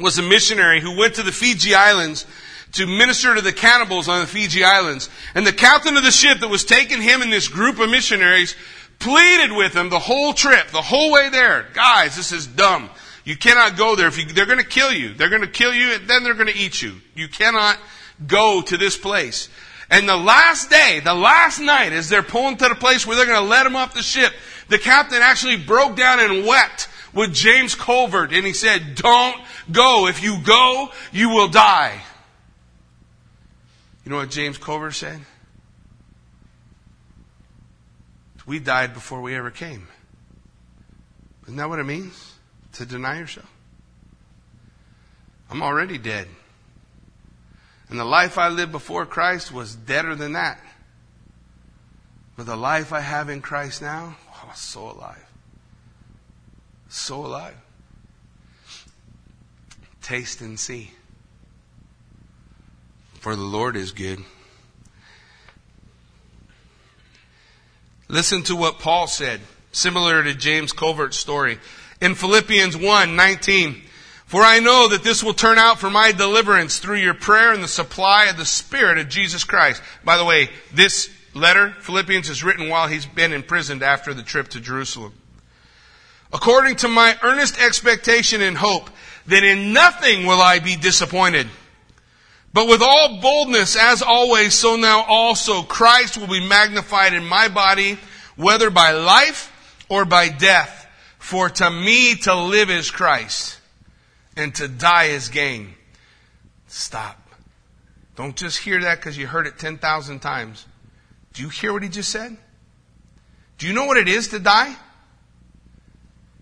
was 0.00 0.18
a 0.18 0.22
missionary 0.22 0.80
who 0.80 0.96
went 0.96 1.16
to 1.16 1.22
the 1.22 1.32
Fiji 1.32 1.74
Islands 1.74 2.24
to 2.74 2.86
minister 2.86 3.34
to 3.34 3.40
the 3.40 3.52
cannibals 3.52 4.08
on 4.08 4.20
the 4.20 4.26
Fiji 4.26 4.64
Islands. 4.64 5.08
And 5.34 5.46
the 5.46 5.52
captain 5.52 5.96
of 5.96 6.02
the 6.02 6.10
ship 6.10 6.40
that 6.40 6.48
was 6.48 6.64
taking 6.64 7.00
him 7.00 7.22
and 7.22 7.32
this 7.32 7.48
group 7.48 7.78
of 7.78 7.90
missionaries 7.90 8.54
pleaded 8.98 9.52
with 9.52 9.74
him 9.74 9.88
the 9.90 9.98
whole 9.98 10.32
trip, 10.32 10.68
the 10.68 10.82
whole 10.82 11.12
way 11.12 11.28
there. 11.30 11.68
Guys, 11.72 12.16
this 12.16 12.32
is 12.32 12.46
dumb. 12.46 12.90
You 13.24 13.36
cannot 13.36 13.76
go 13.76 13.96
there. 13.96 14.08
If 14.08 14.18
you, 14.18 14.26
they're 14.26 14.46
going 14.46 14.58
to 14.58 14.64
kill 14.64 14.92
you. 14.92 15.14
They're 15.14 15.30
going 15.30 15.42
to 15.42 15.48
kill 15.48 15.72
you 15.72 15.94
and 15.94 16.08
then 16.08 16.24
they're 16.24 16.34
going 16.34 16.52
to 16.52 16.56
eat 16.56 16.82
you. 16.82 16.94
You 17.14 17.28
cannot 17.28 17.78
go 18.26 18.60
to 18.62 18.76
this 18.76 18.96
place. 18.96 19.48
And 19.90 20.08
the 20.08 20.16
last 20.16 20.70
day, 20.70 21.00
the 21.04 21.14
last 21.14 21.60
night, 21.60 21.92
as 21.92 22.08
they're 22.08 22.22
pulling 22.22 22.56
to 22.56 22.68
the 22.68 22.74
place 22.74 23.06
where 23.06 23.16
they're 23.16 23.26
going 23.26 23.40
to 23.40 23.48
let 23.48 23.66
him 23.66 23.76
off 23.76 23.94
the 23.94 24.02
ship, 24.02 24.32
the 24.68 24.78
captain 24.78 25.22
actually 25.22 25.56
broke 25.56 25.96
down 25.96 26.20
and 26.20 26.46
wept 26.46 26.88
with 27.12 27.32
James 27.32 27.74
Calvert 27.74 28.32
and 28.32 28.44
he 28.44 28.52
said, 28.52 28.96
don't 28.96 29.40
go. 29.70 30.06
If 30.06 30.22
you 30.22 30.38
go, 30.42 30.90
you 31.12 31.28
will 31.28 31.48
die. 31.48 32.02
You 34.04 34.10
know 34.10 34.16
what 34.16 34.30
James 34.30 34.58
Calvert 34.58 34.94
said? 34.94 35.20
We 38.46 38.58
died 38.58 38.92
before 38.92 39.22
we 39.22 39.34
ever 39.34 39.50
came. 39.50 39.88
Isn't 41.44 41.56
that 41.56 41.68
what 41.68 41.78
it 41.78 41.84
means? 41.84 42.34
To 42.74 42.84
deny 42.84 43.18
yourself? 43.18 43.50
I'm 45.50 45.62
already 45.62 45.96
dead. 45.96 46.28
And 47.88 47.98
the 47.98 48.04
life 48.04 48.38
I 48.38 48.48
lived 48.48 48.72
before 48.72 49.06
Christ 49.06 49.52
was 49.52 49.74
deader 49.74 50.14
than 50.14 50.32
that. 50.32 50.60
But 52.36 52.46
the 52.46 52.56
life 52.56 52.92
I 52.92 53.00
have 53.00 53.28
in 53.28 53.40
Christ 53.40 53.80
now, 53.80 54.16
oh, 54.34 54.52
so 54.54 54.90
alive. 54.90 55.24
So 56.88 57.24
alive. 57.24 57.56
Taste 60.02 60.40
and 60.40 60.58
see. 60.58 60.90
For 63.24 63.36
the 63.36 63.42
Lord 63.42 63.74
is 63.74 63.92
good. 63.92 64.22
Listen 68.06 68.42
to 68.42 68.54
what 68.54 68.80
Paul 68.80 69.06
said, 69.06 69.40
similar 69.72 70.22
to 70.22 70.34
James 70.34 70.72
Calvert's 70.74 71.16
story. 71.16 71.58
In 72.02 72.16
Philippians 72.16 72.76
1 72.76 73.16
19, 73.16 73.80
for 74.26 74.42
I 74.42 74.60
know 74.60 74.88
that 74.88 75.04
this 75.04 75.24
will 75.24 75.32
turn 75.32 75.56
out 75.56 75.78
for 75.78 75.88
my 75.88 76.12
deliverance 76.12 76.80
through 76.80 76.98
your 76.98 77.14
prayer 77.14 77.54
and 77.54 77.64
the 77.64 77.66
supply 77.66 78.26
of 78.26 78.36
the 78.36 78.44
Spirit 78.44 78.98
of 78.98 79.08
Jesus 79.08 79.42
Christ. 79.42 79.82
By 80.04 80.18
the 80.18 80.24
way, 80.26 80.50
this 80.74 81.08
letter, 81.32 81.70
Philippians, 81.80 82.28
is 82.28 82.44
written 82.44 82.68
while 82.68 82.88
he's 82.88 83.06
been 83.06 83.32
imprisoned 83.32 83.82
after 83.82 84.12
the 84.12 84.22
trip 84.22 84.48
to 84.48 84.60
Jerusalem. 84.60 85.14
According 86.30 86.76
to 86.76 86.88
my 86.88 87.16
earnest 87.22 87.58
expectation 87.58 88.42
and 88.42 88.58
hope 88.58 88.90
that 89.28 89.44
in 89.44 89.72
nothing 89.72 90.26
will 90.26 90.42
I 90.42 90.58
be 90.58 90.76
disappointed. 90.76 91.46
But 92.54 92.68
with 92.68 92.82
all 92.82 93.20
boldness, 93.20 93.76
as 93.76 94.00
always, 94.00 94.54
so 94.54 94.76
now 94.76 95.04
also 95.08 95.62
Christ 95.64 96.16
will 96.16 96.28
be 96.28 96.46
magnified 96.46 97.12
in 97.12 97.24
my 97.24 97.48
body, 97.48 97.98
whether 98.36 98.70
by 98.70 98.92
life 98.92 99.52
or 99.88 100.04
by 100.04 100.28
death. 100.28 100.86
For 101.18 101.50
to 101.50 101.68
me 101.68 102.14
to 102.14 102.34
live 102.34 102.70
is 102.70 102.92
Christ, 102.92 103.58
and 104.36 104.54
to 104.54 104.68
die 104.68 105.06
is 105.06 105.30
gain. 105.30 105.74
Stop. 106.68 107.18
Don't 108.14 108.36
just 108.36 108.58
hear 108.58 108.80
that 108.82 108.98
because 108.98 109.18
you 109.18 109.26
heard 109.26 109.48
it 109.48 109.58
10,000 109.58 110.20
times. 110.20 110.64
Do 111.32 111.42
you 111.42 111.48
hear 111.48 111.72
what 111.72 111.82
he 111.82 111.88
just 111.88 112.10
said? 112.10 112.36
Do 113.58 113.66
you 113.66 113.72
know 113.72 113.86
what 113.86 113.96
it 113.96 114.06
is 114.06 114.28
to 114.28 114.38
die? 114.38 114.76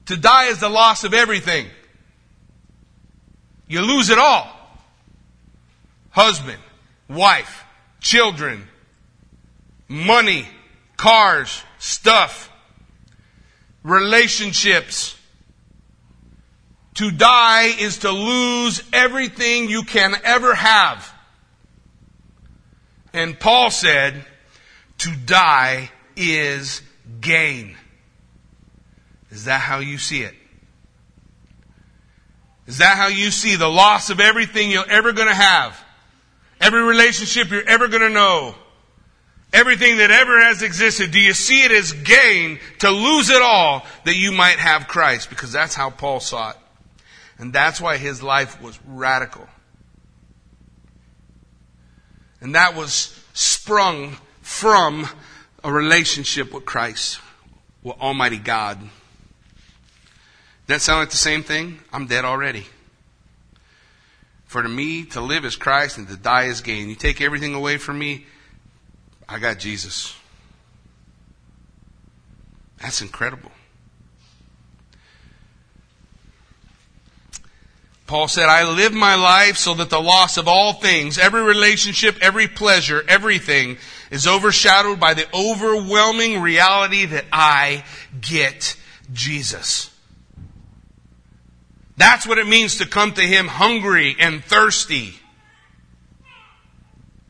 To 0.06 0.16
die 0.18 0.48
is 0.48 0.60
the 0.60 0.68
loss 0.68 1.04
of 1.04 1.14
everything. 1.14 1.68
You 3.66 3.80
lose 3.80 4.10
it 4.10 4.18
all. 4.18 4.58
Husband, 6.12 6.58
wife, 7.08 7.64
children, 8.00 8.68
money, 9.88 10.46
cars, 10.96 11.62
stuff, 11.78 12.50
relationships. 13.82 15.18
To 16.94 17.10
die 17.10 17.74
is 17.78 17.98
to 17.98 18.10
lose 18.10 18.82
everything 18.92 19.68
you 19.68 19.82
can 19.82 20.14
ever 20.24 20.54
have. 20.54 21.12
And 23.14 23.38
Paul 23.38 23.70
said, 23.70 24.14
to 24.98 25.16
die 25.16 25.90
is 26.14 26.82
gain. 27.20 27.76
Is 29.30 29.46
that 29.46 29.60
how 29.60 29.78
you 29.78 29.96
see 29.98 30.22
it? 30.22 30.34
Is 32.66 32.78
that 32.78 32.96
how 32.96 33.08
you 33.08 33.30
see 33.30 33.56
the 33.56 33.68
loss 33.68 34.10
of 34.10 34.20
everything 34.20 34.70
you're 34.70 34.88
ever 34.88 35.12
going 35.12 35.28
to 35.28 35.34
have? 35.34 35.82
Every 36.62 36.80
relationship 36.80 37.50
you're 37.50 37.68
ever 37.68 37.88
going 37.88 38.02
to 38.02 38.08
know? 38.08 38.54
Everything 39.52 39.98
that 39.98 40.12
ever 40.12 40.40
has 40.40 40.62
existed, 40.62 41.10
do 41.10 41.18
you 41.18 41.34
see 41.34 41.64
it 41.64 41.72
as 41.72 41.92
gain 41.92 42.60
to 42.78 42.88
lose 42.88 43.28
it 43.28 43.42
all 43.42 43.84
that 44.04 44.14
you 44.14 44.30
might 44.30 44.58
have 44.58 44.86
Christ? 44.86 45.28
Because 45.28 45.50
that's 45.50 45.74
how 45.74 45.90
Paul 45.90 46.20
saw 46.20 46.50
it. 46.50 46.56
And 47.36 47.52
that's 47.52 47.80
why 47.80 47.96
his 47.96 48.22
life 48.22 48.62
was 48.62 48.78
radical. 48.86 49.46
And 52.40 52.54
that 52.54 52.76
was 52.76 53.20
sprung 53.34 54.16
from 54.40 55.08
a 55.64 55.72
relationship 55.72 56.54
with 56.54 56.64
Christ, 56.64 57.20
with 57.82 58.00
Almighty 58.00 58.38
God. 58.38 58.78
That 60.68 60.80
sound 60.80 61.00
like 61.00 61.10
the 61.10 61.16
same 61.16 61.42
thing? 61.42 61.80
I'm 61.92 62.06
dead 62.06 62.24
already. 62.24 62.66
For 64.52 64.62
to 64.62 64.68
me, 64.68 65.06
to 65.06 65.22
live 65.22 65.46
is 65.46 65.56
Christ 65.56 65.96
and 65.96 66.06
to 66.08 66.16
die 66.18 66.44
is 66.44 66.60
gain. 66.60 66.90
You 66.90 66.94
take 66.94 67.22
everything 67.22 67.54
away 67.54 67.78
from 67.78 67.98
me, 67.98 68.26
I 69.26 69.38
got 69.38 69.58
Jesus. 69.58 70.14
That's 72.78 73.00
incredible. 73.00 73.50
Paul 78.06 78.28
said, 78.28 78.50
I 78.50 78.68
live 78.68 78.92
my 78.92 79.14
life 79.14 79.56
so 79.56 79.72
that 79.72 79.88
the 79.88 80.02
loss 80.02 80.36
of 80.36 80.48
all 80.48 80.74
things, 80.74 81.16
every 81.16 81.40
relationship, 81.40 82.18
every 82.20 82.46
pleasure, 82.46 83.02
everything 83.08 83.78
is 84.10 84.26
overshadowed 84.26 85.00
by 85.00 85.14
the 85.14 85.26
overwhelming 85.34 86.42
reality 86.42 87.06
that 87.06 87.24
I 87.32 87.84
get 88.20 88.76
Jesus. 89.14 89.91
That's 92.02 92.26
what 92.26 92.38
it 92.38 92.48
means 92.48 92.78
to 92.78 92.84
come 92.84 93.12
to 93.12 93.22
Him 93.22 93.46
hungry 93.46 94.16
and 94.18 94.42
thirsty. 94.42 95.14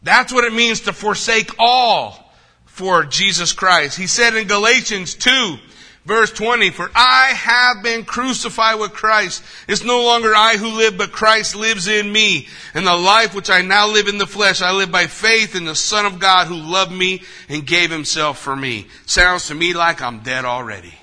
That's 0.02 0.32
what 0.32 0.44
it 0.44 0.54
means 0.54 0.80
to 0.80 0.94
forsake 0.94 1.50
all 1.58 2.32
for 2.64 3.04
Jesus 3.04 3.52
Christ. 3.52 3.98
He 3.98 4.06
said 4.06 4.34
in 4.34 4.48
Galatians 4.48 5.14
2, 5.14 5.58
verse 6.06 6.32
20, 6.32 6.70
For 6.70 6.90
I 6.94 7.32
have 7.34 7.82
been 7.82 8.06
crucified 8.06 8.80
with 8.80 8.94
Christ. 8.94 9.42
It's 9.68 9.84
no 9.84 10.04
longer 10.04 10.34
I 10.34 10.56
who 10.56 10.68
live, 10.68 10.96
but 10.96 11.12
Christ 11.12 11.54
lives 11.54 11.86
in 11.86 12.10
me. 12.10 12.48
And 12.72 12.86
the 12.86 12.96
life 12.96 13.34
which 13.34 13.50
I 13.50 13.60
now 13.60 13.88
live 13.88 14.08
in 14.08 14.16
the 14.16 14.26
flesh, 14.26 14.62
I 14.62 14.72
live 14.72 14.90
by 14.90 15.06
faith 15.06 15.54
in 15.54 15.66
the 15.66 15.74
Son 15.74 16.06
of 16.06 16.18
God 16.18 16.46
who 16.46 16.56
loved 16.56 16.92
me 16.92 17.24
and 17.50 17.66
gave 17.66 17.90
himself 17.90 18.38
for 18.38 18.56
me. 18.56 18.86
Sounds 19.04 19.48
to 19.48 19.54
me 19.54 19.74
like 19.74 20.00
I'm 20.00 20.20
dead 20.20 20.46
already. 20.46 20.94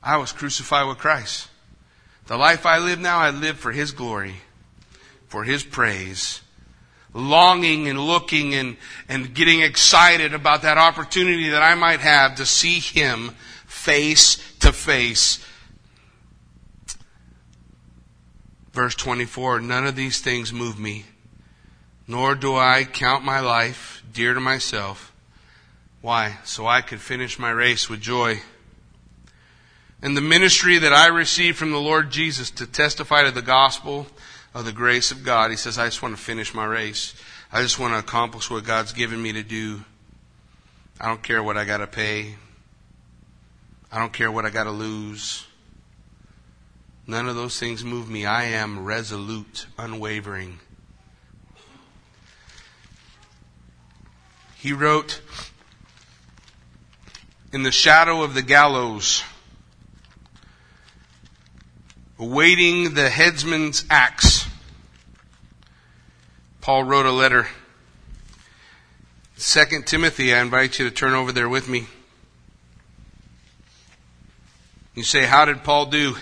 I 0.00 0.18
was 0.18 0.30
crucified 0.30 0.86
with 0.86 0.98
Christ. 0.98 1.48
The 2.26 2.36
life 2.38 2.64
I 2.64 2.78
live 2.78 3.00
now, 3.00 3.18
I 3.18 3.30
live 3.30 3.58
for 3.58 3.72
His 3.72 3.92
glory, 3.92 4.36
for 5.28 5.44
His 5.44 5.62
praise, 5.62 6.40
longing 7.12 7.86
and 7.86 8.00
looking 8.00 8.54
and, 8.54 8.76
and 9.08 9.34
getting 9.34 9.60
excited 9.60 10.32
about 10.32 10.62
that 10.62 10.78
opportunity 10.78 11.50
that 11.50 11.62
I 11.62 11.74
might 11.74 12.00
have 12.00 12.36
to 12.36 12.46
see 12.46 12.78
Him 12.78 13.30
face 13.66 14.36
to 14.60 14.72
face. 14.72 15.44
Verse 18.72 18.94
24, 18.94 19.60
none 19.60 19.86
of 19.86 19.94
these 19.94 20.20
things 20.20 20.52
move 20.52 20.78
me, 20.78 21.04
nor 22.08 22.34
do 22.34 22.56
I 22.56 22.84
count 22.84 23.22
my 23.22 23.40
life 23.40 24.02
dear 24.12 24.32
to 24.32 24.40
myself. 24.40 25.12
Why? 26.00 26.38
So 26.44 26.66
I 26.66 26.80
could 26.80 27.00
finish 27.00 27.38
my 27.38 27.50
race 27.50 27.88
with 27.88 28.00
joy 28.00 28.40
and 30.04 30.14
the 30.14 30.20
ministry 30.20 30.76
that 30.76 30.92
I 30.92 31.06
received 31.06 31.56
from 31.56 31.70
the 31.70 31.80
Lord 31.80 32.10
Jesus 32.10 32.50
to 32.50 32.66
testify 32.66 33.24
to 33.24 33.30
the 33.30 33.40
gospel 33.40 34.06
of 34.52 34.66
the 34.66 34.72
grace 34.72 35.10
of 35.10 35.24
God. 35.24 35.50
He 35.50 35.56
says, 35.56 35.78
I 35.78 35.86
just 35.86 36.02
want 36.02 36.14
to 36.14 36.22
finish 36.22 36.52
my 36.52 36.66
race. 36.66 37.14
I 37.50 37.62
just 37.62 37.78
want 37.78 37.94
to 37.94 38.00
accomplish 38.00 38.50
what 38.50 38.64
God's 38.64 38.92
given 38.92 39.22
me 39.22 39.32
to 39.32 39.42
do. 39.42 39.82
I 41.00 41.08
don't 41.08 41.22
care 41.22 41.42
what 41.42 41.56
I 41.56 41.64
got 41.64 41.78
to 41.78 41.86
pay. 41.86 42.34
I 43.90 43.98
don't 43.98 44.12
care 44.12 44.30
what 44.30 44.44
I 44.44 44.50
got 44.50 44.64
to 44.64 44.72
lose. 44.72 45.46
None 47.06 47.26
of 47.26 47.34
those 47.34 47.58
things 47.58 47.82
move 47.82 48.10
me. 48.10 48.26
I 48.26 48.44
am 48.44 48.84
resolute, 48.84 49.66
unwavering. 49.78 50.58
He 54.56 54.74
wrote, 54.74 55.22
In 57.54 57.62
the 57.62 57.72
shadow 57.72 58.22
of 58.22 58.34
the 58.34 58.42
gallows, 58.42 59.24
awaiting 62.18 62.94
the 62.94 63.08
headsman's 63.08 63.84
axe. 63.90 64.46
Paul 66.60 66.84
wrote 66.84 67.06
a 67.06 67.12
letter. 67.12 67.48
Second 69.36 69.86
Timothy, 69.86 70.32
I 70.32 70.40
invite 70.40 70.78
you 70.78 70.88
to 70.88 70.94
turn 70.94 71.12
over 71.12 71.32
there 71.32 71.48
with 71.48 71.68
me. 71.68 71.86
You 74.94 75.02
say, 75.02 75.24
how 75.24 75.44
did 75.44 75.64
Paul 75.64 75.86
do? 75.86 76.16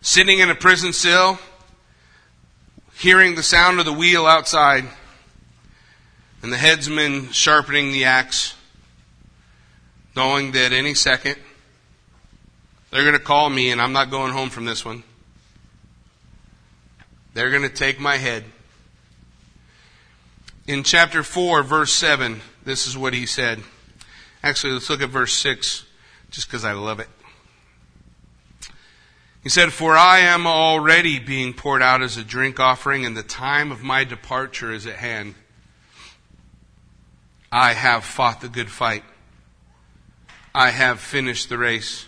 Sitting 0.00 0.38
in 0.38 0.48
a 0.48 0.54
prison 0.54 0.92
cell, 0.92 1.40
hearing 2.94 3.34
the 3.34 3.42
sound 3.42 3.80
of 3.80 3.84
the 3.84 3.92
wheel 3.92 4.26
outside, 4.26 4.84
and 6.40 6.52
the 6.52 6.56
headsman 6.56 7.30
sharpening 7.32 7.92
the 7.92 8.04
axe, 8.04 8.54
knowing 10.14 10.52
that 10.52 10.72
any 10.72 10.94
second 10.94 11.36
they're 12.92 13.02
going 13.02 13.14
to 13.14 13.18
call 13.18 13.48
me, 13.48 13.70
and 13.70 13.80
I'm 13.80 13.94
not 13.94 14.10
going 14.10 14.32
home 14.32 14.50
from 14.50 14.66
this 14.66 14.84
one. 14.84 15.02
They're 17.32 17.48
going 17.48 17.62
to 17.62 17.70
take 17.70 17.98
my 17.98 18.18
head. 18.18 18.44
In 20.66 20.82
chapter 20.82 21.22
4, 21.22 21.62
verse 21.62 21.90
7, 21.90 22.42
this 22.64 22.86
is 22.86 22.96
what 22.96 23.14
he 23.14 23.24
said. 23.24 23.60
Actually, 24.42 24.74
let's 24.74 24.90
look 24.90 25.00
at 25.00 25.08
verse 25.08 25.32
6, 25.32 25.86
just 26.30 26.46
because 26.46 26.66
I 26.66 26.72
love 26.72 27.00
it. 27.00 27.08
He 29.42 29.48
said, 29.48 29.72
For 29.72 29.96
I 29.96 30.18
am 30.18 30.46
already 30.46 31.18
being 31.18 31.54
poured 31.54 31.82
out 31.82 32.02
as 32.02 32.18
a 32.18 32.22
drink 32.22 32.60
offering, 32.60 33.06
and 33.06 33.16
the 33.16 33.22
time 33.22 33.72
of 33.72 33.82
my 33.82 34.04
departure 34.04 34.70
is 34.70 34.86
at 34.86 34.96
hand. 34.96 35.34
I 37.50 37.72
have 37.72 38.04
fought 38.04 38.42
the 38.42 38.48
good 38.48 38.70
fight. 38.70 39.02
I 40.54 40.68
have 40.70 41.00
finished 41.00 41.48
the 41.48 41.56
race 41.56 42.06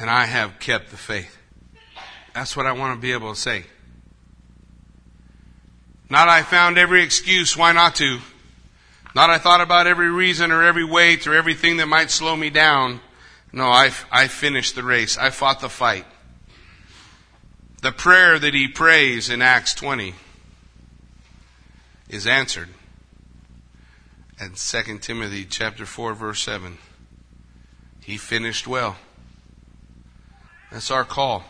and 0.00 0.08
I 0.08 0.24
have 0.24 0.58
kept 0.58 0.90
the 0.90 0.96
faith. 0.96 1.36
That's 2.34 2.56
what 2.56 2.66
I 2.66 2.72
want 2.72 2.96
to 2.96 3.00
be 3.00 3.12
able 3.12 3.34
to 3.34 3.38
say. 3.38 3.64
Not 6.08 6.28
I 6.28 6.42
found 6.42 6.78
every 6.78 7.02
excuse 7.02 7.56
why 7.56 7.72
not 7.72 7.94
to. 7.96 8.20
Not 9.14 9.30
I 9.30 9.38
thought 9.38 9.60
about 9.60 9.86
every 9.86 10.10
reason 10.10 10.52
or 10.52 10.62
every 10.62 10.84
weight 10.84 11.26
or 11.26 11.34
everything 11.34 11.76
that 11.76 11.86
might 11.86 12.10
slow 12.10 12.34
me 12.34 12.50
down. 12.50 13.00
No, 13.52 13.64
I, 13.64 13.90
I 14.10 14.28
finished 14.28 14.74
the 14.74 14.82
race. 14.82 15.18
I 15.18 15.30
fought 15.30 15.60
the 15.60 15.68
fight. 15.68 16.06
The 17.82 17.92
prayer 17.92 18.38
that 18.38 18.54
he 18.54 18.68
prays 18.68 19.30
in 19.30 19.42
Acts 19.42 19.74
20 19.74 20.14
is 22.08 22.26
answered. 22.26 22.68
And 24.38 24.56
2 24.56 24.98
Timothy 24.98 25.44
chapter 25.44 25.84
4 25.84 26.14
verse 26.14 26.42
7. 26.42 26.78
He 28.02 28.16
finished 28.16 28.66
well. 28.66 28.96
That's 30.70 30.90
our 30.90 31.04
call. 31.04 31.44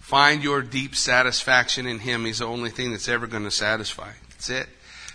Find 0.00 0.42
your 0.42 0.62
deep 0.62 0.94
satisfaction 0.94 1.86
in 1.86 1.98
Him. 1.98 2.24
He's 2.24 2.38
the 2.38 2.46
only 2.46 2.70
thing 2.70 2.92
that's 2.92 3.08
ever 3.08 3.26
going 3.26 3.44
to 3.44 3.50
satisfy. 3.50 4.10
That's 4.30 4.50
it. 4.50 4.68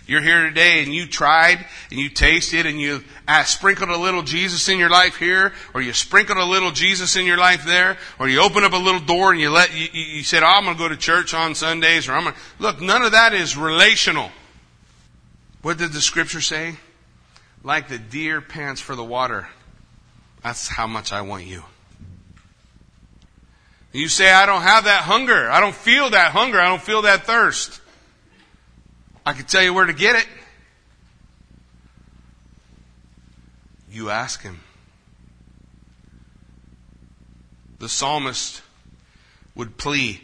You're 0.06 0.20
here 0.20 0.42
today 0.42 0.82
and 0.82 0.94
you 0.94 1.06
tried 1.06 1.64
and 1.90 1.98
you 1.98 2.10
tasted 2.10 2.66
and 2.66 2.78
you 2.78 3.02
ah, 3.26 3.42
sprinkled 3.44 3.88
a 3.88 3.96
little 3.96 4.22
Jesus 4.22 4.68
in 4.68 4.78
your 4.78 4.90
life 4.90 5.16
here, 5.16 5.52
or 5.72 5.80
you 5.80 5.94
sprinkled 5.94 6.36
a 6.36 6.44
little 6.44 6.70
Jesus 6.72 7.16
in 7.16 7.24
your 7.24 7.38
life 7.38 7.64
there, 7.64 7.96
or 8.18 8.28
you 8.28 8.40
opened 8.40 8.66
up 8.66 8.74
a 8.74 8.76
little 8.76 9.00
door 9.00 9.32
and 9.32 9.40
you 9.40 9.50
let 9.50 9.74
you, 9.74 9.88
you 9.92 10.22
said, 10.22 10.42
oh, 10.42 10.46
"I'm 10.46 10.64
going 10.64 10.76
to 10.76 10.82
go 10.82 10.88
to 10.88 10.96
church 10.96 11.32
on 11.32 11.54
Sundays," 11.54 12.06
or 12.06 12.12
"I'm 12.12 12.24
going 12.24 12.34
to 12.34 12.40
look." 12.58 12.82
None 12.82 13.02
of 13.02 13.12
that 13.12 13.32
is 13.32 13.56
relational. 13.56 14.30
What 15.62 15.78
did 15.78 15.92
the 15.92 16.02
Scripture 16.02 16.42
say? 16.42 16.76
Like 17.62 17.88
the 17.88 17.98
deer 17.98 18.42
pants 18.42 18.82
for 18.82 18.94
the 18.94 19.04
water. 19.04 19.48
That's 20.42 20.68
how 20.68 20.86
much 20.86 21.14
I 21.14 21.22
want 21.22 21.46
you. 21.46 21.64
You 23.94 24.08
say, 24.08 24.28
I 24.28 24.44
don't 24.44 24.62
have 24.62 24.84
that 24.84 25.02
hunger. 25.04 25.48
I 25.48 25.60
don't 25.60 25.74
feel 25.74 26.10
that 26.10 26.32
hunger. 26.32 26.60
I 26.60 26.66
don't 26.66 26.82
feel 26.82 27.02
that 27.02 27.26
thirst. 27.26 27.80
I 29.24 29.34
can 29.34 29.44
tell 29.44 29.62
you 29.62 29.72
where 29.72 29.86
to 29.86 29.92
get 29.92 30.16
it. 30.16 30.26
You 33.88 34.10
ask 34.10 34.42
him. 34.42 34.58
The 37.78 37.88
psalmist 37.88 38.62
would 39.54 39.76
plea. 39.76 40.20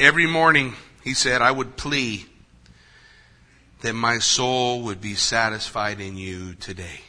Every 0.00 0.26
morning, 0.26 0.74
he 1.04 1.14
said, 1.14 1.40
I 1.40 1.52
would 1.52 1.76
plea 1.76 2.26
that 3.82 3.92
my 3.92 4.18
soul 4.18 4.82
would 4.82 5.00
be 5.00 5.14
satisfied 5.14 6.00
in 6.00 6.16
you 6.16 6.54
today. 6.54 7.00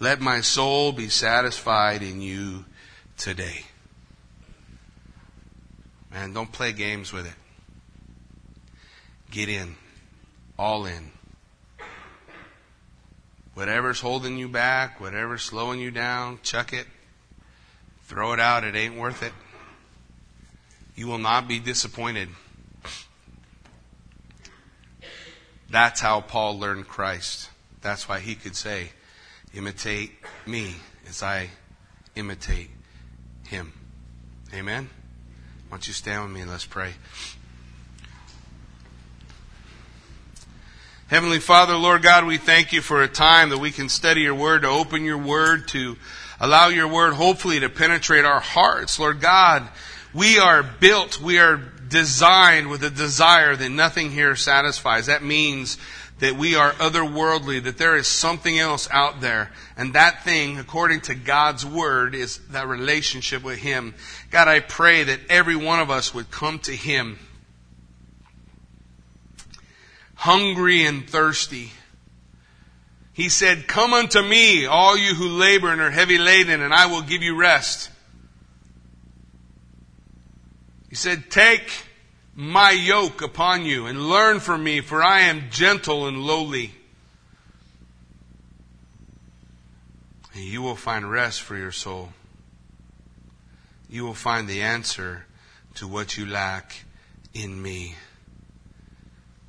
Let 0.00 0.20
my 0.20 0.40
soul 0.42 0.92
be 0.92 1.08
satisfied 1.08 2.02
in 2.02 2.20
you 2.20 2.64
today. 3.16 3.64
Man, 6.12 6.32
don't 6.32 6.52
play 6.52 6.72
games 6.72 7.12
with 7.12 7.26
it. 7.26 7.34
Get 9.30 9.48
in. 9.48 9.74
All 10.58 10.86
in. 10.86 11.10
Whatever's 13.54 14.00
holding 14.00 14.38
you 14.38 14.48
back, 14.48 15.00
whatever's 15.00 15.42
slowing 15.42 15.80
you 15.80 15.90
down, 15.90 16.38
chuck 16.44 16.72
it. 16.72 16.86
Throw 18.04 18.32
it 18.32 18.40
out. 18.40 18.62
It 18.62 18.76
ain't 18.76 18.96
worth 18.96 19.22
it. 19.22 19.32
You 20.94 21.08
will 21.08 21.18
not 21.18 21.48
be 21.48 21.58
disappointed. 21.58 22.28
That's 25.70 26.00
how 26.00 26.20
Paul 26.20 26.58
learned 26.58 26.88
Christ. 26.88 27.50
That's 27.82 28.08
why 28.08 28.20
he 28.20 28.34
could 28.34 28.56
say, 28.56 28.90
Imitate 29.54 30.12
me 30.46 30.74
as 31.08 31.22
I 31.22 31.50
imitate 32.14 32.70
him. 33.46 33.72
Amen? 34.54 34.88
Why 35.68 35.76
don't 35.76 35.86
you 35.86 35.92
stand 35.92 36.22
with 36.24 36.32
me 36.32 36.40
and 36.42 36.50
let's 36.50 36.66
pray. 36.66 36.92
Heavenly 41.08 41.38
Father, 41.38 41.74
Lord 41.74 42.02
God, 42.02 42.26
we 42.26 42.36
thank 42.36 42.72
you 42.72 42.82
for 42.82 43.02
a 43.02 43.08
time 43.08 43.48
that 43.48 43.58
we 43.58 43.70
can 43.70 43.88
study 43.88 44.20
your 44.20 44.34
word, 44.34 44.62
to 44.62 44.68
open 44.68 45.04
your 45.04 45.16
word, 45.16 45.68
to 45.68 45.96
allow 46.38 46.68
your 46.68 46.86
word 46.86 47.14
hopefully 47.14 47.60
to 47.60 47.70
penetrate 47.70 48.26
our 48.26 48.40
hearts. 48.40 48.98
Lord 48.98 49.20
God, 49.20 49.66
we 50.12 50.38
are 50.38 50.62
built, 50.62 51.20
we 51.20 51.38
are 51.38 51.56
designed 51.56 52.68
with 52.68 52.82
a 52.82 52.90
desire 52.90 53.56
that 53.56 53.70
nothing 53.70 54.10
here 54.10 54.36
satisfies. 54.36 55.06
That 55.06 55.22
means 55.22 55.78
that 56.18 56.36
we 56.36 56.54
are 56.54 56.72
otherworldly, 56.72 57.62
that 57.62 57.78
there 57.78 57.96
is 57.96 58.08
something 58.08 58.58
else 58.58 58.88
out 58.90 59.20
there. 59.20 59.52
And 59.76 59.94
that 59.94 60.24
thing, 60.24 60.58
according 60.58 61.02
to 61.02 61.14
God's 61.14 61.64
Word, 61.64 62.14
is 62.14 62.38
that 62.48 62.66
relationship 62.66 63.42
with 63.42 63.58
Him. 63.58 63.94
God, 64.30 64.48
I 64.48 64.60
pray 64.60 65.04
that 65.04 65.20
every 65.28 65.56
one 65.56 65.80
of 65.80 65.90
us 65.90 66.12
would 66.12 66.30
come 66.30 66.58
to 66.60 66.74
Him 66.74 67.18
hungry 70.18 70.84
and 70.84 71.08
thirsty. 71.08 71.70
He 73.12 73.28
said, 73.28 73.68
Come 73.68 73.94
unto 73.94 74.20
me, 74.20 74.66
all 74.66 74.96
you 74.96 75.14
who 75.14 75.28
labor 75.28 75.72
and 75.72 75.80
are 75.80 75.90
heavy 75.90 76.18
laden, 76.18 76.60
and 76.60 76.74
I 76.74 76.86
will 76.86 77.02
give 77.02 77.22
you 77.22 77.36
rest. 77.36 77.90
He 80.88 80.96
said, 80.96 81.30
Take 81.30 81.70
my 82.40 82.70
yoke 82.70 83.20
upon 83.20 83.64
you 83.64 83.86
and 83.86 84.08
learn 84.08 84.38
from 84.38 84.62
me, 84.62 84.80
for 84.80 85.02
I 85.02 85.22
am 85.22 85.50
gentle 85.50 86.06
and 86.06 86.22
lowly. 86.22 86.70
And 90.34 90.44
you 90.44 90.62
will 90.62 90.76
find 90.76 91.10
rest 91.10 91.40
for 91.40 91.56
your 91.56 91.72
soul. 91.72 92.10
You 93.90 94.04
will 94.04 94.14
find 94.14 94.46
the 94.46 94.62
answer 94.62 95.26
to 95.74 95.88
what 95.88 96.16
you 96.16 96.26
lack 96.26 96.84
in 97.34 97.60
me. 97.60 97.96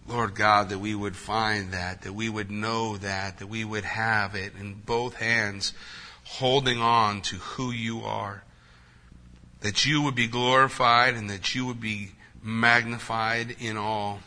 Lord 0.08 0.34
God, 0.34 0.70
that 0.70 0.80
we 0.80 0.96
would 0.96 1.16
find 1.16 1.74
that, 1.74 2.02
that 2.02 2.14
we 2.14 2.28
would 2.28 2.50
know 2.50 2.98
that, 2.98 3.38
that 3.38 3.48
we 3.48 3.64
would 3.64 3.84
have 3.84 4.34
it 4.34 4.54
in 4.60 4.74
both 4.74 5.14
hands, 5.14 5.74
holding 6.24 6.82
on 6.82 7.22
to 7.22 7.36
who 7.36 7.70
you 7.70 8.02
are. 8.02 8.44
That 9.62 9.86
you 9.86 10.02
would 10.02 10.16
be 10.16 10.26
glorified 10.26 11.14
and 11.14 11.30
that 11.30 11.54
you 11.54 11.68
would 11.68 11.80
be 11.80 12.14
magnified 12.42 13.56
in 13.60 13.78
all. 13.78 14.20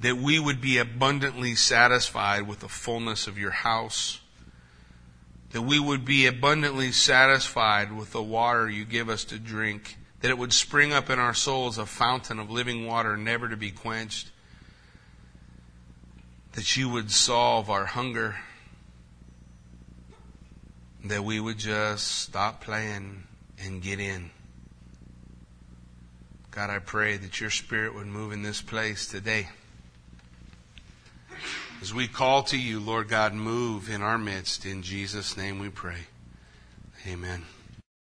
that 0.00 0.16
we 0.16 0.38
would 0.38 0.60
be 0.60 0.78
abundantly 0.78 1.54
satisfied 1.56 2.46
with 2.46 2.60
the 2.60 2.68
fullness 2.68 3.26
of 3.26 3.36
your 3.36 3.50
house, 3.50 4.20
that 5.50 5.62
we 5.62 5.78
would 5.78 6.04
be 6.04 6.26
abundantly 6.26 6.92
satisfied 6.92 7.92
with 7.92 8.12
the 8.12 8.22
water 8.22 8.70
you 8.70 8.84
give 8.84 9.08
us 9.08 9.24
to 9.24 9.38
drink, 9.38 9.96
that 10.20 10.30
it 10.30 10.38
would 10.38 10.52
spring 10.52 10.92
up 10.92 11.10
in 11.10 11.18
our 11.18 11.34
souls 11.34 11.78
a 11.78 11.86
fountain 11.86 12.38
of 12.38 12.50
living 12.50 12.86
water 12.86 13.16
never 13.16 13.48
to 13.48 13.56
be 13.56 13.70
quenched, 13.72 14.30
that 16.52 16.76
you 16.76 16.88
would 16.88 17.10
solve 17.10 17.68
our 17.68 17.86
hunger, 17.86 18.36
that 21.04 21.24
we 21.24 21.40
would 21.40 21.58
just 21.58 22.06
stop 22.06 22.62
playing 22.62 23.24
and 23.64 23.82
get 23.82 23.98
in. 23.98 24.30
God, 26.58 26.70
I 26.70 26.80
pray 26.80 27.16
that 27.16 27.40
your 27.40 27.50
spirit 27.50 27.94
would 27.94 28.08
move 28.08 28.32
in 28.32 28.42
this 28.42 28.60
place 28.60 29.06
today. 29.06 29.46
As 31.80 31.94
we 31.94 32.08
call 32.08 32.42
to 32.42 32.58
you, 32.58 32.80
Lord 32.80 33.08
God, 33.08 33.32
move 33.32 33.88
in 33.88 34.02
our 34.02 34.18
midst. 34.18 34.66
In 34.66 34.82
Jesus' 34.82 35.36
name 35.36 35.60
we 35.60 35.68
pray. 35.68 36.08
Amen. 37.06 37.44